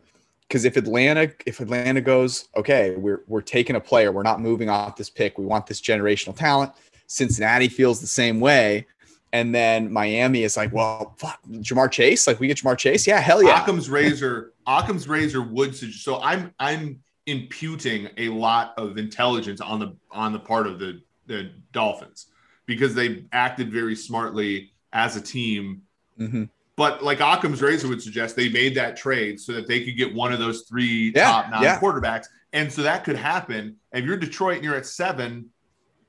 because 0.46 0.66
if 0.66 0.76
Atlanta 0.76 1.32
if 1.46 1.60
Atlanta 1.60 2.02
goes, 2.02 2.48
okay, 2.54 2.96
we're 2.96 3.22
we're 3.28 3.40
taking 3.40 3.76
a 3.76 3.80
player, 3.80 4.12
we're 4.12 4.22
not 4.24 4.42
moving 4.42 4.68
off 4.68 4.96
this 4.96 5.08
pick. 5.08 5.38
We 5.38 5.46
want 5.46 5.66
this 5.66 5.80
generational 5.80 6.36
talent. 6.36 6.72
Cincinnati 7.06 7.68
feels 7.68 8.02
the 8.02 8.06
same 8.06 8.40
way. 8.40 8.86
And 9.32 9.54
then 9.54 9.92
Miami 9.92 10.42
is 10.42 10.56
like, 10.56 10.72
well, 10.72 11.14
fuck, 11.18 11.40
Ja'Marr 11.48 11.90
Chase. 11.90 12.26
Like 12.26 12.40
we 12.40 12.46
get 12.46 12.58
Ja'Marr 12.58 12.78
Chase. 12.78 13.06
Yeah, 13.06 13.20
hell 13.20 13.42
yeah. 13.42 13.62
Occam's 13.62 13.90
razor. 13.90 14.52
Occam's 14.66 15.08
razor 15.08 15.42
would 15.42 15.74
suggest. 15.74 16.04
So 16.04 16.20
I'm 16.22 16.52
I'm 16.58 17.00
imputing 17.26 18.08
a 18.16 18.30
lot 18.30 18.72
of 18.78 18.96
intelligence 18.96 19.60
on 19.60 19.78
the 19.78 19.94
on 20.10 20.32
the 20.32 20.38
part 20.38 20.66
of 20.66 20.78
the 20.78 21.02
the 21.26 21.50
Dolphins 21.72 22.28
because 22.66 22.94
they 22.94 23.24
acted 23.32 23.70
very 23.70 23.94
smartly 23.94 24.72
as 24.92 25.16
a 25.16 25.20
team. 25.20 25.82
Mm-hmm. 26.18 26.44
But 26.76 27.02
like 27.02 27.20
Occam's 27.20 27.60
razor 27.60 27.88
would 27.88 28.00
suggest, 28.00 28.36
they 28.36 28.48
made 28.48 28.74
that 28.76 28.96
trade 28.96 29.40
so 29.40 29.52
that 29.52 29.66
they 29.66 29.84
could 29.84 29.96
get 29.96 30.14
one 30.14 30.32
of 30.32 30.38
those 30.38 30.62
three 30.62 31.12
yeah, 31.14 31.24
top 31.24 31.50
nine 31.50 31.62
yeah. 31.62 31.80
quarterbacks, 31.80 32.26
and 32.52 32.72
so 32.72 32.82
that 32.82 33.04
could 33.04 33.16
happen. 33.16 33.76
If 33.92 34.04
you're 34.04 34.16
Detroit 34.16 34.56
and 34.56 34.64
you're 34.64 34.76
at 34.76 34.86
seven, 34.86 35.50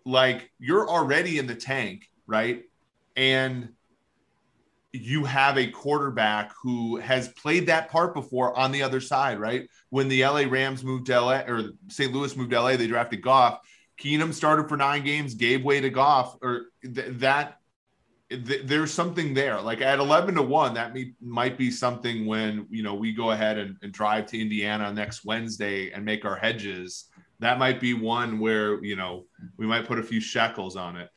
like 0.06 0.52
you're 0.60 0.88
already 0.88 1.40
in 1.40 1.48
the 1.48 1.56
tank, 1.56 2.10
right? 2.28 2.64
And 3.20 3.74
you 4.94 5.26
have 5.26 5.58
a 5.58 5.68
quarterback 5.68 6.54
who 6.64 6.96
has 6.96 7.28
played 7.28 7.68
that 7.68 7.92
part 7.92 8.14
before 8.14 8.58
on 8.58 8.72
the 8.72 8.82
other 8.82 9.02
side, 9.02 9.40
right? 9.40 9.68
When 9.90 10.08
the 10.08 10.24
LA 10.24 10.46
Rams 10.50 10.86
moved 10.86 11.08
to 11.08 11.20
LA 11.20 11.42
or 11.42 11.72
St. 11.90 12.14
Louis 12.14 12.36
moved 12.38 12.52
to 12.52 12.62
LA, 12.62 12.78
they 12.78 12.88
drafted 12.88 13.22
Goff. 13.22 13.60
Keenum 14.02 14.34
started 14.34 14.70
for 14.70 14.78
nine 14.78 15.04
games, 15.04 15.34
gave 15.34 15.66
way 15.66 15.82
to 15.82 15.90
Goff, 15.90 16.38
or 16.42 16.68
th- 16.82 17.08
that 17.20 17.60
th- 18.30 18.62
there's 18.64 18.94
something 18.94 19.34
there. 19.34 19.60
Like 19.60 19.82
at 19.82 20.00
11 20.00 20.36
to 20.36 20.42
one, 20.42 20.74
that 20.76 20.94
may, 20.94 21.12
might 21.22 21.58
be 21.58 21.70
something 21.70 22.26
when, 22.26 22.68
you 22.70 22.84
know, 22.84 22.96
we 22.96 23.12
go 23.12 23.32
ahead 23.32 23.58
and, 23.58 23.76
and 23.82 23.92
drive 23.92 24.28
to 24.28 24.40
Indiana 24.40 24.94
next 24.94 25.26
Wednesday 25.26 25.92
and 25.92 26.06
make 26.06 26.24
our 26.24 26.38
hedges. 26.38 27.10
That 27.40 27.60
might 27.60 27.82
be 27.82 27.94
one 27.94 28.40
where, 28.40 28.82
you 28.82 28.96
know, 28.96 29.26
we 29.58 29.68
might 29.68 29.88
put 29.88 30.00
a 30.00 30.04
few 30.04 30.22
shekels 30.22 30.78
on 30.78 30.96
it. 30.96 31.10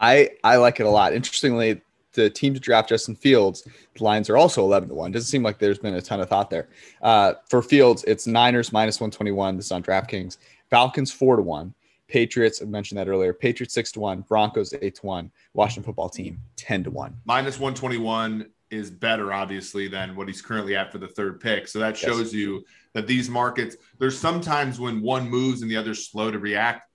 I, 0.00 0.30
I 0.42 0.56
like 0.56 0.80
it 0.80 0.86
a 0.86 0.90
lot. 0.90 1.12
Interestingly, 1.12 1.82
the 2.12 2.30
team 2.30 2.54
to 2.54 2.60
draft 2.60 2.88
Justin 2.88 3.14
Fields, 3.14 3.66
the 3.96 4.04
lines 4.04 4.28
are 4.30 4.36
also 4.36 4.62
11 4.62 4.88
to 4.88 4.94
1. 4.94 5.12
Doesn't 5.12 5.28
seem 5.28 5.42
like 5.42 5.58
there's 5.58 5.78
been 5.78 5.94
a 5.94 6.02
ton 6.02 6.20
of 6.20 6.28
thought 6.28 6.50
there. 6.50 6.68
Uh, 7.02 7.34
for 7.48 7.62
Fields, 7.62 8.04
it's 8.04 8.26
Niners 8.26 8.72
minus 8.72 9.00
121. 9.00 9.56
This 9.56 9.66
is 9.66 9.72
on 9.72 9.82
DraftKings. 9.82 10.38
Falcons 10.70 11.12
4 11.12 11.36
to 11.36 11.42
1. 11.42 11.74
Patriots, 12.08 12.60
I 12.60 12.64
mentioned 12.64 12.98
that 12.98 13.08
earlier. 13.08 13.32
Patriots 13.32 13.74
6 13.74 13.92
to 13.92 14.00
1. 14.00 14.22
Broncos 14.22 14.74
8 14.74 14.94
to 14.96 15.06
1. 15.06 15.30
Washington 15.54 15.84
football 15.84 16.08
team 16.08 16.40
10 16.56 16.84
to 16.84 16.90
1. 16.90 17.16
Minus 17.24 17.58
121 17.60 18.50
is 18.70 18.90
better, 18.90 19.32
obviously, 19.32 19.86
than 19.88 20.16
what 20.16 20.26
he's 20.26 20.42
currently 20.42 20.74
at 20.76 20.90
for 20.90 20.98
the 20.98 21.08
third 21.08 21.40
pick. 21.40 21.68
So 21.68 21.78
that 21.78 21.96
shows 21.96 22.32
yes. 22.32 22.34
you 22.34 22.64
that 22.94 23.06
these 23.06 23.28
markets, 23.28 23.76
there's 23.98 24.18
sometimes 24.18 24.80
when 24.80 25.00
one 25.00 25.28
moves 25.28 25.62
and 25.62 25.70
the 25.70 25.76
other's 25.76 26.08
slow 26.08 26.30
to 26.30 26.38
react. 26.38 26.88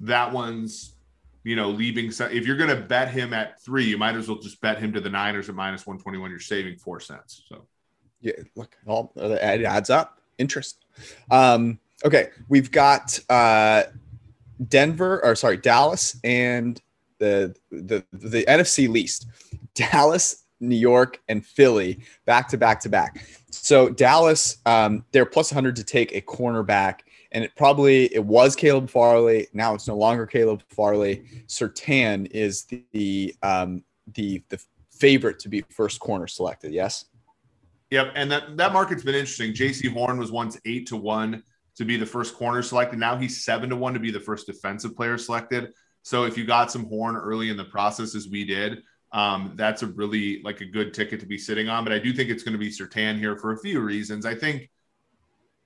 That 0.00 0.32
one's 0.32 0.94
you 1.44 1.56
know, 1.56 1.70
leaving. 1.70 2.06
If 2.06 2.46
you're 2.46 2.56
going 2.56 2.70
to 2.70 2.80
bet 2.80 3.08
him 3.08 3.32
at 3.32 3.60
three, 3.62 3.84
you 3.84 3.98
might 3.98 4.14
as 4.14 4.28
well 4.28 4.38
just 4.38 4.60
bet 4.60 4.78
him 4.78 4.92
to 4.92 5.00
the 5.00 5.10
Niners 5.10 5.48
at 5.48 5.54
minus 5.54 5.86
121. 5.86 6.30
You're 6.30 6.40
saving 6.40 6.76
four 6.76 7.00
cents. 7.00 7.42
So, 7.48 7.66
yeah, 8.20 8.32
look, 8.54 8.76
all 8.86 9.12
it 9.16 9.64
adds 9.64 9.90
up. 9.90 10.20
Interest. 10.38 10.84
Um, 11.30 11.78
okay, 12.04 12.28
we've 12.48 12.70
got 12.70 13.18
uh, 13.28 13.84
Denver, 14.68 15.24
or 15.24 15.34
sorry, 15.34 15.56
Dallas, 15.56 16.18
and 16.24 16.80
the 17.18 17.54
the 17.70 18.04
the 18.12 18.44
NFC 18.44 18.88
least. 18.88 19.26
Dallas, 19.74 20.44
New 20.60 20.76
York, 20.76 21.20
and 21.28 21.44
Philly 21.44 22.00
back 22.24 22.48
to 22.48 22.58
back 22.58 22.80
to 22.80 22.88
back. 22.88 23.24
So 23.50 23.88
Dallas, 23.88 24.58
um, 24.66 25.04
they're 25.12 25.26
plus 25.26 25.50
100 25.50 25.76
to 25.76 25.84
take 25.84 26.14
a 26.14 26.20
cornerback 26.20 27.00
and 27.32 27.42
it 27.42 27.54
probably 27.56 28.14
it 28.14 28.24
was 28.24 28.54
Caleb 28.54 28.88
Farley. 28.88 29.48
Now 29.52 29.74
it's 29.74 29.88
no 29.88 29.96
longer 29.96 30.26
Caleb 30.26 30.62
Farley. 30.68 31.24
Surtain 31.48 32.30
is 32.30 32.64
the 32.64 32.84
the 32.92 33.34
um, 33.42 33.82
the, 34.14 34.42
the 34.48 34.60
favorite 34.90 35.38
to 35.40 35.48
be 35.48 35.64
first 35.70 36.00
corner 36.00 36.26
selected. 36.26 36.72
Yes. 36.72 37.06
Yep, 37.90 38.12
and 38.14 38.30
that 38.30 38.56
that 38.56 38.72
market's 38.72 39.02
been 39.02 39.14
interesting. 39.14 39.52
Jaycee 39.52 39.92
Horn 39.92 40.18
was 40.18 40.30
once 40.30 40.58
eight 40.64 40.86
to 40.88 40.96
one 40.96 41.42
to 41.76 41.84
be 41.84 41.96
the 41.96 42.06
first 42.06 42.34
corner 42.36 42.62
selected. 42.62 42.98
Now 42.98 43.16
he's 43.16 43.44
seven 43.44 43.70
to 43.70 43.76
one 43.76 43.94
to 43.94 44.00
be 44.00 44.10
the 44.10 44.20
first 44.20 44.46
defensive 44.46 44.94
player 44.94 45.18
selected. 45.18 45.72
So 46.02 46.24
if 46.24 46.36
you 46.36 46.44
got 46.44 46.70
some 46.70 46.86
Horn 46.86 47.16
early 47.16 47.48
in 47.48 47.56
the 47.56 47.64
process, 47.64 48.14
as 48.14 48.28
we 48.28 48.44
did, 48.44 48.82
um, 49.12 49.52
that's 49.56 49.82
a 49.82 49.86
really 49.86 50.42
like 50.42 50.60
a 50.60 50.64
good 50.64 50.94
ticket 50.94 51.20
to 51.20 51.26
be 51.26 51.38
sitting 51.38 51.68
on. 51.68 51.84
But 51.84 51.92
I 51.92 51.98
do 51.98 52.12
think 52.12 52.30
it's 52.30 52.42
going 52.42 52.54
to 52.54 52.58
be 52.58 52.70
Surtain 52.70 53.18
here 53.18 53.36
for 53.36 53.52
a 53.52 53.58
few 53.58 53.80
reasons. 53.80 54.26
I 54.26 54.34
think 54.34 54.70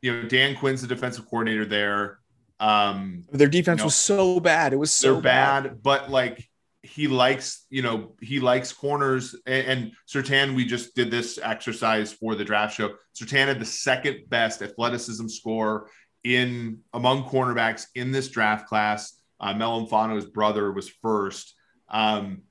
you 0.06 0.22
know, 0.22 0.28
Dan 0.28 0.54
Quinn's 0.54 0.82
the 0.82 0.86
defensive 0.86 1.28
coordinator 1.28 1.66
there. 1.66 2.20
Um, 2.60 3.24
Their 3.32 3.48
defense 3.48 3.78
you 3.78 3.82
know, 3.82 3.86
was 3.86 3.96
so 3.96 4.38
bad. 4.38 4.72
It 4.72 4.76
was 4.76 4.92
so 4.92 5.20
bad, 5.20 5.64
bad, 5.64 5.82
but 5.82 6.10
like 6.10 6.48
he 6.82 7.08
likes, 7.08 7.66
you 7.70 7.82
know, 7.82 8.14
he 8.20 8.38
likes 8.38 8.72
corners. 8.72 9.34
And, 9.46 9.66
and 9.66 9.92
Surtain, 10.08 10.54
we 10.54 10.64
just 10.64 10.94
did 10.94 11.10
this 11.10 11.40
exercise 11.42 12.12
for 12.12 12.36
the 12.36 12.44
draft 12.44 12.76
show. 12.76 12.94
Surtain 13.20 13.48
had 13.48 13.58
the 13.58 13.64
second 13.64 14.28
best 14.28 14.62
athleticism 14.62 15.26
score 15.26 15.90
in 16.22 16.78
among 16.94 17.24
cornerbacks 17.24 17.86
in 17.96 18.12
this 18.12 18.28
draft 18.28 18.68
class. 18.68 19.20
Uh, 19.40 19.54
Melifonwu's 19.54 20.26
brother 20.26 20.70
was 20.70 20.88
first. 20.88 21.54
Um, 21.88 22.42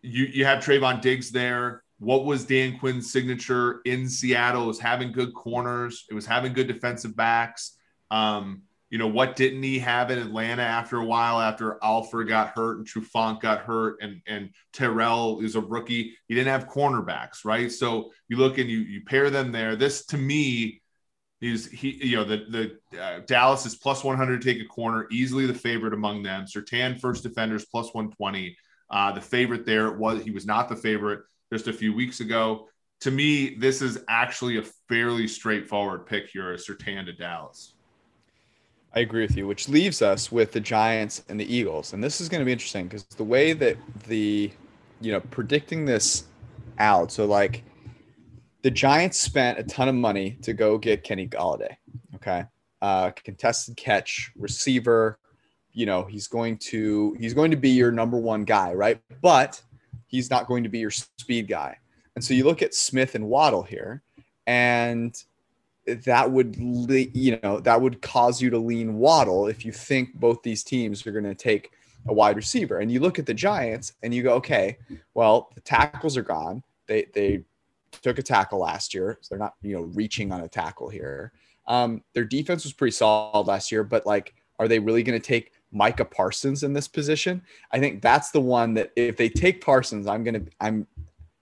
you 0.00 0.24
you 0.24 0.46
have 0.46 0.64
Trevon 0.64 1.02
Diggs 1.02 1.32
there 1.32 1.82
what 1.98 2.24
was 2.24 2.44
Dan 2.44 2.78
Quinn's 2.78 3.10
signature 3.10 3.80
in 3.84 4.08
Seattle? 4.08 4.64
It 4.64 4.68
was 4.68 4.80
having 4.80 5.12
good 5.12 5.34
corners. 5.34 6.04
It 6.10 6.14
was 6.14 6.26
having 6.26 6.52
good 6.52 6.68
defensive 6.68 7.16
backs. 7.16 7.76
Um, 8.10 8.62
you 8.90 8.98
know, 8.98 9.08
what 9.08 9.36
didn't 9.36 9.62
he 9.62 9.80
have 9.80 10.10
in 10.10 10.18
Atlanta 10.18 10.62
after 10.62 10.98
a 10.98 11.04
while 11.04 11.40
after 11.40 11.78
Alford 11.82 12.28
got 12.28 12.50
hurt 12.50 12.78
and 12.78 12.86
Trufant 12.86 13.40
got 13.40 13.60
hurt 13.60 13.98
and, 14.00 14.22
and 14.26 14.50
Terrell 14.72 15.40
is 15.40 15.56
a 15.56 15.60
rookie? 15.60 16.16
He 16.26 16.34
didn't 16.34 16.52
have 16.52 16.68
cornerbacks, 16.68 17.44
right? 17.44 17.70
So 17.70 18.12
you 18.28 18.38
look 18.38 18.58
and 18.58 18.70
you, 18.70 18.78
you 18.78 19.02
pair 19.04 19.28
them 19.28 19.52
there. 19.52 19.76
This 19.76 20.06
to 20.06 20.16
me 20.16 20.80
is 21.40 21.66
he, 21.66 22.06
you 22.06 22.16
know, 22.16 22.24
the, 22.24 22.78
the 22.90 23.00
uh, 23.00 23.20
Dallas 23.26 23.66
is 23.66 23.74
plus 23.74 24.02
100 24.02 24.40
to 24.40 24.52
take 24.52 24.62
a 24.62 24.66
corner, 24.66 25.06
easily 25.10 25.46
the 25.46 25.54
favorite 25.54 25.92
among 25.92 26.22
them. 26.22 26.46
Surtain 26.46 26.98
first 26.98 27.22
defenders 27.22 27.66
plus 27.66 27.92
120. 27.92 28.56
Uh, 28.90 29.12
the 29.12 29.20
favorite 29.20 29.66
there 29.66 29.92
was, 29.92 30.22
he 30.22 30.30
was 30.30 30.46
not 30.46 30.68
the 30.68 30.76
favorite 30.76 31.20
just 31.52 31.68
a 31.68 31.72
few 31.72 31.94
weeks 31.94 32.20
ago. 32.20 32.68
To 33.02 33.10
me, 33.10 33.54
this 33.54 33.80
is 33.80 34.04
actually 34.08 34.58
a 34.58 34.62
fairly 34.88 35.28
straightforward 35.28 36.06
pick 36.06 36.28
here, 36.28 36.52
Surtain 36.54 37.04
to 37.06 37.12
Dallas. 37.12 37.74
I 38.94 39.00
agree 39.00 39.22
with 39.22 39.36
you, 39.36 39.46
which 39.46 39.68
leaves 39.68 40.02
us 40.02 40.32
with 40.32 40.52
the 40.52 40.60
Giants 40.60 41.22
and 41.28 41.38
the 41.38 41.54
Eagles. 41.54 41.92
And 41.92 42.02
this 42.02 42.20
is 42.20 42.28
going 42.28 42.40
to 42.40 42.44
be 42.44 42.52
interesting 42.52 42.88
because 42.88 43.04
the 43.04 43.24
way 43.24 43.52
that 43.52 43.76
the, 44.06 44.50
you 45.00 45.12
know, 45.12 45.20
predicting 45.20 45.84
this 45.84 46.24
out. 46.78 47.12
So, 47.12 47.26
like, 47.26 47.64
the 48.62 48.70
Giants 48.70 49.18
spent 49.18 49.58
a 49.58 49.62
ton 49.62 49.88
of 49.88 49.94
money 49.94 50.38
to 50.42 50.52
go 50.52 50.78
get 50.78 51.04
Kenny 51.04 51.28
Golladay. 51.28 51.76
Okay. 52.16 52.44
Uh, 52.80 53.10
contested 53.10 53.76
catch, 53.76 54.32
receiver. 54.36 55.18
You 55.72 55.86
know, 55.86 56.04
he's 56.04 56.26
going 56.26 56.58
to 56.58 57.14
he's 57.20 57.34
going 57.34 57.50
to 57.50 57.56
be 57.56 57.70
your 57.70 57.92
number 57.92 58.18
one 58.18 58.44
guy, 58.44 58.72
right? 58.72 59.00
But 59.22 59.62
he's 60.08 60.30
not 60.30 60.46
going 60.46 60.64
to 60.64 60.68
be 60.68 60.80
your 60.80 60.90
speed 60.90 61.46
guy. 61.46 61.78
And 62.16 62.24
so 62.24 62.34
you 62.34 62.44
look 62.44 62.62
at 62.62 62.74
Smith 62.74 63.14
and 63.14 63.28
Waddle 63.28 63.62
here, 63.62 64.02
and 64.46 65.16
that 65.86 66.30
would 66.30 66.56
you 66.56 67.38
know 67.42 67.60
that 67.60 67.80
would 67.80 68.02
cause 68.02 68.42
you 68.42 68.50
to 68.50 68.58
lean 68.58 68.98
Waddle 68.98 69.46
if 69.46 69.64
you 69.64 69.72
think 69.72 70.14
both 70.14 70.42
these 70.42 70.64
teams 70.64 71.06
are 71.06 71.12
going 71.12 71.24
to 71.24 71.34
take 71.34 71.70
a 72.08 72.12
wide 72.12 72.36
receiver. 72.36 72.80
And 72.80 72.90
you 72.90 73.00
look 73.00 73.18
at 73.18 73.26
the 73.26 73.34
Giants 73.34 73.92
and 74.02 74.12
you 74.12 74.22
go, 74.22 74.34
okay, 74.34 74.78
well 75.14 75.50
the 75.54 75.60
tackles 75.60 76.16
are 76.16 76.22
gone. 76.22 76.62
They 76.86 77.06
they 77.14 77.44
took 78.02 78.18
a 78.18 78.22
tackle 78.22 78.58
last 78.58 78.94
year, 78.94 79.18
so 79.20 79.28
they're 79.30 79.38
not 79.38 79.54
you 79.62 79.76
know 79.76 79.82
reaching 79.82 80.32
on 80.32 80.40
a 80.40 80.48
tackle 80.48 80.88
here. 80.88 81.32
Um, 81.66 82.02
their 82.14 82.24
defense 82.24 82.64
was 82.64 82.72
pretty 82.72 82.92
solid 82.92 83.46
last 83.46 83.70
year, 83.70 83.84
but 83.84 84.06
like, 84.06 84.34
are 84.58 84.68
they 84.68 84.78
really 84.78 85.02
going 85.02 85.20
to 85.20 85.24
take 85.24 85.52
Micah 85.70 86.04
Parsons 86.04 86.62
in 86.62 86.72
this 86.72 86.88
position. 86.88 87.42
I 87.72 87.78
think 87.78 88.02
that's 88.02 88.30
the 88.30 88.40
one 88.40 88.74
that 88.74 88.92
if 88.96 89.16
they 89.16 89.28
take 89.28 89.64
Parsons, 89.64 90.06
I'm 90.06 90.24
gonna 90.24 90.42
I'm 90.60 90.86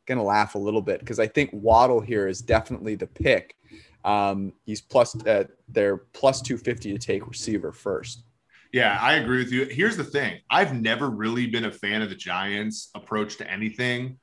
gonna 0.07 0.23
laugh 0.23 0.55
a 0.55 0.59
little 0.59 0.83
bit 0.83 1.01
because 1.01 1.19
I 1.19 1.27
think 1.27 1.51
Waddle 1.53 2.01
here 2.01 2.29
is 2.29 2.41
definitely 2.41 2.95
the 2.95 3.07
pick. 3.07 3.57
Um, 4.05 4.53
he's 4.65 4.81
plus 4.81 5.17
uh, 5.27 5.45
they're 5.69 5.97
plus 5.97 6.41
250 6.41 6.93
to 6.93 6.99
take 6.99 7.27
receiver 7.27 7.73
first. 7.73 8.25
Yeah, 8.73 8.99
I 9.01 9.15
agree 9.15 9.39
with 9.39 9.53
you. 9.53 9.65
Here's 9.67 9.97
the 9.97 10.05
thing: 10.05 10.41
I've 10.51 10.75
never 10.75 11.09
really 11.09 11.47
been 11.47 11.65
a 11.65 11.73
fan 11.73 12.03
of 12.03 12.09
the 12.09 12.17
Giants' 12.17 12.91
approach 12.95 13.37
to 13.39 13.51
anything, 13.51 14.19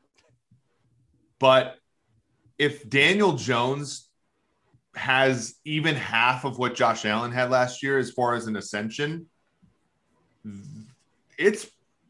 but 1.40 1.78
if 2.58 2.88
Daniel 2.90 3.34
Jones 3.34 4.10
has 4.96 5.56
even 5.66 5.96
half 5.96 6.46
of 6.46 6.60
what 6.60 6.76
Josh 6.76 7.06
Allen 7.06 7.32
had 7.32 7.50
last 7.50 7.82
year 7.82 7.98
as 7.98 8.12
far 8.12 8.36
as 8.36 8.48
an 8.48 8.56
ascension, 8.56 9.26
it's 11.38 11.68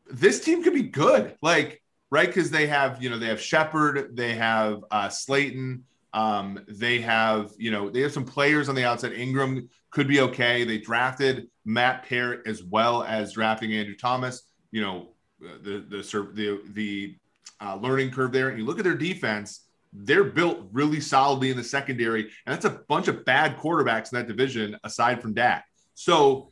this 0.09 0.43
team 0.43 0.63
could 0.63 0.73
be 0.73 0.83
good. 0.83 1.35
Like, 1.41 1.81
right? 2.09 2.27
Because 2.27 2.51
they 2.51 2.67
have, 2.67 3.01
you 3.01 3.09
know, 3.09 3.17
they 3.17 3.27
have 3.27 3.41
Shepard, 3.41 4.15
they 4.15 4.35
have 4.35 4.83
uh, 4.91 5.09
Slayton, 5.09 5.83
um, 6.13 6.59
they 6.67 7.01
have, 7.01 7.51
you 7.57 7.71
know, 7.71 7.89
they 7.89 8.01
have 8.01 8.13
some 8.13 8.25
players 8.25 8.69
on 8.69 8.75
the 8.75 8.85
outside. 8.85 9.13
Ingram 9.13 9.69
could 9.89 10.07
be 10.07 10.21
okay. 10.21 10.63
They 10.63 10.77
drafted 10.77 11.49
Matt 11.65 12.07
Peart 12.07 12.43
as 12.45 12.63
well 12.63 13.03
as 13.03 13.33
drafting 13.33 13.73
Andrew 13.73 13.95
Thomas. 13.95 14.43
You 14.71 14.81
know, 14.81 15.07
the 15.39 15.85
the 15.89 16.31
the 16.33 16.61
the 16.73 17.15
uh, 17.61 17.75
learning 17.77 18.11
curve 18.11 18.31
there. 18.31 18.49
And 18.49 18.59
you 18.59 18.65
look 18.65 18.77
at 18.77 18.83
their 18.83 18.97
defense; 18.97 19.65
they're 19.91 20.23
built 20.23 20.59
really 20.71 20.99
solidly 20.99 21.49
in 21.51 21.57
the 21.57 21.63
secondary, 21.63 22.23
and 22.45 22.53
that's 22.53 22.65
a 22.65 22.81
bunch 22.87 23.07
of 23.07 23.25
bad 23.25 23.57
quarterbacks 23.57 24.11
in 24.11 24.19
that 24.19 24.27
division 24.27 24.77
aside 24.83 25.21
from 25.21 25.33
Dak. 25.33 25.65
So 25.95 26.49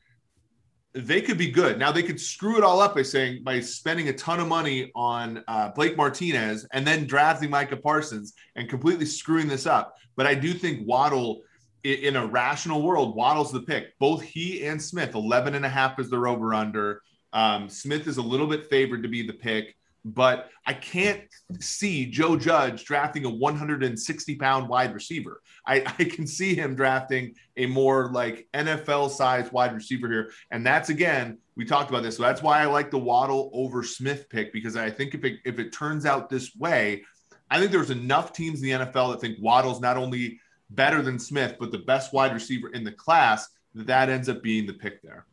they 0.94 1.22
could 1.22 1.38
be 1.38 1.50
good. 1.50 1.80
Now 1.80 1.92
they 1.92 2.04
could 2.04 2.20
screw 2.20 2.58
it 2.58 2.64
all 2.64 2.82
up 2.82 2.96
by 2.96 3.04
saying 3.04 3.44
by 3.44 3.60
spending 3.62 4.10
a 4.10 4.14
ton 4.14 4.40
of 4.40 4.48
money 4.48 4.92
on 4.94 5.44
uh, 5.48 5.70
Blake 5.70 5.96
Martinez 5.96 6.68
and 6.74 6.86
then 6.86 7.08
drafting 7.08 7.50
Micah 7.50 7.78
Parsons 7.78 8.34
and 8.56 8.70
completely 8.70 9.06
screwing 9.06 9.48
this 9.48 9.66
up. 9.66 9.96
But 10.16 10.28
I 10.28 10.36
do 10.36 10.54
think 10.54 10.86
Waddle, 10.86 11.44
in 11.84 12.18
a 12.18 12.26
rational 12.26 12.82
world, 12.82 13.16
Waddle's 13.16 13.52
the 13.52 13.62
pick. 13.62 13.98
Both 14.00 14.22
he 14.22 14.66
and 14.66 14.82
Smith, 14.82 15.16
11 15.16 15.56
and 15.56 15.66
a 15.66 15.70
half 15.70 15.98
is 16.00 16.10
their 16.10 16.28
over 16.28 16.54
under. 16.54 17.02
Um, 17.34 17.70
Smith 17.70 18.08
is 18.08 18.18
a 18.18 18.22
little 18.22 18.48
bit 18.48 18.70
favored 18.70 19.04
to 19.04 19.10
be 19.10 19.26
the 19.26 19.34
pick. 19.34 19.76
But 20.04 20.50
I 20.66 20.74
can't 20.74 21.22
see 21.60 22.06
Joe 22.08 22.36
Judge 22.36 22.86
drafting 22.86 23.26
a 23.26 23.30
160 23.30 24.36
pound 24.36 24.68
wide 24.68 24.94
receiver. 24.94 25.42
I, 25.66 25.84
I 26.00 26.04
can 26.06 26.26
see 26.26 26.56
him 26.56 26.76
drafting 26.76 27.36
a 27.58 27.68
more 27.68 28.12
like 28.12 28.48
NFL 28.54 29.12
sized 29.12 29.52
wide 29.52 29.74
receiver 29.74 30.08
here. 30.08 30.32
And 30.50 30.66
that's 30.66 30.90
again, 30.90 31.38
we 31.56 31.66
talked 31.66 31.90
about 31.90 32.04
this. 32.04 32.18
So 32.18 32.24
that's 32.24 32.42
why 32.42 32.62
I 32.62 32.66
like 32.66 32.90
the 32.92 32.98
Waddle 32.98 33.52
over 33.54 33.84
Smith 33.84 34.28
pick 34.30 34.52
because 34.54 34.76
I 34.76 34.90
think 34.90 35.14
if 35.14 35.24
it, 35.24 35.40
if 35.46 35.60
it 35.60 35.72
turns 35.72 36.06
out 36.06 36.30
this 36.30 36.56
way, 36.56 37.04
I 37.50 37.60
think 37.60 37.72
there's 37.72 37.92
enough 37.92 38.34
teams 38.34 38.62
in 38.62 38.70
the 38.70 38.86
NFL 38.86 39.12
that 39.12 39.22
think 39.22 39.38
Waddle's 39.42 39.82
not 39.82 39.98
only 39.98 40.40
better 40.70 41.02
than 41.02 41.20
Smith, 41.20 41.58
but 41.60 41.72
the 41.72 41.80
best 41.80 42.14
wide 42.14 42.34
receiver 42.34 42.70
in 42.70 42.84
the 42.84 42.92
class, 42.94 43.50
that 43.76 43.88
that 43.88 44.10
ends 44.10 44.30
up 44.30 44.42
being 44.42 44.66
the 44.66 44.74
pick 44.74 45.02
there. 45.02 45.26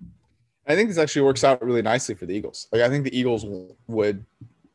I 0.66 0.74
think 0.74 0.88
this 0.88 0.98
actually 0.98 1.22
works 1.22 1.44
out 1.44 1.64
really 1.64 1.80
nicely 1.80 2.14
for 2.14 2.26
the 2.26 2.34
Eagles. 2.34 2.68
Like 2.72 2.82
I 2.82 2.88
think 2.88 3.04
the 3.04 3.18
Eagles 3.18 3.46
would 3.86 4.24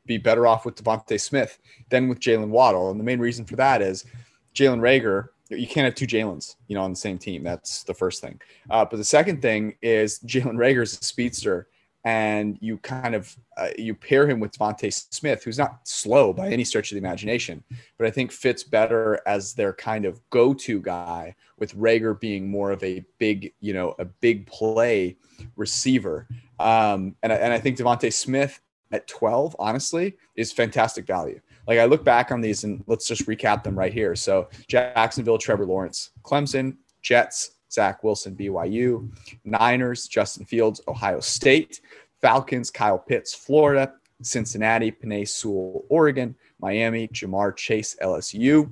be 0.06 0.18
better 0.18 0.48
off 0.48 0.66
with 0.66 0.76
DeVonta 0.76 1.20
Smith 1.20 1.60
than 1.90 2.08
with 2.08 2.20
Jaylen 2.20 2.50
Waddle, 2.50 2.92
and 2.92 3.00
the 3.00 3.04
main 3.04 3.20
reason 3.20 3.46
for 3.46 3.56
that 3.56 3.82
is 3.82 4.06
Jalen 4.54 4.80
Reagor, 4.80 5.30
You 5.50 5.68
can't 5.68 5.86
have 5.86 5.96
two 5.96 6.08
Jalen's, 6.08 6.58
you 6.68 6.76
know, 6.76 6.84
on 6.84 6.92
the 6.92 6.98
same 6.98 7.18
team. 7.18 7.44
That's 7.44 7.84
the 7.84 7.94
first 7.94 8.22
thing. 8.22 8.40
Uh, 8.70 8.86
but 8.86 8.98
the 8.98 9.04
second 9.04 9.42
thing 9.42 9.76
is 9.82 10.20
Jalen 10.26 10.56
Reagor 10.56 10.84
is 10.84 11.00
a 11.00 11.04
speedster, 11.04 11.68
and 12.06 12.58
you 12.60 12.78
kind 12.80 13.16
of 13.16 13.36
uh, 13.58 13.70
you 13.78 13.96
pair 13.96 14.28
him 14.28 14.40
with 14.40 14.52
DeVonta 14.52 14.92
Smith, 15.14 15.44
who's 15.44 15.58
not 15.58 15.88
slow 15.88 16.34
by 16.34 16.50
any 16.50 16.64
stretch 16.64 16.92
of 16.92 16.96
the 16.96 17.00
imagination, 17.00 17.64
but 17.98 18.08
I 18.08 18.12
think 18.12 18.32
fits 18.32 18.64
better 18.64 19.22
as 19.26 19.54
their 19.54 19.74
kind 19.74 20.06
of 20.06 20.20
go-to 20.30 20.82
guy, 20.82 21.36
with 21.60 21.78
Reagor 21.78 22.20
being 22.20 22.50
more 22.50 22.72
of 22.72 22.84
a 22.84 23.06
big, 23.20 23.54
you 23.62 23.74
know, 23.74 23.96
a 24.00 24.06
big 24.06 24.46
play 24.48 25.16
receiver. 25.56 26.28
Um, 26.60 27.16
and, 27.24 27.32
and 27.32 27.54
I 27.54 27.60
think 27.60 27.78
DeVonta 27.78 28.12
Smith 28.12 28.60
at 28.94 29.08
12, 29.08 29.56
honestly, 29.60 30.16
is 30.36 30.54
fantastic 30.54 31.06
value. 31.06 31.42
Like 31.68 31.80
I 31.80 31.86
look 31.86 32.06
back 32.06 32.32
on 32.32 32.40
these 32.40 32.64
and 32.64 32.84
let's 32.88 33.08
just 33.08 33.26
recap 33.26 33.64
them 33.64 33.78
right 33.78 33.92
here. 33.92 34.16
So 34.16 34.48
Jacksonville, 34.68 35.38
Trevor 35.38 35.66
Lawrence, 35.66 36.12
Clemson, 36.22 36.78
Jets, 37.02 37.56
Zach 37.72 38.04
Wilson, 38.04 38.36
BYU, 38.36 39.12
Niners, 39.44 40.08
Justin 40.08 40.46
Fields, 40.46 40.80
Ohio 40.88 41.20
State, 41.20 41.82
Falcons, 42.22 42.70
Kyle 42.70 43.00
Pitts, 43.00 43.34
Florida, 43.34 43.94
Cincinnati, 44.22 44.92
Penei 44.92 45.28
Sewell, 45.28 45.84
Oregon, 45.90 46.36
Miami, 46.60 47.08
Ja'Marr 47.08 47.56
Chase, 47.56 47.98
LSU, 48.02 48.70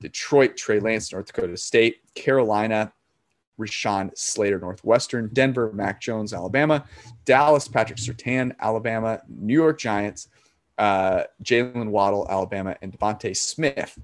Detroit, 0.00 0.56
Trey 0.56 0.80
Lance, 0.80 1.12
North 1.12 1.26
Dakota 1.26 1.56
State, 1.56 1.98
Carolina, 2.14 2.92
Rashawn 3.60 4.10
Slater, 4.16 4.58
Northwestern, 4.58 5.28
Denver, 5.32 5.70
Mac 5.72 6.00
Jones, 6.00 6.32
Alabama, 6.32 6.84
Dallas, 7.24 7.68
Patrick 7.68 7.98
Surtain, 7.98 8.54
Alabama, 8.58 9.20
New 9.28 9.54
York 9.54 9.78
Giants, 9.78 10.28
uh, 10.78 11.24
Jaylen 11.44 11.90
Waddle, 11.90 12.26
Alabama, 12.28 12.76
and 12.82 12.98
DeVonta 12.98 13.36
Smith, 13.36 13.98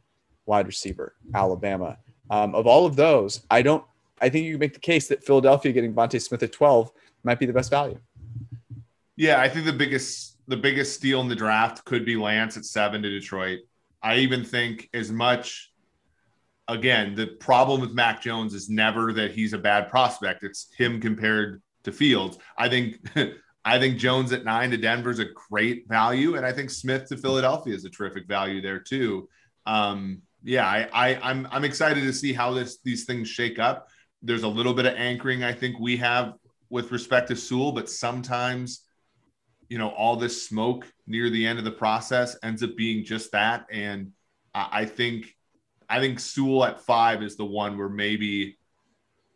wide 0.45 0.67
receiver, 0.67 1.15
Alabama. 1.35 1.99
Um, 2.31 2.55
of 2.55 2.67
all 2.67 2.87
of 2.87 2.97
those, 2.97 3.45
I 3.51 3.63
don't. 3.63 3.85
I 4.21 4.29
think 4.29 4.47
you 4.47 4.53
can 4.53 4.61
make 4.61 4.75
the 4.75 4.81
case 4.81 5.09
that 5.09 5.25
Philadelphia 5.25 5.73
getting 5.73 5.93
DeVonta 5.93 6.21
Smith 6.23 6.43
at 6.43 6.53
12 6.53 6.91
might 7.23 7.39
be 7.39 7.47
the 7.47 7.53
best 7.53 7.71
value. 7.71 7.99
Yeah, 9.17 9.41
I 9.41 9.49
think 9.49 9.67
the 9.67 9.73
biggest 9.73 10.37
the 10.49 10.57
biggest 10.57 10.95
steal 10.95 11.21
in 11.21 11.29
the 11.29 11.35
draft 11.35 11.85
could 11.85 12.05
be 12.05 12.17
Lance 12.17 12.57
at 12.57 12.65
seven 12.65 13.03
to 13.03 13.11
Detroit. 13.11 13.61
I 14.03 14.19
even 14.19 14.45
think 14.45 14.89
as 14.95 15.11
much 15.11 15.73
again, 16.69 17.14
the 17.14 17.27
problem 17.27 17.81
with 17.81 17.93
Mac 17.93 18.21
Jones 18.21 18.55
is 18.55 18.69
never 18.69 19.12
that 19.12 19.33
he's 19.33 19.53
a 19.53 19.59
bad 19.59 19.89
prospect. 19.89 20.43
It's 20.43 20.69
him 20.77 21.01
compared 21.01 21.62
to 21.85 21.93
Fields. 21.93 22.39
I 22.57 22.69
think 22.69 22.97
I 23.64 23.81
think 23.81 23.99
Jones 23.99 24.33
at 24.33 24.45
nine 24.45 24.71
to 24.71 24.77
Denver 24.77 25.11
is 25.11 25.19
a 25.19 25.27
great 25.51 25.89
value, 25.89 26.37
and 26.37 26.47
I 26.47 26.53
think 26.53 26.71
Smith 26.71 27.09
to 27.09 27.17
Philadelphia 27.17 27.75
is 27.75 27.85
a 27.85 27.91
terrific 27.91 28.29
value 28.29 28.61
there 28.61 28.79
too. 28.79 29.29
Um, 29.67 30.23
yeah, 30.43 30.67
I, 30.67 30.89
I 30.93 31.31
I'm 31.31 31.49
I'm 31.51 31.64
excited 31.64 32.03
to 32.03 32.12
see 32.12 32.33
how 32.33 32.53
this 32.53 32.79
these 32.85 33.05
things 33.05 33.29
shake 33.29 33.59
up. 33.59 33.89
There's 34.23 34.45
a 34.45 34.49
little 34.49 34.75
bit 34.75 34.87
of 34.87 34.95
anchoring 34.95 35.43
I 35.43 35.53
think 35.53 35.79
we 35.79 35.97
have 35.99 36.35
with 36.71 36.93
respect 36.93 37.29
to 37.29 37.37
Sewell, 37.37 37.73
but 37.73 37.91
sometimes 37.91 38.83
you 39.69 39.79
know 39.79 39.89
all 39.91 40.17
this 40.17 40.47
smoke 40.47 40.87
near 41.07 41.31
the 41.31 41.47
end 41.47 41.59
of 41.59 41.64
the 41.64 41.73
process 41.73 42.37
ends 42.43 42.62
up 42.62 42.77
being 42.77 43.05
just 43.05 43.33
that, 43.33 43.67
and 43.71 44.12
I, 44.55 44.69
I 44.73 44.85
think 44.85 45.36
I 45.89 46.01
think 46.01 46.20
Sewell 46.20 46.64
at 46.64 46.80
five 46.80 47.22
is 47.22 47.37
the 47.37 47.45
one 47.45 47.78
where 47.78 47.89
maybe, 47.89 48.59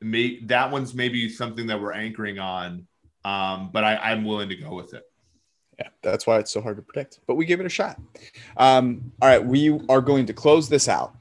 may, 0.00 0.40
that 0.44 0.70
one's 0.70 0.94
maybe 0.94 1.28
something 1.28 1.66
that 1.68 1.80
we're 1.80 1.92
anchoring 1.92 2.38
on. 2.38 2.86
Um, 3.24 3.70
but 3.72 3.84
I, 3.84 3.96
I'm 3.96 4.24
willing 4.24 4.48
to 4.48 4.56
go 4.56 4.74
with 4.74 4.94
it. 4.94 5.04
Yeah, 5.78 5.88
that's 6.02 6.26
why 6.26 6.38
it's 6.38 6.50
so 6.50 6.60
hard 6.60 6.76
to 6.76 6.82
predict, 6.82 7.20
but 7.26 7.36
we 7.36 7.46
give 7.46 7.60
it 7.60 7.66
a 7.66 7.70
shot. 7.70 8.00
Um, 8.56 9.12
all 9.22 9.28
right, 9.28 9.44
we 9.44 9.78
are 9.88 10.00
going 10.00 10.26
to 10.26 10.34
close 10.34 10.68
this 10.68 10.88
out 10.88 11.14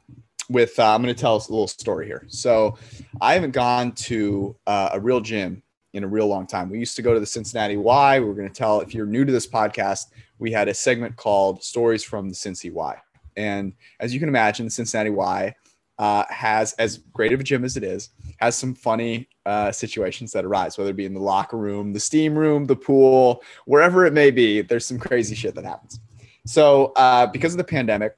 with 0.50 0.78
uh, 0.80 0.94
I'm 0.94 1.02
going 1.02 1.14
to 1.14 1.20
tell 1.20 1.36
us 1.36 1.48
a 1.48 1.52
little 1.52 1.68
story 1.68 2.06
here. 2.06 2.26
So, 2.28 2.78
I 3.22 3.34
haven't 3.34 3.52
gone 3.52 3.92
to 3.94 4.56
uh, 4.68 4.90
a 4.94 5.00
real 5.00 5.22
gym 5.22 5.64
in 5.94 6.04
a 6.04 6.08
real 6.08 6.28
long 6.28 6.46
time. 6.46 6.70
We 6.70 6.80
used 6.80 6.96
to 6.98 7.02
go 7.02 7.14
to 7.14 7.20
the 7.20 7.26
Cincinnati 7.26 7.78
Y. 7.78 8.20
We 8.20 8.30
are 8.30 8.34
going 8.34 8.48
to 8.48 8.54
tell 8.54 8.82
if 8.82 8.94
you're 8.94 9.06
new 9.06 9.26
to 9.26 9.32
this 9.32 9.48
podcast, 9.48 10.08
we 10.40 10.52
had 10.52 10.68
a 10.68 10.74
segment 10.74 11.16
called 11.16 11.64
Stories 11.64 12.04
from 12.04 12.30
the 12.30 12.36
Cincy 12.36 12.72
Y. 12.72 12.98
And 13.40 13.74
as 14.00 14.14
you 14.14 14.20
can 14.20 14.30
imagine, 14.30 14.70
Cincinnati 14.70 15.10
Y 15.10 15.56
uh, 15.98 16.26
has, 16.30 16.74
as 16.74 16.98
great 17.14 17.32
of 17.32 17.40
a 17.40 17.44
gym 17.44 17.64
as 17.64 17.78
it 17.78 17.84
is, 17.84 18.10
has 18.38 18.56
some 18.56 18.76
funny 18.76 19.30
uh, 19.46 19.72
situations 19.72 20.32
that 20.34 20.46
arise, 20.46 20.78
whether 20.78 20.90
it 20.90 20.96
be 20.98 21.06
in 21.06 21.14
the 21.14 21.22
locker 21.22 21.58
room, 21.58 21.94
the 21.94 22.00
steam 22.00 22.38
room, 22.38 22.66
the 22.66 22.76
pool, 22.76 23.42
wherever 23.66 24.06
it 24.06 24.14
may 24.14 24.30
be. 24.30 24.62
There's 24.62 24.86
some 24.86 25.00
crazy 25.00 25.36
shit 25.36 25.56
that 25.56 25.66
happens. 25.66 26.00
So, 26.46 26.94
uh, 26.96 27.28
because 27.28 27.54
of 27.54 27.58
the 27.58 27.64
pandemic, 27.64 28.16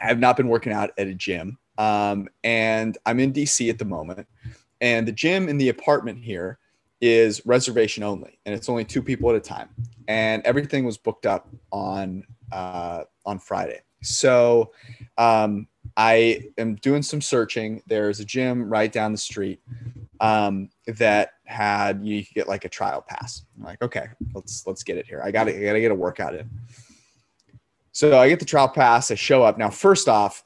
I 0.00 0.06
have 0.06 0.18
not 0.18 0.36
been 0.36 0.48
working 0.48 0.72
out 0.72 0.90
at 0.98 1.06
a 1.06 1.14
gym. 1.14 1.58
Um, 1.78 2.28
and 2.42 2.98
I'm 3.06 3.20
in 3.20 3.32
DC 3.32 3.70
at 3.70 3.78
the 3.78 3.84
moment. 3.84 4.26
And 4.80 5.06
the 5.06 5.12
gym 5.12 5.48
in 5.48 5.58
the 5.58 5.68
apartment 5.68 6.18
here 6.18 6.58
is 7.00 7.44
reservation 7.46 8.02
only, 8.02 8.38
and 8.44 8.54
it's 8.54 8.68
only 8.68 8.84
two 8.84 9.02
people 9.02 9.30
at 9.30 9.36
a 9.36 9.40
time. 9.40 9.68
And 10.08 10.42
everything 10.44 10.84
was 10.84 10.98
booked 10.98 11.26
up 11.26 11.48
on 11.72 12.24
uh, 12.52 13.04
on 13.24 13.38
Friday. 13.38 13.80
So 14.02 14.72
um, 15.18 15.66
I 15.96 16.44
am 16.58 16.76
doing 16.76 17.02
some 17.02 17.20
searching. 17.20 17.82
There's 17.86 18.20
a 18.20 18.24
gym 18.24 18.68
right 18.68 18.90
down 18.90 19.12
the 19.12 19.18
street 19.18 19.60
um, 20.20 20.70
that 20.86 21.30
had 21.44 22.04
you 22.04 22.24
could 22.24 22.34
get 22.34 22.48
like 22.48 22.64
a 22.64 22.68
trial 22.68 23.04
pass. 23.06 23.42
I'm 23.56 23.64
like, 23.64 23.82
okay, 23.82 24.06
let's 24.34 24.66
let's 24.66 24.82
get 24.82 24.96
it 24.96 25.06
here. 25.06 25.20
I 25.22 25.30
got 25.30 25.44
to 25.44 25.52
got 25.52 25.72
to 25.72 25.80
get 25.80 25.90
a 25.90 25.94
workout 25.94 26.34
in. 26.34 26.48
So 27.92 28.18
I 28.18 28.28
get 28.28 28.38
the 28.38 28.46
trial 28.46 28.68
pass. 28.68 29.10
I 29.10 29.14
show 29.14 29.42
up. 29.42 29.58
Now, 29.58 29.68
first 29.68 30.08
off, 30.08 30.42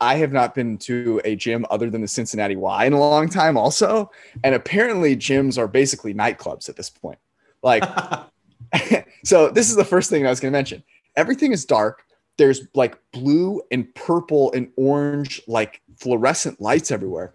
I 0.00 0.16
have 0.16 0.32
not 0.32 0.54
been 0.54 0.78
to 0.78 1.20
a 1.24 1.34
gym 1.34 1.66
other 1.70 1.90
than 1.90 2.00
the 2.00 2.08
Cincinnati 2.08 2.54
Y 2.54 2.84
in 2.84 2.92
a 2.92 3.00
long 3.00 3.28
time, 3.28 3.56
also. 3.56 4.10
And 4.44 4.54
apparently, 4.54 5.16
gyms 5.16 5.58
are 5.58 5.66
basically 5.66 6.14
nightclubs 6.14 6.68
at 6.68 6.76
this 6.76 6.90
point. 6.90 7.18
Like, 7.62 7.82
so 9.24 9.50
this 9.50 9.70
is 9.70 9.76
the 9.76 9.84
first 9.84 10.10
thing 10.10 10.26
I 10.26 10.30
was 10.30 10.38
going 10.38 10.52
to 10.52 10.56
mention. 10.56 10.82
Everything 11.16 11.52
is 11.52 11.64
dark 11.64 12.04
there's 12.38 12.62
like 12.74 12.98
blue 13.12 13.62
and 13.70 13.92
purple 13.94 14.52
and 14.52 14.70
orange 14.76 15.40
like 15.46 15.80
fluorescent 15.98 16.60
lights 16.60 16.90
everywhere 16.90 17.34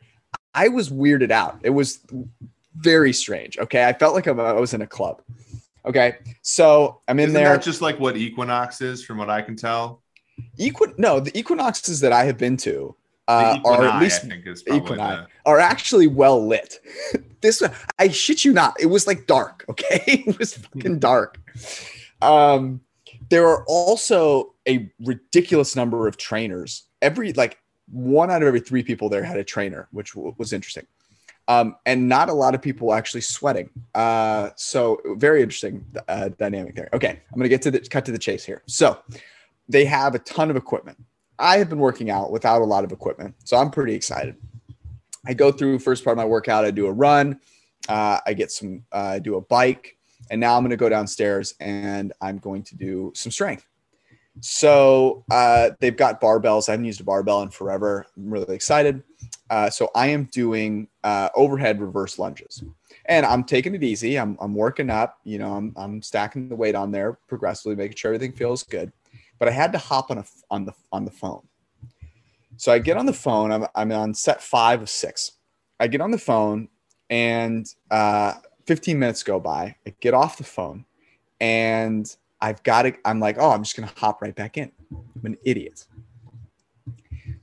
i 0.54 0.68
was 0.68 0.90
weirded 0.90 1.32
out 1.32 1.60
it 1.64 1.70
was 1.70 2.00
very 2.76 3.14
strange 3.14 3.58
okay 3.58 3.86
i 3.86 3.94
felt 3.94 4.14
like 4.14 4.28
i 4.28 4.32
was 4.54 4.74
in 4.74 4.82
a 4.82 4.88
club 4.88 5.22
okay 5.86 6.18
so 6.42 7.02
i'm 7.08 7.20
in 7.20 7.30
Isn't 7.30 7.34
there 7.34 7.54
that 7.54 7.64
just 7.64 7.82
like 7.82 8.00
what 8.00 8.18
equinox 8.18 8.82
is 8.82 9.04
from 9.04 9.18
what 9.18 9.30
i 9.30 9.42
can 9.42 9.56
tell 9.56 10.02
Equin 10.58 10.98
no 10.98 11.20
the 11.20 11.38
equinoxes 11.38 12.00
that 12.00 12.12
i 12.12 12.24
have 12.24 12.38
been 12.38 12.58
to 12.58 12.96
uh, 13.28 13.60
are 13.64 13.86
at 13.86 14.02
least 14.02 14.28
the... 14.28 15.28
are 15.46 15.60
actually 15.60 16.08
well 16.08 16.46
lit. 16.46 16.80
this 17.42 17.64
I 17.98 18.10
shit 18.10 18.44
you 18.44 18.54
not, 18.54 18.76
it 18.80 18.88
was 18.88 19.08
like 19.08 19.28
dark. 19.28 19.66
Okay, 19.72 20.24
it 20.28 20.38
was 20.38 20.56
fucking 20.56 21.00
dark. 21.00 21.40
Um, 22.22 22.82
there 23.30 23.48
are 23.48 23.64
also 23.68 24.51
a 24.68 24.92
ridiculous 25.00 25.76
number 25.76 26.08
of 26.08 26.18
trainers. 26.18 26.84
Every 27.02 27.34
like 27.34 27.58
one 27.90 28.32
out 28.32 28.42
of 28.42 28.48
every 28.48 28.60
three 28.60 28.84
people 28.84 29.10
there 29.10 29.24
had 29.24 29.38
a 29.38 29.44
trainer, 29.44 29.88
which 29.92 30.14
w- 30.14 30.34
was 30.38 30.54
interesting. 30.54 30.86
Um, 31.48 31.76
and 31.86 32.08
not 32.08 32.30
a 32.30 32.34
lot 32.34 32.56
of 32.56 32.62
people 32.62 32.94
actually 32.94 33.22
sweating. 33.22 33.70
Uh, 33.94 34.52
so 34.56 35.02
very 35.18 35.42
interesting 35.42 35.86
uh, 36.08 36.30
dynamic 36.30 36.76
there. 36.76 36.90
Okay, 36.94 37.10
I'm 37.10 37.38
gonna 37.38 37.50
get 37.50 37.62
to 37.64 37.72
the 37.72 37.80
cut 37.80 38.06
to 38.06 38.12
the 38.12 38.20
chase 38.20 38.46
here. 38.46 38.62
So 38.68 39.00
they 39.68 39.86
have 39.86 40.16
a 40.16 40.20
ton 40.20 40.50
of 40.50 40.56
equipment. 40.56 40.98
I 41.40 41.58
have 41.58 41.70
been 41.70 41.80
working 41.80 42.10
out 42.10 42.32
without 42.32 42.62
a 42.62 42.66
lot 42.66 42.84
of 42.84 42.92
equipment, 42.92 43.36
so 43.44 43.58
I'm 43.58 43.72
pretty 43.72 43.96
excited. 43.96 44.36
I 45.26 45.34
go 45.34 45.52
through 45.52 45.80
first 45.80 46.04
part 46.04 46.14
of 46.14 46.18
my 46.18 46.26
workout. 46.26 46.66
I 46.66 46.72
do 46.72 46.88
a 46.88 46.92
run. 46.92 47.40
Uh, 47.90 48.20
I 48.26 48.34
get 48.34 48.52
some. 48.52 48.84
Uh, 48.92 49.14
I 49.16 49.20
do 49.20 49.36
a 49.36 49.42
bike. 49.42 49.98
And 50.30 50.40
now 50.40 50.56
I'm 50.56 50.68
to 50.70 50.78
go 50.78 50.88
downstairs 50.88 51.56
and 51.60 52.14
I'm 52.22 52.38
going 52.38 52.64
to 52.64 52.76
do 52.76 53.12
some 53.16 53.32
strength. 53.32 53.66
So 54.40 55.26
uh, 55.30 55.72
they've 55.80 55.96
got 55.96 56.22
barbells. 56.22 56.70
I 56.70 56.74
haven't 56.74 56.86
used 56.86 57.02
a 57.02 57.04
barbell 57.04 57.42
in 57.42 57.50
forever. 57.50 58.06
I'm 58.16 58.32
really 58.32 58.56
excited. 58.56 59.04
Uh, 59.50 59.70
so 59.70 59.90
I 59.94 60.08
am 60.08 60.26
doing 60.26 60.88
uh, 61.04 61.30
overhead 61.36 61.82
reverse 61.82 62.18
lunges, 62.18 62.64
and 63.06 63.26
I'm 63.26 63.44
taking 63.44 63.76
it 63.76 63.84
easy. 63.84 64.18
I'm, 64.18 64.38
I'm 64.40 64.56
working 64.56 64.90
up. 64.90 65.20
You 65.26 65.40
know, 65.40 65.54
I'm, 65.54 65.74
I'm 65.76 66.02
stacking 66.02 66.48
the 66.48 66.56
weight 66.56 66.76
on 66.76 66.92
there 66.92 67.20
progressively, 67.28 67.76
making 67.76 67.98
sure 67.98 68.14
everything 68.14 68.36
feels 68.36 68.64
good. 68.64 68.94
But 69.38 69.50
I 69.50 69.52
had 69.52 69.74
to 69.74 69.78
hop 69.78 70.10
on 70.10 70.20
a 70.20 70.26
on 70.50 70.66
the 70.66 70.74
on 70.92 71.04
the 71.04 71.12
phone. 71.12 71.46
So 72.56 72.72
I 72.72 72.80
get 72.80 72.96
on 72.96 73.06
the 73.06 73.14
phone. 73.14 73.52
I'm, 73.52 73.66
I'm 73.76 73.92
on 73.92 74.14
set 74.14 74.42
five 74.42 74.82
of 74.82 74.90
six. 74.90 75.34
I 75.80 75.88
get 75.88 76.00
on 76.00 76.12
the 76.12 76.18
phone, 76.18 76.70
and 77.10 77.68
uh, 77.90 78.34
15 78.68 78.98
minutes 78.98 79.24
go 79.24 79.40
by. 79.40 79.76
I 79.86 79.94
get 80.00 80.14
off 80.14 80.38
the 80.38 80.44
phone, 80.44 80.86
and 81.42 82.16
I've 82.42 82.62
got 82.64 82.84
to. 82.84 82.94
I'm 83.06 83.20
like, 83.20 83.38
oh, 83.40 83.52
I'm 83.52 83.64
just 83.64 83.76
gonna 83.76 83.92
hop 83.96 84.22
right 84.22 84.36
back 84.36 84.58
in. 84.58 84.72
I'm 84.92 85.26
an 85.26 85.38
idiot. 85.44 85.86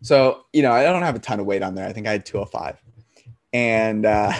So, 0.01 0.44
you 0.53 0.62
know, 0.62 0.72
I 0.72 0.84
don't 0.84 1.03
have 1.03 1.16
a 1.16 1.20
ton 1.20 1.40
of 1.40 1.46
weight 1.46 1.62
on 1.62 1.74
there. 1.74 1.86
I 1.86 1.92
think 1.92 2.07
I 2.07 2.12
had 2.12 2.24
205. 2.26 2.80
And 3.53 4.07
uh, 4.07 4.32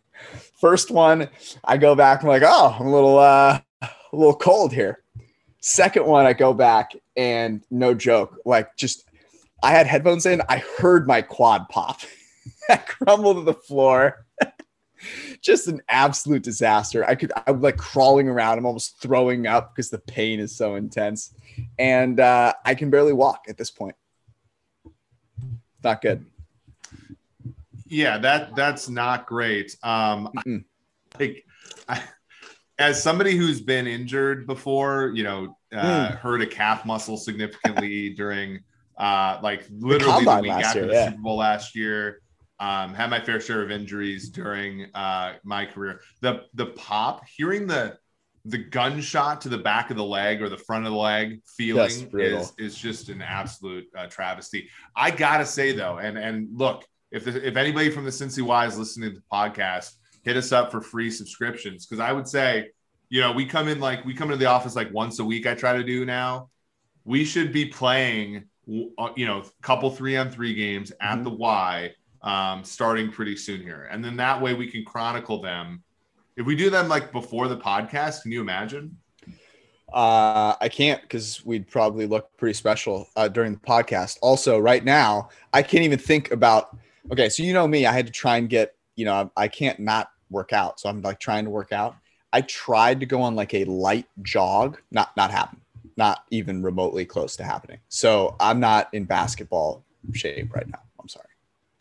first 0.60 0.90
one, 0.90 1.28
I 1.64 1.76
go 1.76 1.94
back, 1.94 2.22
I'm 2.22 2.28
like, 2.28 2.42
oh, 2.44 2.76
I'm 2.78 2.86
a 2.86 2.92
little, 2.92 3.18
uh, 3.18 3.60
a 3.82 3.90
little 4.12 4.36
cold 4.36 4.72
here. 4.72 5.02
Second 5.60 6.06
one, 6.06 6.26
I 6.26 6.32
go 6.32 6.52
back 6.52 6.92
and 7.16 7.62
no 7.70 7.94
joke, 7.94 8.38
like 8.44 8.76
just, 8.76 9.08
I 9.62 9.70
had 9.70 9.86
headphones 9.86 10.26
in. 10.26 10.42
I 10.48 10.62
heard 10.78 11.06
my 11.06 11.22
quad 11.22 11.68
pop. 11.70 12.00
I 12.68 12.76
crumbled 12.76 13.38
to 13.38 13.42
the 13.42 13.54
floor. 13.54 14.26
just 15.40 15.68
an 15.68 15.80
absolute 15.88 16.42
disaster. 16.42 17.04
I 17.04 17.14
could, 17.14 17.32
I'm 17.46 17.60
like 17.60 17.76
crawling 17.76 18.28
around. 18.28 18.58
I'm 18.58 18.66
almost 18.66 19.00
throwing 19.00 19.46
up 19.46 19.74
because 19.74 19.90
the 19.90 19.98
pain 19.98 20.40
is 20.40 20.56
so 20.56 20.74
intense. 20.74 21.34
And 21.78 22.20
uh, 22.20 22.52
I 22.64 22.74
can 22.74 22.90
barely 22.90 23.12
walk 23.12 23.44
at 23.48 23.56
this 23.56 23.70
point 23.70 23.96
not 25.84 26.00
good. 26.00 26.24
Yeah, 27.86 28.18
that 28.18 28.56
that's 28.56 28.88
not 28.88 29.26
great. 29.26 29.76
Um, 29.82 30.32
like, 31.20 31.44
I, 31.88 32.02
as 32.78 33.00
somebody 33.00 33.36
who's 33.36 33.60
been 33.60 33.86
injured 33.86 34.46
before, 34.46 35.12
you 35.14 35.22
know, 35.22 35.56
uh, 35.72 36.08
mm. 36.08 36.18
hurt 36.18 36.40
a 36.40 36.46
calf 36.46 36.84
muscle 36.84 37.16
significantly 37.16 38.10
during, 38.16 38.60
uh, 38.96 39.38
like 39.42 39.66
literally 39.70 40.24
the, 40.24 40.36
the 40.36 40.42
week 40.42 40.50
after 40.50 40.80
year, 40.80 40.88
the 40.88 40.94
yeah. 40.94 41.10
Super 41.10 41.22
Bowl 41.22 41.36
last 41.36 41.76
year. 41.76 42.20
Um, 42.64 42.94
had 42.94 43.10
my 43.10 43.20
fair 43.20 43.40
share 43.40 43.62
of 43.62 43.70
injuries 43.70 44.30
during 44.30 44.86
uh, 44.94 45.34
my 45.44 45.66
career. 45.66 46.00
The 46.22 46.44
the 46.54 46.66
pop, 46.66 47.26
hearing 47.28 47.66
the 47.66 47.98
the 48.46 48.56
gunshot 48.56 49.42
to 49.42 49.50
the 49.50 49.58
back 49.58 49.90
of 49.90 49.98
the 49.98 50.04
leg 50.04 50.40
or 50.40 50.48
the 50.48 50.56
front 50.56 50.86
of 50.86 50.92
the 50.92 50.98
leg 50.98 51.42
feeling 51.58 52.10
is 52.14 52.54
is 52.56 52.74
just 52.74 53.10
an 53.10 53.20
absolute 53.20 53.84
uh, 53.94 54.06
travesty. 54.06 54.70
I 54.96 55.10
gotta 55.10 55.44
say 55.44 55.72
though, 55.72 55.98
and 55.98 56.16
and 56.16 56.48
look, 56.58 56.86
if 57.10 57.24
the, 57.24 57.46
if 57.46 57.56
anybody 57.56 57.90
from 57.90 58.04
the 58.04 58.10
Cincy 58.10 58.40
Y 58.40 58.64
is 58.64 58.78
listening 58.78 59.10
to 59.10 59.16
the 59.16 59.24
podcast, 59.30 59.96
hit 60.22 60.38
us 60.38 60.50
up 60.50 60.70
for 60.70 60.80
free 60.80 61.10
subscriptions 61.10 61.84
because 61.84 62.00
I 62.00 62.12
would 62.12 62.26
say, 62.26 62.70
you 63.10 63.20
know, 63.20 63.32
we 63.32 63.44
come 63.44 63.68
in 63.68 63.78
like 63.78 64.06
we 64.06 64.14
come 64.14 64.28
into 64.28 64.38
the 64.38 64.48
office 64.50 64.74
like 64.74 64.90
once 64.90 65.18
a 65.18 65.24
week. 65.24 65.46
I 65.46 65.54
try 65.54 65.74
to 65.76 65.84
do 65.84 66.06
now. 66.06 66.48
We 67.04 67.26
should 67.26 67.52
be 67.52 67.66
playing, 67.66 68.44
uh, 68.96 69.10
you 69.16 69.26
know, 69.26 69.44
couple 69.60 69.90
three 69.90 70.16
on 70.16 70.30
three 70.30 70.54
games 70.54 70.92
at 71.02 71.16
mm-hmm. 71.16 71.24
the 71.24 71.30
Y, 71.30 71.90
um, 72.24 72.64
starting 72.64 73.12
pretty 73.12 73.36
soon 73.36 73.62
here, 73.62 73.88
and 73.92 74.04
then 74.04 74.16
that 74.16 74.42
way 74.42 74.54
we 74.54 74.68
can 74.68 74.84
chronicle 74.84 75.40
them 75.40 75.84
if 76.36 76.46
we 76.46 76.56
do 76.56 76.70
them 76.70 76.88
like 76.88 77.12
before 77.12 77.48
the 77.48 77.56
podcast, 77.56 78.22
can 78.22 78.32
you 78.32 78.40
imagine? 78.40 78.96
Uh, 79.92 80.54
I 80.60 80.68
can't 80.68 81.00
because 81.02 81.44
we'd 81.44 81.68
probably 81.68 82.06
look 82.06 82.36
pretty 82.36 82.54
special 82.54 83.08
uh, 83.14 83.28
during 83.28 83.52
the 83.52 83.60
podcast. 83.60 84.18
Also, 84.20 84.58
right 84.58 84.84
now, 84.84 85.28
I 85.52 85.62
can't 85.62 85.84
even 85.84 85.98
think 85.98 86.32
about. 86.32 86.76
Okay, 87.12 87.28
so 87.28 87.42
you 87.42 87.52
know 87.52 87.68
me, 87.68 87.86
I 87.86 87.92
had 87.92 88.06
to 88.06 88.12
try 88.12 88.36
and 88.38 88.48
get. 88.48 88.74
You 88.96 89.04
know, 89.04 89.30
I 89.36 89.48
can't 89.48 89.78
not 89.80 90.10
work 90.30 90.52
out, 90.52 90.80
so 90.80 90.88
I'm 90.88 91.02
like 91.02 91.20
trying 91.20 91.44
to 91.44 91.50
work 91.50 91.72
out. 91.72 91.96
I 92.32 92.40
tried 92.42 93.00
to 93.00 93.06
go 93.06 93.22
on 93.22 93.36
like 93.36 93.54
a 93.54 93.64
light 93.64 94.06
jog, 94.22 94.80
not 94.90 95.16
not 95.16 95.30
happen, 95.30 95.60
not 95.96 96.24
even 96.30 96.62
remotely 96.62 97.04
close 97.04 97.36
to 97.36 97.44
happening. 97.44 97.78
So 97.88 98.34
I'm 98.40 98.58
not 98.58 98.92
in 98.92 99.04
basketball 99.04 99.84
shape 100.12 100.52
right 100.52 100.68
now. 100.68 100.83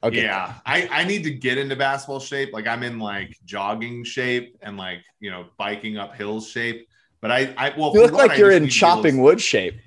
Okay. 0.04 0.24
Yeah, 0.24 0.56
I, 0.66 0.88
I 0.92 1.04
need 1.06 1.24
to 1.24 1.32
get 1.32 1.58
into 1.58 1.78
basketball 1.78 2.20
shape. 2.20 2.52
Like 2.52 2.68
I'm 2.68 2.84
in 2.84 3.00
like 3.00 3.38
jogging 3.46 4.04
shape 4.04 4.58
and 4.62 4.76
like 4.76 5.00
you 5.22 5.32
know 5.32 5.46
biking 5.58 5.98
up 5.98 6.14
hills 6.16 6.50
shape. 6.50 6.90
But 7.22 7.32
I 7.32 7.54
I 7.58 7.74
well 7.78 7.94
you 7.94 8.02
look 8.02 8.12
like 8.12 8.38
you're 8.38 8.52
in 8.52 8.68
chopping 8.68 9.22
wood 9.22 9.42
shape. 9.42 9.76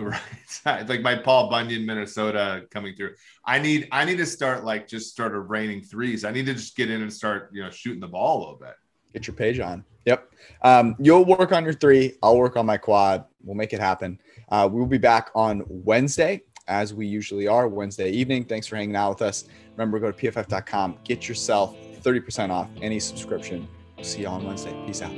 Right, 0.00 0.20
it's 0.64 0.88
like 0.88 1.02
my 1.02 1.16
Paul 1.16 1.50
Bunyan, 1.50 1.84
Minnesota 1.84 2.66
coming 2.70 2.94
through. 2.94 3.14
I 3.44 3.58
need 3.58 3.88
I 3.90 4.04
need 4.04 4.18
to 4.18 4.26
start 4.26 4.64
like 4.64 4.86
just 4.86 5.10
start 5.10 5.34
a 5.34 5.40
raining 5.40 5.82
threes. 5.82 6.24
I 6.24 6.30
need 6.30 6.46
to 6.46 6.54
just 6.54 6.76
get 6.76 6.88
in 6.88 7.02
and 7.02 7.12
start 7.12 7.50
you 7.52 7.64
know 7.64 7.70
shooting 7.70 7.98
the 7.98 8.06
ball 8.06 8.36
a 8.36 8.38
little 8.38 8.58
bit. 8.60 8.74
Get 9.12 9.26
your 9.26 9.34
page 9.34 9.58
on. 9.58 9.84
Yep. 10.04 10.32
Um, 10.62 10.94
you'll 11.00 11.24
work 11.24 11.50
on 11.50 11.64
your 11.64 11.72
three. 11.72 12.14
I'll 12.22 12.38
work 12.38 12.56
on 12.56 12.64
my 12.64 12.76
quad. 12.76 13.24
We'll 13.42 13.56
make 13.56 13.72
it 13.72 13.80
happen. 13.80 14.20
Uh, 14.48 14.68
we 14.70 14.78
will 14.78 14.86
be 14.86 14.98
back 14.98 15.30
on 15.34 15.64
Wednesday 15.66 16.42
as 16.68 16.94
we 16.94 17.06
usually 17.06 17.48
are 17.48 17.66
Wednesday 17.66 18.10
evening. 18.10 18.44
Thanks 18.44 18.66
for 18.66 18.76
hanging 18.76 18.96
out 18.96 19.10
with 19.10 19.22
us. 19.22 19.44
Remember, 19.76 19.98
go 19.98 20.12
to 20.12 20.16
pff.com, 20.16 20.98
get 21.04 21.28
yourself 21.28 21.76
30% 22.02 22.50
off 22.50 22.68
any 22.80 23.00
subscription. 23.00 23.66
We'll 23.96 24.04
see 24.04 24.20
you 24.20 24.28
on 24.28 24.44
Wednesday. 24.44 24.74
Peace 24.86 25.02
out. 25.02 25.12